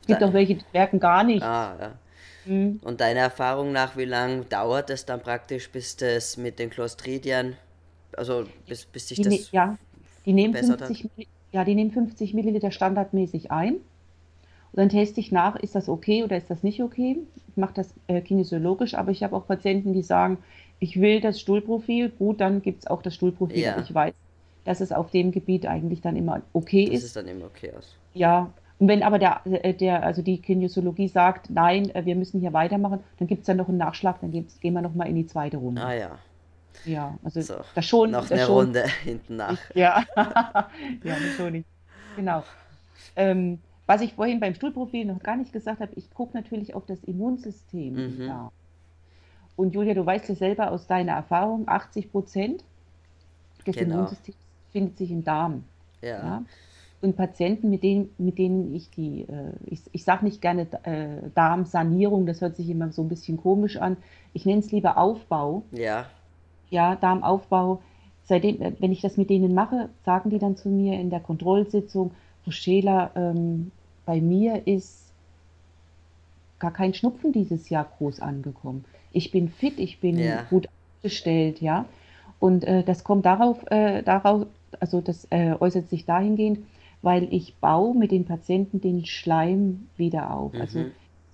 Es 0.01 0.07
gibt 0.07 0.23
auch 0.25 0.33
welche, 0.33 0.55
die 0.57 0.65
merken 0.73 1.01
gar 1.01 1.25
nicht. 1.25 1.45
Ah, 1.45 1.77
ja. 1.81 1.99
Mhm. 2.45 2.81
Und 2.83 3.01
deiner 3.01 3.21
Erfahrung 3.21 3.73
nach, 3.73 3.97
wie 3.97 4.05
lange 4.05 4.45
dauert 4.47 4.91
es 4.91 5.07
dann 5.07 5.21
praktisch, 5.23 5.71
bis 5.71 5.97
das 5.97 6.37
mit 6.37 6.59
den 6.59 6.71
Clostridien, 6.71 7.57
also 8.17 8.47
bis, 8.69 8.87
bis 8.87 9.09
sich 9.09 9.19
Die, 9.19 9.25
ne, 9.25 9.39
das 9.39 9.53
ja, 9.53 9.79
die 10.27 10.33
nehmen 10.33 10.55
verbessert 10.55 10.81
50, 10.87 11.11
Milli- 11.17 11.29
ja, 11.53 11.65
die 11.65 11.75
nehmen 11.75 11.91
50 11.93 12.35
Milliliter 12.35 12.71
standardmäßig 12.71 13.51
ein. 13.51 13.75
Und 14.73 14.81
dann 14.81 14.89
teste 14.91 15.21
ich 15.21 15.33
nach, 15.33 15.57
ist 15.57 15.75
das 15.75 15.89
okay 15.89 16.25
oder 16.25 16.37
ist 16.37 16.51
das 16.51 16.63
nicht 16.63 16.83
okay. 16.83 17.19
Ich 17.49 17.57
mache 17.57 17.75
das 17.75 17.95
äh, 18.09 18.21
kinesiologisch, 18.21 18.95
aber 18.95 19.11
ich 19.11 19.23
habe 19.23 19.35
auch 19.35 19.47
Patienten, 19.47 19.95
die 19.95 20.03
sagen, 20.03 20.39
ich 20.81 21.01
will 21.01 21.21
das 21.21 21.41
Stuhlprofil. 21.41 22.11
Gut, 22.11 22.41
dann 22.41 22.61
gibt 22.61 22.81
es 22.81 22.87
auch 22.87 23.01
das 23.01 23.15
Stuhlprofil. 23.15 23.59
Ja. 23.59 23.81
Ich 23.81 23.95
weiß, 23.95 24.13
dass 24.65 24.81
es 24.81 24.93
auf 24.93 25.11
dem 25.11 25.31
Gebiet 25.33 25.65
eigentlich 25.67 26.03
dann 26.03 26.17
immer 26.17 26.43
okay 26.53 26.87
das 26.87 26.97
ist. 26.97 27.05
ist 27.05 27.17
dann 27.17 27.29
immer 27.29 27.47
okay 27.47 27.73
aus. 27.79 27.95
Ja, 28.13 28.51
und 28.79 28.89
wenn 28.89 29.03
aber 29.03 29.19
der, 29.19 29.41
äh, 29.47 29.73
der, 29.73 30.03
also 30.03 30.21
die 30.21 30.39
Kinesiologie 30.39 31.09
sagt, 31.09 31.49
nein, 31.49 31.95
äh, 31.95 32.05
wir 32.05 32.17
müssen 32.17 32.41
hier 32.41 32.53
weitermachen, 32.53 33.01
dann 33.19 33.29
gibt 33.29 33.41
es 33.43 33.47
dann 33.47 33.57
noch 33.57 33.69
einen 33.69 33.79
Nachschlag, 33.79 34.21
dann 34.21 34.33
gehen 34.33 34.47
wir 34.61 34.83
nochmal 34.83 35.09
in 35.09 35.15
die 35.15 35.27
zweite 35.27 35.57
Runde. 35.57 35.83
Ah 35.83 35.95
ja, 35.95 36.19
Ja, 36.85 37.19
also 37.23 37.41
so. 37.41 37.65
das 37.75 37.87
schon. 37.87 38.11
Noch 38.11 38.29
das 38.29 38.33
eine 38.33 38.41
schon, 38.41 38.67
Runde 38.67 38.87
hinten 39.03 39.37
nach. 39.37 39.59
Ja, 39.75 40.05
ja, 41.03 41.31
schon 41.37 41.53
nicht. 41.53 41.69
Genau. 42.15 42.45
Ähm, 43.17 43.63
was 43.87 44.01
ich 44.03 44.15
vorhin 44.15 44.41
beim 44.41 44.55
Stuhlprofil 44.55 45.05
noch 45.07 45.23
gar 45.23 45.37
nicht 45.37 45.53
gesagt 45.53 45.81
habe, 45.81 45.93
ich 45.97 46.11
gucke 46.11 46.37
natürlich 46.37 46.75
auf 46.75 46.87
das 46.87 47.05
Immunsystem 47.05 48.03
im 48.05 48.19
Mhm. 48.19 48.27
Darm. 48.27 48.53
Und 49.57 49.75
Julia, 49.75 49.95
du 49.95 50.05
weißt 50.07 50.29
ja 50.29 50.35
selber 50.35 50.71
aus 50.71 50.87
deiner 50.87 51.13
Erfahrung, 51.13 51.69
80 51.69 52.11
Prozent 52.13 52.65
des 53.67 53.77
Genau. 53.77 53.95
Immunsystems 53.95 54.37
findet 54.73 54.97
sich 54.99 55.11
im 55.11 55.25
Darm. 55.25 55.65
Ja. 56.03 56.23
Ja? 56.23 56.45
Und 57.01 57.17
Patienten, 57.17 57.71
mit 57.71 57.83
denen, 57.83 58.11
mit 58.19 58.39
denen 58.39 58.75
ich 58.75 58.91
die, 58.91 59.23
äh, 59.23 59.53
ich, 59.67 59.83
ich 59.93 60.05
sage 60.05 60.25
nicht 60.25 60.41
gerne 60.41 60.67
äh, 60.85 61.31
Darmsanierung, 61.35 62.27
das 62.27 62.41
hört 62.41 62.57
sich 62.57 62.69
immer 62.71 62.93
so 62.93 63.03
ein 63.03 63.09
bisschen 63.09 63.37
komisch 63.37 63.77
an. 63.77 63.99
Ich 64.33 64.47
nenne 64.47 64.61
es 64.61 64.73
lieber 64.73 64.97
Aufbau. 64.99 65.65
Ja. 65.71 66.11
Ja, 66.71 66.97
Darmaufbau. 66.97 67.83
Seitdem, 68.25 68.61
äh, 68.61 68.73
wenn 68.81 68.93
ich 68.93 69.01
das 69.01 69.17
mit 69.17 69.31
denen 69.31 69.55
mache, 69.55 69.91
sagen 70.05 70.31
die 70.31 70.39
dann 70.39 70.57
zu 70.57 70.69
mir 70.69 70.99
in 71.01 71.11
der 71.11 71.21
Kontrollsitzung, 71.21 72.13
Frau 72.45 72.51
Scheler, 72.51 73.13
ähm, 73.17 73.73
bei 74.05 74.21
mir 74.21 74.67
ist 74.67 75.13
gar 76.59 76.73
kein 76.73 76.95
Schnupfen 76.95 77.33
dieses 77.33 77.69
Jahr 77.69 77.85
groß 77.99 78.21
angekommen. 78.21 78.85
Ich 79.13 79.31
bin 79.31 79.49
fit, 79.49 79.79
ich 79.79 80.01
bin 80.01 80.17
Ja. 80.19 80.43
gut 80.51 80.69
aufgestellt, 80.99 81.61
ja. 81.61 81.87
Und 82.39 82.65
äh, 82.65 82.83
das 82.83 83.05
kommt 83.05 83.25
darauf, 83.27 83.65
äh, 83.71 84.03
darauf, 84.03 84.47
also 84.81 85.01
das 85.01 85.27
äh, 85.31 85.55
äußert 85.59 85.89
sich 85.89 86.05
dahingehend, 86.05 86.61
weil 87.03 87.33
ich 87.33 87.57
baue 87.61 87.95
mit 87.97 88.11
den 88.11 88.25
Patienten 88.25 88.81
den 88.81 89.05
Schleim 89.07 89.89
wieder 89.97 90.33
auf. 90.35 90.53
Also 90.61 90.81
Mhm. 90.81 90.93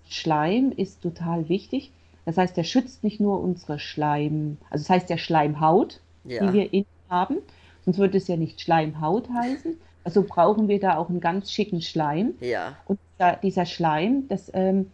Schleim 0.09 0.73
ist 0.73 1.03
total 1.03 1.49
wichtig. 1.49 1.93
Das 2.25 2.37
heißt, 2.37 2.57
der 2.57 2.65
schützt 2.65 3.03
nicht 3.03 3.21
nur 3.21 3.41
unsere 3.41 3.79
Schleim, 3.79 4.57
also 4.71 4.83
das 4.83 4.91
heißt 4.91 5.11
der 5.11 5.19
Schleimhaut, 5.19 6.01
Ja. 6.25 6.47
die 6.47 6.53
wir 6.53 6.73
innen 6.73 6.87
haben, 7.11 7.39
sonst 7.85 7.99
würde 7.99 8.19
es 8.19 8.29
ja 8.29 8.37
nicht 8.37 8.61
Schleimhaut 8.61 9.29
heißen. 9.29 9.77
Also 10.05 10.23
brauchen 10.23 10.69
wir 10.69 10.81
da 10.81 10.97
auch 10.97 11.09
einen 11.09 11.21
ganz 11.21 11.51
schicken 11.53 11.81
Schleim. 11.81 12.35
Ja. 12.41 12.77
Und 12.87 12.99
dieser, 13.15 13.37
dieser 13.37 13.67
Schleim, 13.67 14.29
das, 14.29 14.51
ähm, 14.55 14.91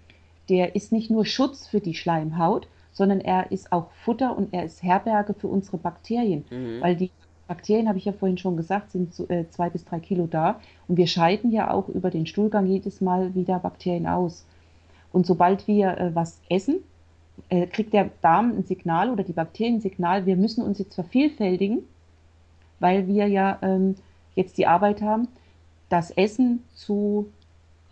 der 0.48 0.74
ist 0.74 0.92
nicht 0.92 1.10
nur 1.10 1.24
Schutz 1.24 1.66
für 1.66 1.80
die 1.80 1.94
Schleimhaut, 1.94 2.68
sondern 2.92 3.20
er 3.20 3.50
ist 3.52 3.72
auch 3.72 3.90
Futter 4.04 4.36
und 4.36 4.52
er 4.52 4.64
ist 4.64 4.82
Herberge 4.82 5.34
für 5.34 5.48
unsere 5.48 5.78
Bakterien. 5.78 6.44
Mhm. 6.50 6.80
Weil 6.80 6.96
die 6.96 7.10
Bakterien, 7.46 7.88
habe 7.88 7.98
ich 7.98 8.04
ja 8.04 8.12
vorhin 8.12 8.36
schon 8.36 8.56
gesagt, 8.56 8.90
sind 8.90 9.14
so, 9.14 9.26
äh, 9.28 9.48
zwei 9.50 9.70
bis 9.70 9.84
drei 9.84 10.00
Kilo 10.00 10.26
da. 10.26 10.60
Und 10.88 10.96
wir 10.96 11.06
scheiden 11.06 11.50
ja 11.50 11.70
auch 11.72 11.88
über 11.88 12.10
den 12.10 12.26
Stuhlgang 12.26 12.66
jedes 12.66 13.00
Mal 13.00 13.34
wieder 13.34 13.58
Bakterien 13.58 14.06
aus. 14.06 14.44
Und 15.12 15.26
sobald 15.26 15.66
wir 15.66 15.96
äh, 15.96 16.14
was 16.14 16.40
essen, 16.50 16.80
äh, 17.48 17.66
kriegt 17.66 17.92
der 17.92 18.10
Darm 18.22 18.52
ein 18.56 18.64
Signal 18.64 19.10
oder 19.10 19.24
die 19.24 19.32
Bakterien 19.32 19.76
ein 19.76 19.80
Signal, 19.80 20.26
wir 20.26 20.36
müssen 20.36 20.62
uns 20.64 20.78
jetzt 20.78 20.94
vervielfältigen, 20.94 21.82
weil 22.80 23.06
wir 23.06 23.26
ja 23.28 23.58
ähm, 23.62 23.96
jetzt 24.34 24.58
die 24.58 24.66
Arbeit 24.66 25.02
haben, 25.02 25.28
das 25.88 26.10
Essen 26.12 26.64
zu, 26.74 27.32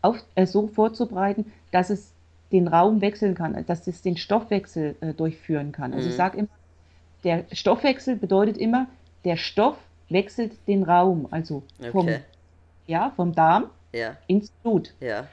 auf, 0.03 0.17
äh, 0.35 0.47
so 0.47 0.69
vorzubereiten, 0.69 1.53
dass 1.71 1.91
es 1.91 2.15
den 2.53 2.69
Raum 2.69 3.01
wechseln 3.01 3.35
kann, 3.35 3.65
dass 3.67 3.87
es 3.87 4.03
den 4.03 4.17
Stoffwechsel 4.17 4.97
äh, 5.01 5.15
durchführen 5.15 5.73
kann. 5.73 5.93
Also 5.95 6.09
ich 6.09 6.15
Mhm. 6.15 6.17
sage 6.17 6.39
immer, 6.39 6.49
der 7.25 7.45
Stoffwechsel 7.53 8.17
bedeutet 8.17 8.57
immer, 8.59 8.89
der 9.25 9.37
Stoff 9.37 9.77
wechselt 10.09 10.53
den 10.69 10.85
Raum, 10.85 11.27
also 11.31 11.65
vom, 11.91 12.07
Okay. 12.07 12.21
ja, 12.87 13.13
vom 13.17 13.35
Darm 13.35 13.71
Ja. 13.93 14.17
ins 14.29 14.51
Blut. 14.63 14.95
Ja. 15.01 15.27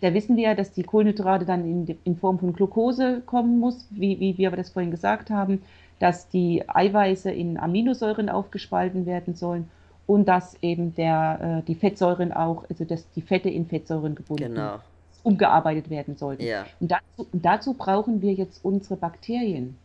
Da 0.00 0.14
wissen 0.14 0.36
wir 0.36 0.44
ja, 0.44 0.54
dass 0.54 0.72
die 0.72 0.82
Kohlenhydrate 0.84 1.44
dann 1.44 1.64
in, 1.64 1.98
in 2.04 2.16
Form 2.16 2.38
von 2.38 2.52
Glucose 2.52 3.22
kommen 3.26 3.58
muss, 3.58 3.86
wie, 3.90 4.20
wie 4.20 4.38
wir 4.38 4.50
das 4.52 4.70
vorhin 4.70 4.90
gesagt 4.90 5.30
haben, 5.30 5.62
dass 5.98 6.28
die 6.28 6.62
Eiweiße 6.68 7.30
in 7.30 7.58
Aminosäuren 7.58 8.28
aufgespalten 8.28 9.06
werden 9.06 9.34
sollen 9.34 9.68
und 10.06 10.28
dass 10.28 10.56
eben 10.62 10.94
der, 10.94 11.62
äh, 11.62 11.66
die 11.66 11.74
Fettsäuren 11.74 12.32
auch, 12.32 12.64
also 12.68 12.84
dass 12.84 13.10
die 13.12 13.22
Fette 13.22 13.48
in 13.48 13.66
Fettsäuren 13.66 14.14
gebunden, 14.14 14.54
Genau. 14.54 14.78
umgearbeitet 15.22 15.88
werden 15.90 16.16
sollten. 16.16 16.44
Ja. 16.44 16.66
Und 16.80 16.90
dazu, 16.90 17.26
und 17.32 17.44
dazu 17.44 17.74
brauchen 17.74 18.20
wir 18.22 18.34
jetzt 18.34 18.64
unsere 18.64 18.96
Bakterien. 18.96 19.76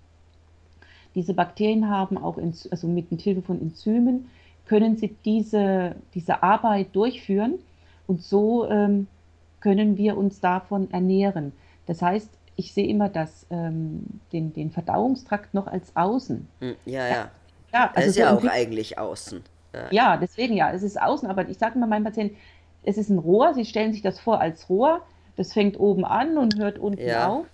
Diese 1.16 1.34
Bakterien 1.34 1.90
haben 1.90 2.18
auch, 2.18 2.38
also 2.38 2.88
mit 2.88 3.22
Hilfe 3.22 3.42
von 3.42 3.62
Enzymen, 3.62 4.30
können 4.68 4.98
sie 4.98 5.16
diese, 5.26 5.96
diese 6.14 6.44
Arbeit 6.44 6.96
durchführen 6.96 7.56
und 8.06 8.22
so 8.22 8.70
ähm, 8.70 9.08
können 9.62 9.98
wir 9.98 10.18
uns 10.18 10.40
davon 10.40 10.92
ernähren. 10.92 11.54
Das 11.86 12.02
heißt, 12.02 12.30
ich 12.56 12.74
sehe 12.74 12.88
immer 12.88 13.10
das, 13.10 13.46
ähm, 13.50 14.04
den, 14.34 14.54
den 14.54 14.72
Verdauungstrakt 14.72 15.54
noch 15.54 15.68
als 15.68 15.96
außen. 15.96 16.48
Hm, 16.60 16.76
ja, 16.86 17.08
ja. 17.08 17.32
Ja, 17.74 17.92
also 17.96 18.10
ist 18.10 18.16
so 18.16 18.22
ja 18.22 18.36
auch 18.36 18.44
eigentlich 18.46 18.98
außen. 18.98 19.42
Ja. 19.74 19.88
ja, 19.92 20.18
deswegen 20.18 20.56
ja, 20.56 20.72
es 20.72 20.82
ist 20.82 21.00
außen, 21.00 21.30
aber 21.30 21.48
ich 21.48 21.58
sage 21.58 21.76
immer 21.76 21.88
meinen 21.88 22.04
Patienten, 22.04 22.36
es 22.84 22.98
ist 22.98 23.10
ein 23.10 23.20
Rohr, 23.20 23.54
sie 23.54 23.66
stellen 23.66 23.94
sich 23.94 24.02
das 24.02 24.20
vor 24.20 24.42
als 24.42 24.70
Rohr, 24.70 25.02
das 25.36 25.54
fängt 25.54 25.80
oben 25.80 26.06
an 26.06 26.38
und 26.38 26.58
hört 26.58 26.80
unten 26.80 27.08
Ja. 27.08 27.28
auf. 27.28 27.46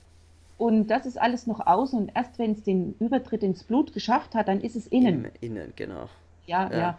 Und 0.57 0.87
das 0.87 1.05
ist 1.05 1.19
alles 1.19 1.47
noch 1.47 1.67
außen 1.67 1.99
und 1.99 2.11
erst 2.15 2.39
wenn 2.39 2.53
es 2.53 2.63
den 2.63 2.95
Übertritt 2.99 3.43
ins 3.43 3.63
Blut 3.65 3.93
geschafft 3.93 4.33
hat, 4.35 4.47
dann 4.47 4.61
ist 4.61 4.77
es 4.77 4.87
innen. 4.87 5.25
Im 5.41 5.51
Innen, 5.57 5.73
genau. 5.75 6.07
Ja, 6.45 6.69
Ja. 6.71 6.77
ja. 6.77 6.97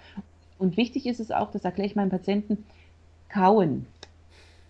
Und 0.59 0.77
wichtig 0.77 1.07
ist 1.07 1.21
es 1.21 1.31
auch, 1.31 1.51
das 1.51 1.65
erkläre 1.65 1.87
ich 1.87 1.97
meinen 1.97 2.11
Patienten, 2.11 2.65
kauen. 3.31 3.87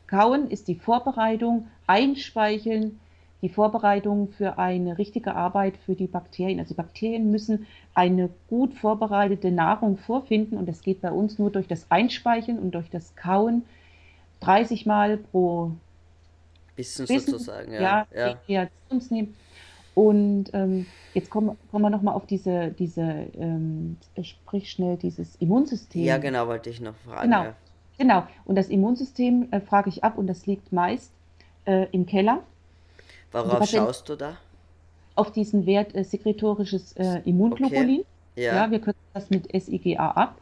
Kauen 0.07 0.51
ist 0.51 0.69
die 0.69 0.75
Vorbereitung, 0.75 1.69
einspeicheln, 1.87 3.01
die 3.43 3.49
Vorbereitung 3.49 4.29
für 4.29 4.59
eine 4.59 4.99
richtige 4.99 5.35
Arbeit 5.35 5.75
für 5.85 5.95
die 5.95 6.07
Bakterien. 6.07 6.59
Also 6.59 6.75
die 6.75 6.81
Bakterien 6.81 7.31
müssen 7.31 7.67
eine 7.95 8.31
gut 8.49 8.75
vorbereitete 8.75 9.51
Nahrung 9.51 9.99
vorfinden 9.99 10.57
und 10.57 10.67
das 10.69 10.83
geht 10.83 11.03
bei 11.03 11.11
uns 11.11 11.39
nur 11.39 11.51
durch 11.51 11.69
das 11.69 11.91
Einspeicheln 11.91 12.59
und 12.59 12.73
durch 12.73 12.91
das 12.91 13.15
Kauen 13.15 13.63
30 14.41 14.87
Mal 14.87 15.19
pro 15.19 15.73
Bissen 16.77 17.07
Bissen, 17.07 17.31
sozusagen, 17.31 17.73
ja, 17.73 18.07
ja. 18.15 18.39
Ja, 18.47 18.69
uns 18.91 19.11
nehmen. 19.11 19.35
Und 19.95 20.51
ähm, 20.53 20.87
jetzt 21.15 21.31
kommen, 21.31 21.57
kommen 21.71 21.85
wir 21.85 21.91
nochmal 21.91 22.15
auf 22.15 22.27
diese, 22.27 22.69
diese 22.71 23.29
ähm, 23.39 23.97
sprich 24.23 24.71
schnell, 24.71 24.99
dieses 24.99 25.37
Immunsystem. 25.37 26.05
ja 26.05 26.19
genau, 26.19 26.47
wollte 26.49 26.69
ich 26.69 26.83
noch 26.83 26.95
fragen. 26.97 27.31
Genau. 27.31 27.45
Ja. 27.45 27.55
Genau. 27.99 28.25
Und 28.45 28.57
das 28.57 28.69
Immunsystem 28.69 29.49
äh, 29.51 29.61
frage 29.61 29.89
ich 29.89 30.05
ab 30.05 30.19
und 30.19 30.27
das 30.27 30.47
liegt 30.47 30.73
meist 30.73 31.11
äh, 31.65 31.87
im 31.93 32.07
Keller 32.07 32.41
Worauf 33.33 33.59
Patient- 33.61 33.85
schaust 33.87 34.09
du 34.09 34.17
da? 34.17 34.37
auf 35.15 35.33
diesen 35.33 35.65
Wert 35.67 35.95
äh, 35.95 36.05
sekretorisches 36.05 36.93
äh, 36.97 37.21
Immunglobulin. 37.25 38.05
Ja. 38.37 38.55
Ja, 38.55 38.71
wir 38.71 38.81
kürzen 38.81 39.01
das 39.15 39.31
mit 39.31 39.49
SIGA 39.51 40.11
ab. 40.11 40.39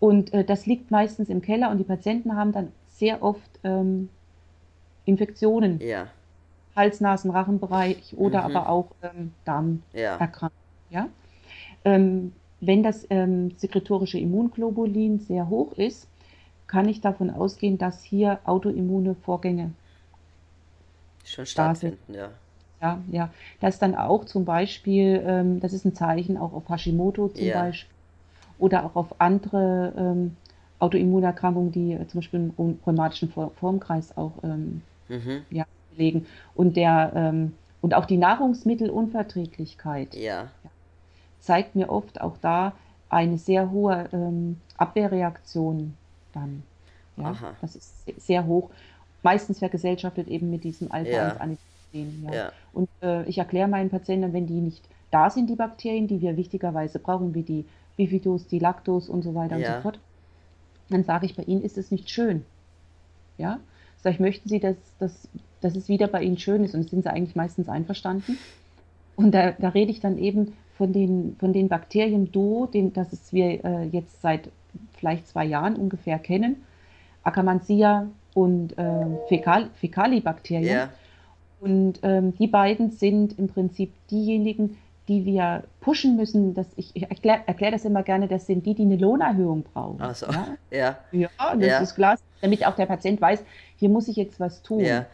Und 0.00 0.32
äh, 0.34 0.42
das 0.44 0.66
liegt 0.66 0.90
meistens 0.90 1.28
im 1.28 1.40
Keller 1.40 1.70
und 1.70 1.78
die 1.78 1.84
Patienten 1.84 2.34
haben 2.36 2.50
dann 2.52 2.72
sehr 2.88 3.22
oft 3.22 3.48
ähm, 3.62 4.08
Infektionen, 5.04 5.80
Ja, 5.80 6.08
Hals-, 6.74 7.00
Nasen-, 7.00 7.30
Rachenbereich 7.30 8.14
oder 8.16 8.40
Mhm. 8.48 8.56
aber 8.56 8.68
auch 8.68 8.86
ähm, 9.02 9.32
ja. 9.92 10.16
Darmerkrankungen. 10.16 10.52
Ja? 10.90 11.08
Ähm, 11.84 12.32
wenn 12.60 12.82
das 12.82 13.06
ähm, 13.10 13.52
sekretorische 13.56 14.18
Immunglobulin 14.18 15.20
sehr 15.20 15.48
hoch 15.48 15.72
ist, 15.74 16.08
kann 16.68 16.88
ich 16.88 17.00
davon 17.00 17.30
ausgehen, 17.30 17.78
dass 17.78 18.02
hier 18.04 18.40
autoimmune 18.44 19.14
Vorgänge 19.16 19.72
Schon 21.24 21.46
stattfinden, 21.46 22.14
ja. 22.14 22.30
Ja, 22.80 23.00
ja. 23.10 23.30
Das 23.60 23.78
dann 23.78 23.94
auch 23.96 24.24
zum 24.24 24.44
Beispiel, 24.44 25.22
ähm, 25.26 25.60
das 25.60 25.72
ist 25.72 25.84
ein 25.84 25.94
Zeichen 25.94 26.36
auch 26.38 26.52
auf 26.52 26.68
Hashimoto 26.68 27.28
zum 27.28 27.48
Ja. 27.48 27.62
Beispiel 27.64 27.94
oder 28.58 28.84
auch 28.86 28.96
auf 28.96 29.20
andere 29.20 29.94
ähm, 29.96 30.36
Autoimmunerkrankungen, 30.80 31.72
die 31.72 31.92
äh, 31.94 32.06
zum 32.08 32.20
Beispiel 32.20 32.40
im 32.40 32.50
rheu- 32.52 32.76
rheumatischen 32.86 33.30
For- 33.30 33.50
Formkreis 33.56 34.16
auch 34.16 34.32
ähm, 34.44 34.82
Mhm. 35.08 35.44
ja, 35.50 35.64
belegen. 35.90 36.26
Und, 36.54 36.76
der, 36.76 37.12
ähm, 37.16 37.52
und 37.82 37.94
auch 37.94 38.06
die 38.06 38.16
Nahrungsmittelunverträglichkeit 38.18 40.14
Ja, 40.14 40.48
zeigt 41.40 41.74
mir 41.74 41.88
oft 41.90 42.20
auch 42.20 42.36
da 42.38 42.72
eine 43.08 43.38
sehr 43.38 43.70
hohe 43.70 44.08
ähm, 44.12 44.60
Abwehrreaktion 44.76 45.94
dann. 46.40 46.62
Ja, 47.16 47.30
Aha. 47.30 47.56
das 47.60 47.76
ist 47.76 48.04
se- 48.06 48.14
sehr 48.16 48.46
hoch. 48.46 48.70
Meistens 49.22 49.58
vergesellschaftet 49.58 50.28
eben 50.28 50.50
mit 50.50 50.64
diesem 50.64 50.88
Ja. 50.88 50.94
Alpha-1-Antitoxin. 50.94 52.24
Ja. 52.26 52.34
ja. 52.34 52.52
Und 52.72 52.88
äh, 53.02 53.24
ich 53.24 53.38
erkläre 53.38 53.68
meinen 53.68 53.90
Patienten, 53.90 54.32
wenn 54.32 54.46
die 54.46 54.60
nicht 54.60 54.82
da 55.10 55.30
sind, 55.30 55.48
die 55.50 55.56
Bakterien, 55.56 56.06
die 56.06 56.20
wir 56.20 56.36
wichtigerweise 56.36 56.98
brauchen, 56.98 57.34
wie 57.34 57.42
die 57.42 57.64
Bifidus, 57.96 58.46
die 58.46 58.58
Lactos 58.58 59.08
und 59.08 59.22
so 59.22 59.34
weiter 59.34 59.56
und 59.56 59.64
so 59.66 59.80
fort, 59.82 59.98
dann 60.90 61.02
sage 61.04 61.26
ich, 61.26 61.34
bei 61.34 61.42
Ihnen 61.42 61.62
ist 61.62 61.76
es 61.78 61.90
nicht 61.90 62.10
schön. 62.10 62.44
Ja? 63.38 63.58
Sag 64.02 64.14
ich, 64.14 64.20
möchten 64.20 64.48
Sie, 64.48 64.60
dass, 64.60 64.76
dass, 65.00 65.28
dass 65.60 65.74
es 65.74 65.88
wieder 65.88 66.06
bei 66.06 66.22
Ihnen 66.22 66.38
schön 66.38 66.62
ist? 66.62 66.74
Und 66.74 66.88
sind 66.88 67.02
Sie 67.02 67.10
eigentlich 67.10 67.36
meistens 67.36 67.68
einverstanden? 67.68 68.38
Und 69.16 69.32
da, 69.32 69.50
da 69.52 69.70
rede 69.70 69.90
ich 69.90 70.00
dann 70.00 70.18
eben 70.18 70.52
von 70.76 70.92
den, 70.92 71.36
von 71.40 71.52
den 71.52 71.68
Bakterien 71.68 72.30
Do, 72.30 72.66
den, 72.66 72.92
das 72.92 73.12
es 73.12 73.32
wir 73.32 73.64
äh, 73.64 73.84
jetzt 73.86 74.20
seit 74.22 74.48
vielleicht 74.98 75.26
zwei 75.28 75.44
Jahren 75.44 75.76
ungefähr 75.76 76.18
kennen, 76.18 76.64
Akkermansia 77.22 78.06
und 78.34 78.76
äh, 78.78 79.06
Fäkal, 79.28 79.70
Fäkalibakterien. 79.74 80.64
Ja, 80.64 80.88
Und 81.60 82.00
ähm, 82.02 82.34
die 82.36 82.46
beiden 82.46 82.90
sind 82.90 83.38
im 83.38 83.48
Prinzip 83.48 83.92
diejenigen, 84.10 84.76
die 85.08 85.24
wir 85.24 85.64
pushen 85.80 86.16
müssen. 86.16 86.54
Dass 86.54 86.66
ich 86.76 86.94
ich 86.94 87.02
erkläre 87.10 87.40
erklär 87.46 87.70
das 87.72 87.84
immer 87.84 88.02
gerne, 88.02 88.28
das 88.28 88.46
sind 88.46 88.64
die, 88.66 88.74
die 88.74 88.82
eine 88.82 88.96
Lohnerhöhung 88.96 89.64
brauchen. 89.64 90.00
also, 90.00 90.26
Ja, 90.26 90.56
ja, 90.70 90.98
ja 91.12 91.28
das 91.56 91.66
Ja. 91.66 91.80
ist 91.80 91.94
klar, 91.94 92.18
damit 92.40 92.64
auch 92.66 92.76
der 92.76 92.86
Patient 92.86 93.20
weiß, 93.20 93.42
hier 93.76 93.88
muss 93.88 94.08
ich 94.08 94.16
jetzt 94.16 94.38
was 94.38 94.62
tun. 94.62 94.80
Ja. 94.80 95.06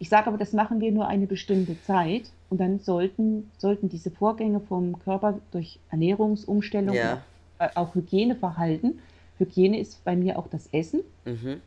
Ich 0.00 0.08
sage 0.10 0.28
aber, 0.28 0.38
das 0.38 0.52
machen 0.52 0.80
wir 0.80 0.92
nur 0.92 1.08
eine 1.08 1.26
bestimmte 1.26 1.80
Zeit 1.80 2.30
und 2.50 2.60
dann 2.60 2.78
sollten, 2.78 3.50
sollten 3.58 3.88
diese 3.88 4.10
Vorgänge 4.10 4.60
vom 4.60 4.98
Körper 5.00 5.40
durch 5.50 5.80
Ernährungsumstellung, 5.90 6.94
ja. 6.94 7.22
Äh, 7.58 7.68
auch 7.74 7.94
Hygieneverhalten, 7.94 9.00
Hygiene 9.38 9.78
ist 9.78 10.04
bei 10.04 10.16
mir 10.16 10.38
auch 10.38 10.48
das 10.48 10.68
Essen, 10.72 11.02
Mhm. 11.24 11.60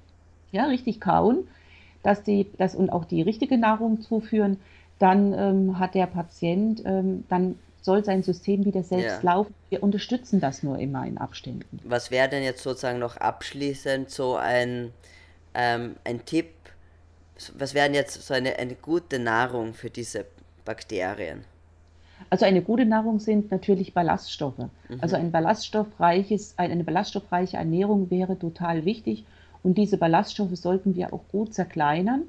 ja, 0.51 0.65
richtig 0.65 0.99
kauen, 0.99 1.47
dass 2.03 2.23
die, 2.23 2.51
das 2.57 2.75
und 2.75 2.89
auch 2.89 3.05
die 3.05 3.21
richtige 3.21 3.57
Nahrung 3.57 4.01
zuführen, 4.01 4.59
dann 4.99 5.33
ähm, 5.33 5.79
hat 5.79 5.95
der 5.95 6.07
Patient, 6.07 6.81
ähm, 6.85 7.23
dann 7.29 7.59
soll 7.81 8.03
sein 8.03 8.21
System 8.23 8.65
wieder 8.65 8.83
selbst 8.83 9.23
Ja. 9.23 9.33
laufen. 9.33 9.53
Wir 9.69 9.81
unterstützen 9.81 10.39
das 10.39 10.61
nur 10.63 10.77
immer 10.77 11.05
in 11.05 11.17
Abständen. 11.17 11.79
Was 11.83 12.11
wäre 12.11 12.29
denn 12.29 12.43
jetzt 12.43 12.61
sozusagen 12.61 12.99
noch 12.99 13.17
abschließend 13.17 14.09
so 14.09 14.35
ein, 14.35 14.91
ähm, 15.53 15.95
ein 16.03 16.23
Tipp? 16.25 16.49
Was 17.55 17.73
wären 17.73 17.93
jetzt 17.95 18.21
so 18.21 18.33
eine, 18.33 18.57
eine 18.59 18.75
gute 18.75 19.17
Nahrung 19.17 19.73
für 19.73 19.89
diese 19.89 20.25
Bakterien? 20.65 21.43
Also 22.29 22.45
eine 22.45 22.61
gute 22.61 22.85
Nahrung 22.85 23.19
sind 23.19 23.51
natürlich 23.51 23.93
Ballaststoffe. 23.93 24.57
Mhm. 24.57 24.69
Also 25.01 25.15
ein 25.15 25.31
ballaststoffreiches, 25.31 26.53
ein- 26.57 26.71
eine 26.71 26.83
ballaststoffreiche 26.83 27.57
Ernährung 27.57 28.09
wäre 28.09 28.37
total 28.37 28.85
wichtig. 28.85 29.25
Und 29.63 29.77
diese 29.77 29.97
Ballaststoffe 29.97 30.55
sollten 30.55 30.95
wir 30.95 31.13
auch 31.13 31.21
gut 31.31 31.53
zerkleinern 31.53 32.23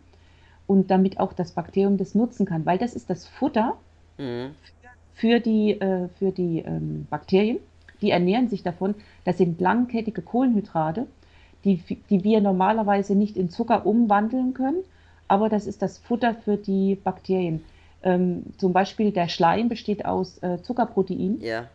und 0.66 0.90
damit 0.90 1.18
auch 1.20 1.32
das 1.32 1.52
Bakterium 1.52 1.96
das 1.96 2.14
nutzen 2.14 2.46
kann, 2.46 2.66
weil 2.66 2.78
das 2.78 2.94
ist 2.94 3.10
das 3.10 3.26
Futter 3.26 3.76
Mhm. 4.18 4.50
für 5.14 5.40
die, 5.40 5.80
äh, 5.80 6.08
für 6.18 6.30
die 6.32 6.60
ähm, 6.60 7.06
Bakterien. 7.10 7.58
Die 8.00 8.10
ernähren 8.10 8.48
sich 8.48 8.62
davon. 8.62 8.94
Das 9.24 9.38
sind 9.38 9.60
langkettige 9.60 10.22
Kohlenhydrate, 10.22 11.06
die, 11.64 11.80
die 12.10 12.24
wir 12.24 12.40
normalerweise 12.40 13.14
nicht 13.14 13.36
in 13.36 13.48
Zucker 13.48 13.86
umwandeln 13.86 14.52
können, 14.54 14.82
aber 15.28 15.48
das 15.48 15.66
ist 15.66 15.80
das 15.82 15.98
Futter 15.98 16.34
für 16.34 16.56
die 16.56 16.96
Bakterien. 16.96 17.64
Ähm, 18.02 18.44
zum 18.58 18.72
Beispiel 18.72 19.12
der 19.12 19.28
Schleim 19.28 19.68
besteht 19.68 20.04
aus 20.04 20.42
äh, 20.42 20.60
Zuckerprotein. 20.62 21.38
Ja. 21.40 21.68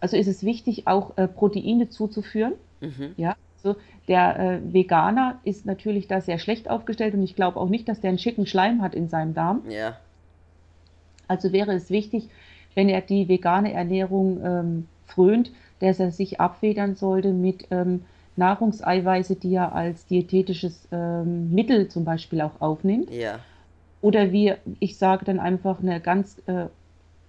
Also 0.00 0.16
ist 0.16 0.28
es 0.28 0.44
wichtig, 0.44 0.86
auch 0.86 1.16
äh, 1.16 1.26
Proteine 1.26 1.88
zuzuführen. 1.88 2.52
Mhm. 2.80 3.14
Ja, 3.16 3.34
so 3.62 3.76
der 4.06 4.38
äh, 4.38 4.72
Veganer 4.72 5.38
ist 5.44 5.66
natürlich 5.66 6.06
da 6.06 6.20
sehr 6.20 6.38
schlecht 6.38 6.70
aufgestellt 6.70 7.14
und 7.14 7.22
ich 7.22 7.34
glaube 7.34 7.58
auch 7.58 7.68
nicht, 7.68 7.88
dass 7.88 8.00
der 8.00 8.10
einen 8.10 8.18
schicken 8.18 8.46
Schleim 8.46 8.82
hat 8.82 8.94
in 8.94 9.08
seinem 9.08 9.34
Darm. 9.34 9.62
Ja. 9.68 9.96
Also 11.26 11.52
wäre 11.52 11.72
es 11.74 11.90
wichtig, 11.90 12.28
wenn 12.74 12.88
er 12.88 13.00
die 13.00 13.28
vegane 13.28 13.72
Ernährung 13.72 14.40
ähm, 14.44 14.88
frönt, 15.06 15.50
dass 15.80 16.00
er 16.00 16.10
sich 16.10 16.40
abfedern 16.40 16.94
sollte 16.94 17.32
mit 17.32 17.66
ähm, 17.70 18.04
Nahrungseiweiße, 18.36 19.36
die 19.36 19.54
er 19.54 19.74
als 19.74 20.06
diätetisches 20.06 20.88
ähm, 20.92 21.52
Mittel 21.52 21.88
zum 21.88 22.04
Beispiel 22.04 22.40
auch 22.40 22.60
aufnimmt. 22.60 23.10
Ja. 23.10 23.40
Oder 24.00 24.32
wie 24.32 24.54
ich 24.78 24.96
sage 24.96 25.24
dann 25.24 25.40
einfach 25.40 25.80
eine 25.80 26.00
ganz 26.00 26.40
äh, 26.46 26.66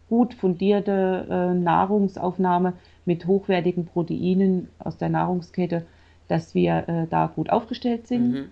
gut 0.10 0.34
fundierte 0.34 1.26
äh, 1.30 1.54
Nahrungsaufnahme 1.54 2.74
mit 3.06 3.26
hochwertigen 3.28 3.86
Proteinen 3.86 4.70
aus 4.80 4.98
der 4.98 5.10
Nahrungskette, 5.10 5.86
dass 6.28 6.54
wir 6.54 6.88
äh, 6.88 7.08
da 7.10 7.28
gut 7.28 7.50
aufgestellt 7.50 8.08
sind. 8.08 8.32
Mhm. 8.32 8.50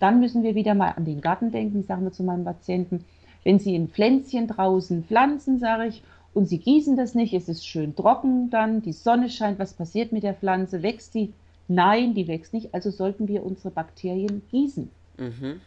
Dann 0.00 0.20
müssen 0.20 0.42
wir 0.42 0.54
wieder 0.54 0.74
mal 0.74 0.92
an 0.92 1.04
den 1.04 1.20
Garten 1.20 1.50
denken, 1.50 1.84
sagen 1.84 2.04
wir 2.04 2.12
zu 2.12 2.22
meinem 2.22 2.44
Patienten. 2.44 3.04
Wenn 3.44 3.58
Sie 3.58 3.74
ein 3.74 3.88
Pflänzchen 3.88 4.46
draußen 4.46 5.04
pflanzen, 5.04 5.58
sage 5.58 5.86
ich, 5.86 6.02
und 6.34 6.48
Sie 6.48 6.58
gießen 6.58 6.96
das 6.96 7.14
nicht, 7.14 7.34
es 7.34 7.48
ist 7.48 7.66
schön 7.66 7.96
trocken 7.96 8.50
dann, 8.50 8.82
die 8.82 8.92
Sonne 8.92 9.28
scheint, 9.28 9.58
was 9.58 9.72
passiert 9.72 10.12
mit 10.12 10.22
der 10.22 10.34
Pflanze? 10.34 10.82
Wächst 10.82 11.14
die? 11.14 11.32
Nein, 11.66 12.14
die 12.14 12.28
wächst 12.28 12.54
nicht, 12.54 12.72
also 12.74 12.90
sollten 12.90 13.28
wir 13.28 13.44
unsere 13.44 13.70
Bakterien 13.70 14.42
gießen. 14.50 14.90
Mhm. 15.18 15.60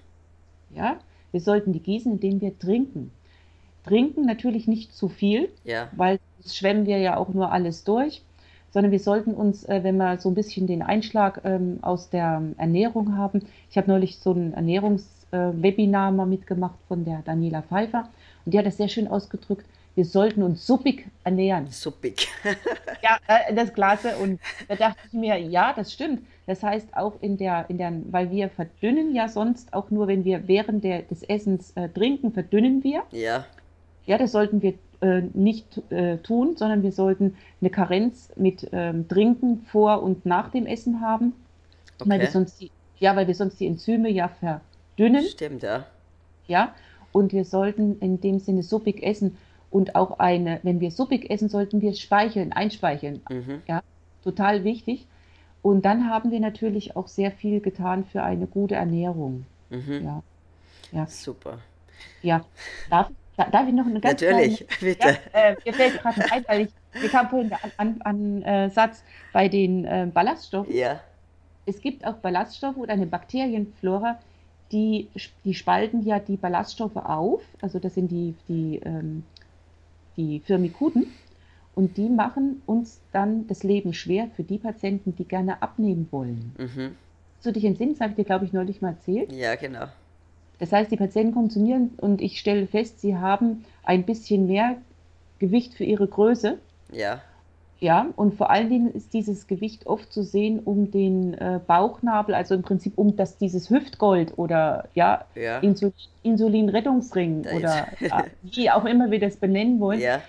Ja? 0.75 0.97
Wir 1.31 1.41
sollten 1.41 1.73
die 1.73 1.79
gießen, 1.79 2.13
indem 2.13 2.41
wir 2.41 2.57
trinken. 2.57 3.11
Trinken 3.85 4.25
natürlich 4.25 4.67
nicht 4.67 4.93
zu 4.95 5.09
viel, 5.09 5.49
Ja. 5.63 5.89
weil 5.95 6.19
sonst 6.39 6.55
schwemmen 6.57 6.85
wir 6.85 6.99
ja 6.99 7.17
auch 7.17 7.29
nur 7.29 7.51
alles 7.51 7.83
durch, 7.83 8.21
sondern 8.71 8.91
wir 8.91 8.99
sollten 8.99 9.33
uns, 9.33 9.65
äh, 9.65 9.83
wenn 9.83 9.97
wir 9.97 10.17
so 10.19 10.29
ein 10.29 10.35
bisschen 10.35 10.67
den 10.67 10.81
Einschlag 10.81 11.41
ähm, 11.43 11.79
aus 11.81 12.09
der 12.09 12.41
Ernährung 12.57 13.17
haben, 13.17 13.41
ich 13.69 13.77
habe 13.77 13.89
neulich 13.89 14.17
so 14.19 14.31
einen 14.31 14.53
äh, 14.53 14.93
Webinar 15.31 16.11
mal 16.11 16.25
mitgemacht 16.25 16.77
von 16.87 17.05
der 17.05 17.21
Daniela 17.25 17.61
Pfeiffer 17.63 18.09
und 18.45 18.53
die 18.53 18.57
hat 18.59 18.65
das 18.65 18.77
sehr 18.77 18.87
schön 18.89 19.07
ausgedrückt. 19.07 19.65
Wir 19.95 20.05
sollten 20.05 20.41
uns 20.41 20.65
suppig 20.65 21.05
ernähren. 21.23 21.67
Suppig. 21.69 22.27
ja, 23.03 23.17
äh, 23.27 23.53
das 23.53 23.73
Klasse. 23.73 24.15
Und 24.17 24.39
da 24.69 24.75
dachte 24.75 24.99
ich 25.07 25.13
mir, 25.13 25.37
ja, 25.37 25.73
das 25.73 25.91
stimmt. 25.91 26.21
Das 26.47 26.63
heißt 26.63 26.95
auch 26.97 27.13
in 27.21 27.37
der, 27.37 27.69
in 27.69 27.77
der, 27.77 27.93
weil 28.09 28.31
wir 28.31 28.49
verdünnen 28.49 29.13
ja 29.13 29.27
sonst 29.27 29.73
auch 29.73 29.91
nur, 29.91 30.07
wenn 30.07 30.25
wir 30.25 30.47
während 30.47 30.83
der, 30.83 31.03
des 31.03 31.23
Essens 31.23 31.71
äh, 31.75 31.89
trinken, 31.89 32.31
verdünnen 32.31 32.83
wir. 32.83 33.03
Ja. 33.11 33.45
Ja, 34.05 34.17
das 34.17 34.31
sollten 34.31 34.61
wir 34.61 34.73
äh, 35.01 35.21
nicht 35.33 35.81
äh, 35.91 36.17
tun, 36.17 36.57
sondern 36.57 36.83
wir 36.83 36.91
sollten 36.91 37.35
eine 37.59 37.69
Karenz 37.69 38.31
mit 38.35 38.67
ähm, 38.71 39.07
Trinken 39.07 39.61
vor 39.67 40.01
und 40.01 40.25
nach 40.25 40.49
dem 40.49 40.65
Essen 40.65 41.01
haben. 41.01 41.33
Okay. 41.99 42.09
Weil 42.09 42.19
wir 42.21 42.27
sonst 42.27 42.59
die, 42.59 42.71
ja, 42.99 43.15
weil 43.15 43.27
wir 43.27 43.35
sonst 43.35 43.59
die 43.59 43.67
Enzyme 43.67 44.09
ja 44.09 44.27
verdünnen. 44.27 45.23
Stimmt, 45.23 45.63
ja. 45.63 45.85
Ja, 46.47 46.73
und 47.11 47.33
wir 47.33 47.45
sollten 47.45 47.99
in 47.99 48.19
dem 48.19 48.39
Sinne 48.39 48.63
suppig 48.63 49.03
essen 49.03 49.37
und 49.69 49.95
auch 49.95 50.19
eine, 50.19 50.59
wenn 50.63 50.79
wir 50.79 50.91
suppig 50.91 51.29
essen, 51.29 51.49
sollten 51.49 51.81
wir 51.81 51.93
speicheln, 51.93 52.51
einspeicheln. 52.51 53.21
Mhm. 53.29 53.61
Ja, 53.67 53.81
total 54.23 54.63
wichtig. 54.63 55.05
Und 55.61 55.85
dann 55.85 56.09
haben 56.09 56.31
wir 56.31 56.39
natürlich 56.39 56.95
auch 56.95 57.07
sehr 57.07 57.31
viel 57.31 57.59
getan 57.59 58.05
für 58.05 58.23
eine 58.23 58.47
gute 58.47 58.75
Ernährung. 58.75 59.45
Mhm. 59.69 60.03
Ja. 60.03 60.23
ja. 60.91 61.07
Super. 61.07 61.59
Ja, 62.21 62.43
darf, 62.89 63.09
darf 63.37 63.67
ich 63.67 63.73
noch 63.73 63.85
eine 63.85 63.99
ganz 63.99 64.21
Natürlich, 64.21 64.67
kleine, 64.67 64.93
bitte. 64.95 65.07
Ja, 65.33 65.39
äh, 65.39 65.55
mir 65.63 65.73
fällt 65.73 66.01
gerade 66.01 66.31
ein, 66.31 66.45
weil 66.47 66.61
ich, 66.61 67.01
wir 67.01 67.09
kamen 67.09 67.29
vorhin 67.29 67.53
an, 67.53 67.71
an, 67.77 68.01
an 68.01 68.41
äh, 68.41 68.69
Satz 68.69 69.03
bei 69.33 69.47
den 69.47 69.85
äh, 69.85 70.09
Ballaststoffen. 70.11 70.73
Ja. 70.73 70.99
Es 71.65 71.79
gibt 71.79 72.05
auch 72.05 72.15
Ballaststoffe 72.15 72.77
oder 72.77 72.93
eine 72.93 73.05
Bakterienflora, 73.05 74.19
die, 74.71 75.09
die 75.45 75.53
spalten 75.53 76.03
ja 76.03 76.19
die 76.19 76.37
Ballaststoffe 76.37 76.95
auf. 76.95 77.41
Also 77.61 77.77
das 77.77 77.93
sind 77.93 78.09
die, 78.09 78.35
die, 78.47 78.81
ähm, 78.83 79.23
die 80.17 80.39
Firmikuten. 80.39 81.13
Und 81.73 81.97
die 81.97 82.09
machen 82.09 82.61
uns 82.65 82.99
dann 83.11 83.47
das 83.47 83.63
Leben 83.63 83.93
schwer 83.93 84.27
für 84.35 84.43
die 84.43 84.57
Patienten, 84.57 85.15
die 85.15 85.23
gerne 85.23 85.61
abnehmen 85.61 86.07
wollen. 86.11 86.53
Mhm. 86.57 86.95
So 87.39 87.51
dich 87.51 87.65
entsinnen, 87.65 87.93
das 87.93 88.01
habe 88.01 88.11
ich 88.11 88.17
dir, 88.17 88.25
glaube 88.25 88.45
ich, 88.45 88.53
neulich 88.53 88.81
mal 88.81 88.89
erzählt. 88.89 89.31
Ja, 89.31 89.55
genau. 89.55 89.85
Das 90.59 90.71
heißt, 90.71 90.91
die 90.91 90.97
Patienten 90.97 91.33
kommen 91.33 91.49
zu 91.49 91.59
mir 91.59 91.89
und 91.97 92.21
ich 92.21 92.39
stelle 92.39 92.67
fest, 92.67 93.01
sie 93.01 93.17
haben 93.17 93.65
ein 93.83 94.05
bisschen 94.05 94.45
mehr 94.45 94.77
Gewicht 95.39 95.73
für 95.73 95.83
ihre 95.83 96.07
Größe. 96.07 96.59
Ja. 96.91 97.21
Ja, 97.79 98.09
und 98.15 98.35
vor 98.35 98.51
allen 98.51 98.69
Dingen 98.69 98.93
ist 98.93 99.11
dieses 99.11 99.47
Gewicht 99.47 99.87
oft 99.87 100.13
zu 100.13 100.21
sehen 100.21 100.59
um 100.59 100.91
den 100.91 101.33
äh, 101.33 101.59
Bauchnabel, 101.65 102.35
also 102.35 102.53
im 102.53 102.61
Prinzip 102.61 102.95
um 102.95 103.15
das, 103.15 103.39
dieses 103.39 103.71
Hüftgold 103.71 104.37
oder 104.37 104.87
ja, 104.93 105.25
ja. 105.33 105.57
Insul 105.59 105.91
Insulinrettungsring 106.21 107.47
oder 107.55 107.87
ja, 107.99 108.25
wie 108.43 108.69
auch 108.69 108.85
immer 108.85 109.09
wir 109.09 109.19
das 109.19 109.37
benennen 109.37 109.79
wollen. 109.79 109.99
Ja. 109.99 110.21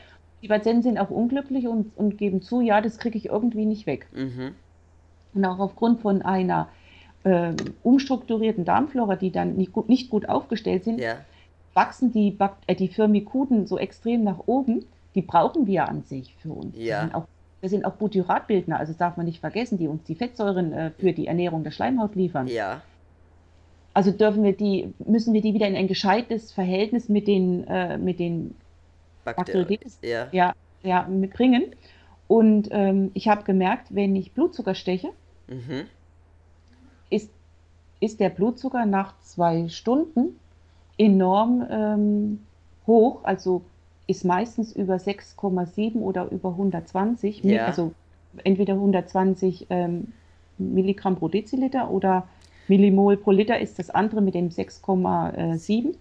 Die 0.42 0.48
Patienten 0.48 0.82
sind 0.82 0.98
auch 0.98 1.10
unglücklich 1.10 1.68
und, 1.68 1.96
und 1.96 2.18
geben 2.18 2.42
zu, 2.42 2.60
ja, 2.60 2.80
das 2.80 2.98
kriege 2.98 3.16
ich 3.16 3.26
irgendwie 3.26 3.64
nicht 3.64 3.86
weg. 3.86 4.06
Mhm. 4.12 4.54
Und 5.34 5.44
auch 5.44 5.60
aufgrund 5.60 6.00
von 6.00 6.22
einer 6.22 6.68
äh, 7.24 7.52
umstrukturierten 7.82 8.64
Darmflora, 8.64 9.16
die 9.16 9.30
dann 9.30 9.54
nicht 9.54 9.72
gut, 9.72 9.88
nicht 9.88 10.10
gut 10.10 10.28
aufgestellt 10.28 10.84
sind, 10.84 11.00
ja. 11.00 11.16
wachsen 11.74 12.12
die, 12.12 12.32
Bak 12.32 12.56
äh, 12.66 12.74
die 12.74 12.88
Firmikuten 12.88 13.66
so 13.66 13.78
extrem 13.78 14.24
nach 14.24 14.40
oben. 14.46 14.84
Die 15.14 15.22
brauchen 15.22 15.66
wir 15.66 15.88
an 15.88 16.02
sich 16.02 16.34
für 16.42 16.52
uns. 16.52 16.76
Ja. 16.76 17.08
Auch 17.12 17.26
wir 17.60 17.68
sind 17.68 17.84
auch 17.84 17.92
Butyratbildner, 17.92 18.80
also 18.80 18.90
das 18.90 18.98
darf 18.98 19.16
man 19.16 19.24
nicht 19.24 19.38
vergessen, 19.38 19.78
die 19.78 19.86
uns 19.86 20.02
die 20.02 20.16
Fettsäuren 20.16 20.72
äh, 20.72 20.90
für 20.98 21.12
die 21.12 21.28
Ernährung 21.28 21.62
der 21.62 21.70
Schleimhaut 21.70 22.16
liefern. 22.16 22.48
Ja. 22.48 22.82
Also 23.94 24.10
dürfen 24.10 24.42
wir 24.42 24.52
die, 24.52 24.92
müssen 25.06 25.32
wir 25.32 25.42
die 25.42 25.54
wieder 25.54 25.68
in 25.68 25.76
ein 25.76 25.86
gescheites 25.86 26.52
Verhältnis 26.52 27.08
mit 27.08 27.28
den, 27.28 27.64
äh, 27.68 27.98
mit 27.98 28.18
den 28.18 28.56
Bakterien 29.24 29.80
ja. 30.02 30.28
Ja, 30.32 30.54
ja, 30.82 31.02
mitbringen. 31.04 31.74
Und 32.28 32.68
ähm, 32.70 33.10
ich 33.14 33.28
habe 33.28 33.42
gemerkt, 33.44 33.94
wenn 33.94 34.16
ich 34.16 34.32
Blutzucker 34.32 34.74
steche, 34.74 35.08
mhm. 35.48 35.86
ist, 37.10 37.30
ist 38.00 38.20
der 38.20 38.30
Blutzucker 38.30 38.86
nach 38.86 39.18
zwei 39.20 39.68
Stunden 39.68 40.38
enorm 40.98 41.66
ähm, 41.70 42.40
hoch. 42.86 43.20
Also 43.24 43.62
ist 44.06 44.24
meistens 44.24 44.72
über 44.72 44.96
6,7 44.96 45.96
oder 45.96 46.30
über 46.30 46.50
120, 46.50 47.44
ja. 47.44 47.66
also 47.66 47.92
entweder 48.44 48.74
120 48.74 49.66
ähm, 49.70 50.12
Milligramm 50.58 51.16
pro 51.16 51.28
Deziliter 51.28 51.90
oder 51.90 52.26
Millimol 52.68 53.16
pro 53.16 53.30
Liter 53.30 53.58
ist 53.58 53.78
das 53.78 53.90
andere 53.90 54.20
mit 54.20 54.34
dem 54.34 54.48
6,7. 54.48 55.94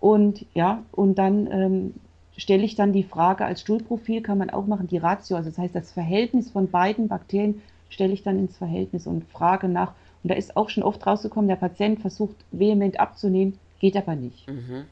Und 0.00 0.46
ja, 0.54 0.82
und 0.92 1.16
dann 1.16 1.48
ähm, 1.50 1.94
stelle 2.38 2.62
ich 2.62 2.76
dann 2.76 2.92
die 2.92 3.02
Frage, 3.02 3.44
als 3.44 3.60
Stuhlprofil 3.60 4.22
kann 4.22 4.38
man 4.38 4.48
auch 4.48 4.66
machen, 4.66 4.86
die 4.86 4.96
Ratio, 4.96 5.36
also 5.36 5.50
das 5.50 5.58
heißt, 5.58 5.74
das 5.74 5.92
Verhältnis 5.92 6.50
von 6.50 6.70
beiden 6.70 7.08
Bakterien 7.08 7.60
stelle 7.90 8.12
ich 8.12 8.22
dann 8.22 8.38
ins 8.38 8.56
Verhältnis 8.56 9.06
und 9.06 9.24
frage 9.24 9.68
nach. 9.68 9.92
Und 10.22 10.30
da 10.30 10.34
ist 10.34 10.56
auch 10.56 10.70
schon 10.70 10.82
oft 10.82 11.04
rausgekommen, 11.06 11.48
der 11.48 11.56
Patient 11.56 12.00
versucht 12.00 12.36
vehement 12.52 13.00
abzunehmen, 13.00 13.58
geht 13.80 13.96
aber 13.96 14.14
nicht. 14.14 14.48
Mhm. 14.48 14.84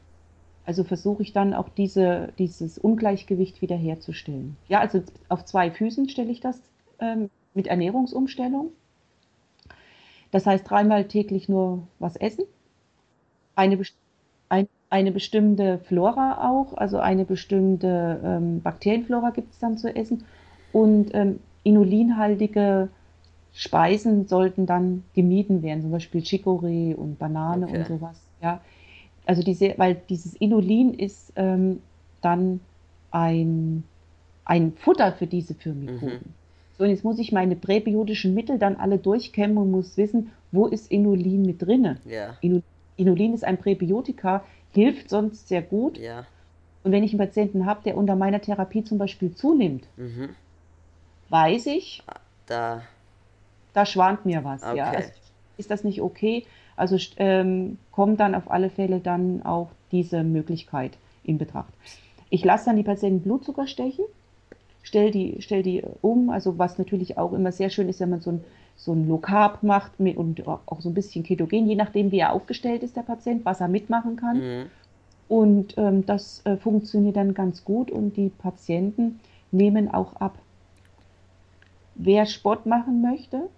Also 0.65 0.83
versuche 0.83 1.23
ich 1.23 1.31
dann 1.31 1.53
auch 1.53 1.69
diese, 1.69 2.33
dieses 2.37 2.77
Ungleichgewicht 2.77 3.61
wiederherzustellen. 3.61 4.57
Ja, 4.67 4.81
also 4.81 5.01
auf 5.29 5.45
zwei 5.45 5.71
Füßen 5.71 6.09
stelle 6.09 6.31
ich 6.31 6.41
das 6.41 6.59
ähm, 6.99 7.29
mit 7.53 7.67
Ernährungsumstellung. 7.67 8.71
Das 10.31 10.45
heißt, 10.45 10.69
dreimal 10.69 11.05
täglich 11.05 11.47
nur 11.47 11.87
was 11.99 12.17
essen. 12.17 12.43
Eine, 13.55 13.81
ein, 14.49 14.67
eine 14.89 15.11
bestimmte 15.11 15.79
Flora 15.79 16.49
auch, 16.49 16.75
also 16.77 16.97
eine 16.99 17.25
bestimmte 17.25 18.19
ähm, 18.23 18.61
Bakterienflora 18.61 19.31
gibt 19.31 19.51
es 19.53 19.59
dann 19.59 19.77
zu 19.77 19.93
essen. 19.95 20.23
Und 20.71 21.13
ähm, 21.13 21.39
inulinhaltige 21.63 22.89
Speisen 23.53 24.27
sollten 24.27 24.65
dann 24.65 25.03
gemieden 25.13 25.61
werden, 25.63 25.81
zum 25.81 25.91
Beispiel 25.91 26.21
Chicorée 26.21 26.95
und 26.95 27.19
Banane 27.19 27.65
Okay. 27.67 27.79
und 27.79 27.87
sowas. 27.87 28.21
Ja, 28.41 28.61
also 29.25 29.43
diese, 29.43 29.73
weil 29.77 29.95
dieses 30.09 30.35
Inulin 30.35 30.93
ist 30.93 31.33
ähm, 31.35 31.79
dann 32.21 32.59
ein, 33.11 33.83
ein 34.45 34.73
Futter 34.73 35.11
für 35.11 35.27
diese 35.27 35.53
Firmikuten. 35.53 36.07
Mhm. 36.07 36.33
So, 36.77 36.83
und 36.83 36.91
jetzt 36.91 37.03
muss 37.03 37.17
ich 37.17 37.31
meine 37.31 37.55
präbiotischen 37.55 38.33
Mittel 38.35 38.59
dann 38.59 38.75
alle 38.75 38.99
durchkämmen 38.99 39.57
und 39.57 39.71
muss 39.71 39.97
wissen, 39.97 40.31
wo 40.51 40.67
ist 40.67 40.91
Inulin 40.91 41.41
mit 41.41 41.61
drinne. 41.61 41.97
Ja. 42.05 42.35
Inu- 42.41 42.61
Inulin 42.95 43.33
ist 43.33 43.43
ein 43.43 43.57
Präbiotika, 43.57 44.43
hilft 44.77 45.09
sonst 45.09 45.47
sehr 45.47 45.63
gut. 45.63 45.97
Ja. 45.97 46.25
Und 46.83 46.91
wenn 46.91 47.03
ich 47.03 47.11
einen 47.11 47.17
Patienten 47.19 47.65
habe, 47.65 47.81
der 47.83 47.97
unter 47.97 48.15
meiner 48.15 48.39
Therapie 48.39 48.83
zum 48.83 48.99
Beispiel 48.99 49.33
zunimmt, 49.33 49.85
Mhm. 49.97 50.29
weiß 51.29 51.65
ich, 51.65 52.03
Da. 52.45 52.83
da 53.73 53.85
schwant 53.87 54.25
mir 54.25 54.43
was. 54.43 54.61
Ja. 54.61 54.71
Okay. 54.71 54.81
Also 54.97 55.09
ist 55.57 55.71
das 55.71 55.83
nicht 55.83 56.01
okay? 56.01 56.45
Also 56.75 56.95
ähm, 57.17 57.79
kommt 57.91 58.19
dann 58.19 58.35
auf 58.35 58.51
alle 58.51 58.69
Fälle 58.69 58.99
dann 58.99 59.41
auch 59.43 59.69
diese 59.91 60.23
Möglichkeit 60.23 60.91
in 61.23 61.39
Betracht. 61.39 61.73
Ich 62.29 62.45
lasse 62.45 62.65
dann 62.65 62.75
die 62.77 62.83
Patienten 62.83 63.21
Blutzucker 63.23 63.65
stechen, 63.65 64.05
stell 64.83 65.09
die, 65.09 65.37
stell 65.39 65.63
die 65.63 65.81
um, 66.03 66.29
also 66.29 66.59
was 66.59 66.77
natürlich 66.77 67.17
auch 67.17 67.33
immer 67.33 67.51
sehr 67.51 67.71
schön 67.71 67.89
ist, 67.89 67.99
wenn 67.99 68.11
man 68.11 68.21
so 68.21 68.29
ein, 68.31 68.43
so 68.77 68.93
ein 68.93 69.07
Low 69.07 69.17
Carb 69.17 69.63
macht 69.63 69.99
mit, 69.99 70.15
und 70.17 70.47
auch 70.47 70.79
so 70.79 70.89
ein 70.89 70.93
bisschen 70.93 71.23
Ketogen, 71.23 71.67
je 71.67 71.75
nachdem 71.75 72.11
wie 72.11 72.19
er 72.19 72.31
aufgestellt 72.31 72.83
ist, 72.83 72.95
der 72.95 73.01
Patient, 73.01 73.43
was 73.43 73.59
er 73.59 73.67
mitmachen 73.67 74.15
kann. 74.15 74.37
Mhm. 74.37 74.65
Und 75.27 75.77
ähm, 75.77 76.05
das 76.05 76.45
äh, 76.45 76.55
funktioniert 76.55 77.17
dann 77.17 77.33
ganz 77.33 77.65
gut 77.65 77.91
und 77.91 78.15
die 78.15 78.29
Patienten 78.29 79.19
nehmen 79.51 79.93
auch 79.93 80.15
ab. 80.15 80.37
Wer 81.95 82.25
Sport 82.25 82.65
machen 82.65 83.01
möchte, 83.01 83.49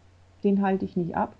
den 0.44 0.62
halte 0.62 0.86
ich 0.86 0.96
nicht 0.96 1.16
ab. 1.16 1.36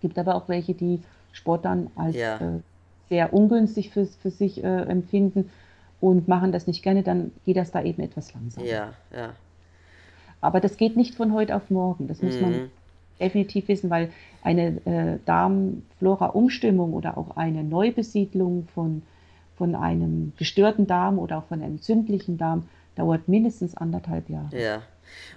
Gibt 0.00 0.18
aber 0.18 0.34
auch 0.34 0.48
welche, 0.48 0.74
die 0.74 1.00
Sport 1.32 1.64
dann 1.64 1.90
als 1.96 2.16
Ja. 2.16 2.36
äh, 2.36 2.60
sehr 3.08 3.32
ungünstig 3.32 3.90
für, 3.90 4.06
für 4.06 4.30
sich 4.30 4.62
äh, 4.62 4.82
empfinden 4.82 5.50
und 6.00 6.28
machen 6.28 6.52
das 6.52 6.66
nicht 6.66 6.82
gerne, 6.82 7.02
dann 7.02 7.32
geht 7.44 7.56
das 7.56 7.72
da 7.72 7.82
eben 7.82 8.02
etwas 8.02 8.32
langsamer. 8.34 8.66
Ja, 8.66 8.92
ja. 9.12 9.30
Aber 10.40 10.60
das 10.60 10.76
geht 10.76 10.96
nicht 10.96 11.14
von 11.14 11.32
heute 11.32 11.54
auf 11.56 11.70
morgen. 11.70 12.08
Das 12.08 12.22
muss 12.22 12.40
man 12.40 12.52
Mhm. 12.52 12.70
definitiv 13.20 13.68
wissen, 13.68 13.90
weil 13.90 14.10
eine 14.42 14.78
äh, 14.86 15.18
Darmflora-Umstimmung 15.26 16.92
oder 16.94 17.18
auch 17.18 17.36
eine 17.36 17.62
Neubesiedlung 17.62 18.66
von, 18.74 19.02
von 19.56 19.74
einem 19.74 20.32
gestörten 20.38 20.86
Darm 20.86 21.18
oder 21.18 21.38
auch 21.38 21.44
von 21.44 21.60
einem 21.62 21.72
entzündlichen 21.74 22.38
Darm 22.38 22.68
dauert 22.96 23.28
mindestens 23.28 23.76
anderthalb 23.76 24.28
Jahre. 24.28 24.58
Ja. 24.58 24.82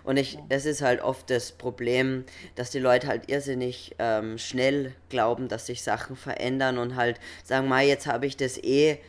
Und 0.03 0.17
ich, 0.17 0.37
das 0.49 0.65
ist 0.65 0.83
halt 0.83 1.01
oft 1.01 1.29
das 1.31 1.51
Problem, 1.51 2.25
dass 2.55 2.69
die 2.69 2.79
Leute 2.79 3.07
halt 3.07 3.29
irrsinnig 3.29 3.95
ähm, 3.97 4.37
schnell 4.37 4.93
glauben, 5.09 5.47
dass 5.47 5.65
sich 5.65 5.81
Sachen 5.81 6.15
verändern 6.15 6.77
und 6.77 6.95
halt 6.95 7.19
sagen, 7.43 7.67
mal, 7.67 7.83
jetzt 7.83 8.05
habe 8.05 8.27
ich 8.27 8.37
das 8.37 8.57
eh 8.59 8.99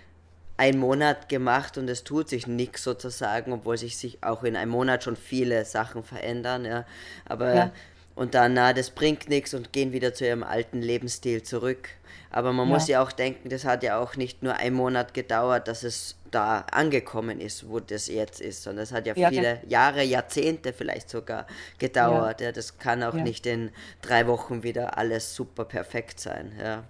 einen 0.56 0.78
Monat 0.78 1.28
gemacht 1.28 1.78
und 1.78 1.88
es 1.88 2.04
tut 2.04 2.28
sich 2.28 2.46
nichts 2.46 2.84
sozusagen, 2.84 3.52
obwohl 3.52 3.76
sich 3.76 3.96
sich 3.96 4.22
auch 4.22 4.44
in 4.44 4.56
einem 4.56 4.70
Monat 4.70 5.02
schon 5.02 5.16
viele 5.16 5.64
Sachen 5.64 6.04
verändern, 6.04 6.64
ja. 6.64 6.84
Aber 7.24 7.54
Ja. 7.54 7.70
und 8.14 8.34
dann, 8.34 8.54
na, 8.54 8.72
das 8.72 8.90
bringt 8.90 9.28
nichts 9.28 9.54
und 9.54 9.72
gehen 9.72 9.92
wieder 9.92 10.14
zu 10.14 10.24
ihrem 10.26 10.44
alten 10.44 10.80
Lebensstil 10.80 11.42
zurück. 11.42 11.88
Aber 12.30 12.52
man 12.52 12.68
ja. 12.68 12.74
muss 12.74 12.88
ja 12.88 13.02
auch 13.02 13.12
denken, 13.12 13.48
das 13.48 13.64
hat 13.64 13.82
ja 13.84 13.98
auch 13.98 14.16
nicht 14.16 14.42
nur 14.42 14.54
einen 14.56 14.74
Monat 14.74 15.14
gedauert, 15.14 15.68
dass 15.68 15.84
es 15.84 16.16
da 16.32 16.64
angekommen 16.72 17.40
ist, 17.40 17.68
wo 17.68 17.78
das 17.78 18.08
jetzt 18.08 18.40
ist, 18.40 18.64
sondern 18.64 18.82
es 18.82 18.92
hat 18.92 19.06
ja, 19.06 19.14
ja 19.14 19.30
viele 19.30 19.60
Jahre, 19.68 20.02
Jahrzehnte 20.02 20.72
vielleicht 20.72 21.10
sogar 21.10 21.46
gedauert. 21.78 22.40
Ja. 22.40 22.46
ja 22.48 22.52
das 22.52 22.78
kann 22.78 23.04
auch 23.04 23.14
nicht 23.14 23.46
in 23.46 23.70
drei 24.02 24.26
Wochen 24.26 24.64
wieder 24.64 24.98
alles 24.98 25.34
super 25.34 25.64
perfekt 25.64 26.18
sein. 26.18 26.52
Ja. 26.60 26.82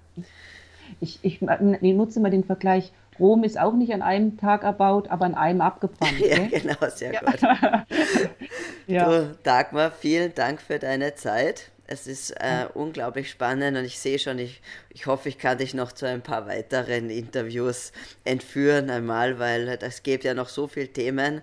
Ich, 1.00 1.18
ich, 1.22 1.42
ich 1.42 1.94
nutze 1.94 2.20
mal 2.20 2.30
den 2.30 2.44
Vergleich, 2.44 2.92
Rom 3.18 3.44
ist 3.44 3.58
auch 3.58 3.74
nicht 3.74 3.92
an 3.92 4.02
einem 4.02 4.36
Tag 4.36 4.64
erbaut, 4.64 5.08
aber 5.08 5.24
an 5.26 5.34
einem 5.34 5.60
abgebrannt. 5.60 6.18
ja, 6.20 6.38
ne? 6.38 6.48
genau, 6.48 6.88
sehr 6.88 7.12
gut. 7.20 7.40
ja. 8.86 9.08
Du, 9.08 9.36
Dagmar, 9.42 9.90
vielen 9.90 10.34
Dank 10.34 10.60
für 10.60 10.78
deine 10.78 11.14
Zeit. 11.14 11.70
Es 11.86 12.06
ist 12.06 12.30
äh, 12.30 12.66
unglaublich 12.72 13.30
spannend 13.30 13.76
und 13.76 13.84
ich 13.84 13.98
sehe 13.98 14.18
schon, 14.18 14.38
ich, 14.38 14.62
ich 14.88 15.06
hoffe, 15.06 15.28
ich 15.28 15.36
kann 15.36 15.58
dich 15.58 15.74
noch 15.74 15.92
zu 15.92 16.08
ein 16.08 16.22
paar 16.22 16.46
weiteren 16.46 17.10
Interviews 17.10 17.92
entführen 18.24 18.88
einmal, 18.88 19.38
weil 19.38 19.68
es 19.68 20.02
gibt 20.02 20.24
ja 20.24 20.32
noch 20.32 20.48
so 20.48 20.66
viele 20.66 20.88
Themen, 20.88 21.42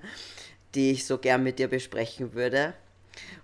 die 0.73 0.91
ich 0.91 1.05
so 1.05 1.19
gern 1.19 1.43
mit 1.43 1.59
dir 1.59 1.67
besprechen 1.67 2.33
würde. 2.33 2.73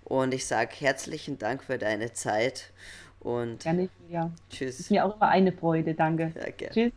Und 0.04 0.34
ich 0.34 0.46
sage 0.46 0.70
herzlichen 0.76 1.38
Dank 1.38 1.62
für 1.62 1.78
deine 1.78 2.12
Zeit 2.14 2.72
und 3.20 3.62
Gerne, 3.62 3.88
ja. 4.08 4.30
tschüss. 4.50 4.80
Ist 4.80 4.90
mir 4.90 5.04
auch 5.04 5.16
immer 5.16 5.28
eine 5.28 5.52
Freude, 5.52 5.94
danke. 5.94 6.32
Ja, 6.34 6.68
Tschüss. 6.70 6.92